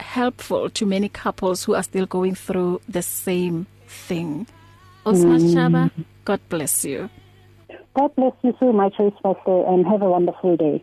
helpful 0.00 0.70
to 0.70 0.86
many 0.86 1.08
couples 1.10 1.64
who 1.64 1.74
are 1.74 1.82
still 1.82 2.06
going 2.06 2.34
through 2.34 2.80
the 2.88 3.02
same 3.02 3.66
thing. 3.86 4.46
Osma 5.04 5.36
mm. 5.36 5.54
Chaba, 5.54 5.90
God 6.24 6.40
bless 6.48 6.84
you. 6.84 7.10
God 7.94 8.14
bless 8.16 8.32
you 8.42 8.56
so 8.58 8.72
much 8.72 8.94
Pastor 8.96 9.66
and 9.66 9.86
have 9.86 10.00
a 10.00 10.08
wonderful 10.08 10.56
day 10.56 10.82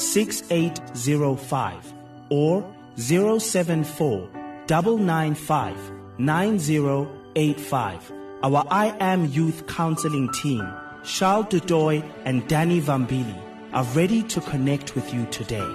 6805 0.00 1.92
or 2.30 2.64
074 2.96 4.28
995 4.68 5.76
9085. 6.18 8.12
Our 8.42 8.64
I 8.70 8.96
Am 9.00 9.26
Youth 9.26 9.66
Counseling 9.66 10.32
team, 10.32 10.66
Charles 11.04 11.46
Dudoy 11.46 12.02
and 12.24 12.48
Danny 12.48 12.80
Vambili, 12.80 13.38
are 13.72 13.84
ready 13.94 14.22
to 14.24 14.40
connect 14.40 14.94
with 14.94 15.12
you 15.12 15.26
today. 15.26 15.68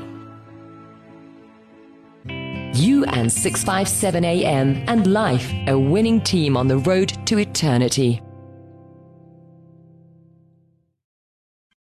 You 2.74 3.06
and 3.06 3.32
657 3.32 4.26
AM 4.26 4.84
and 4.88 5.08
life, 5.08 5.54
a 5.68 5.78
winning 5.78 6.20
team 6.22 6.58
on 6.58 6.68
the 6.68 6.78
road 6.78 7.14
to 7.28 7.38
eternity. 7.38 8.22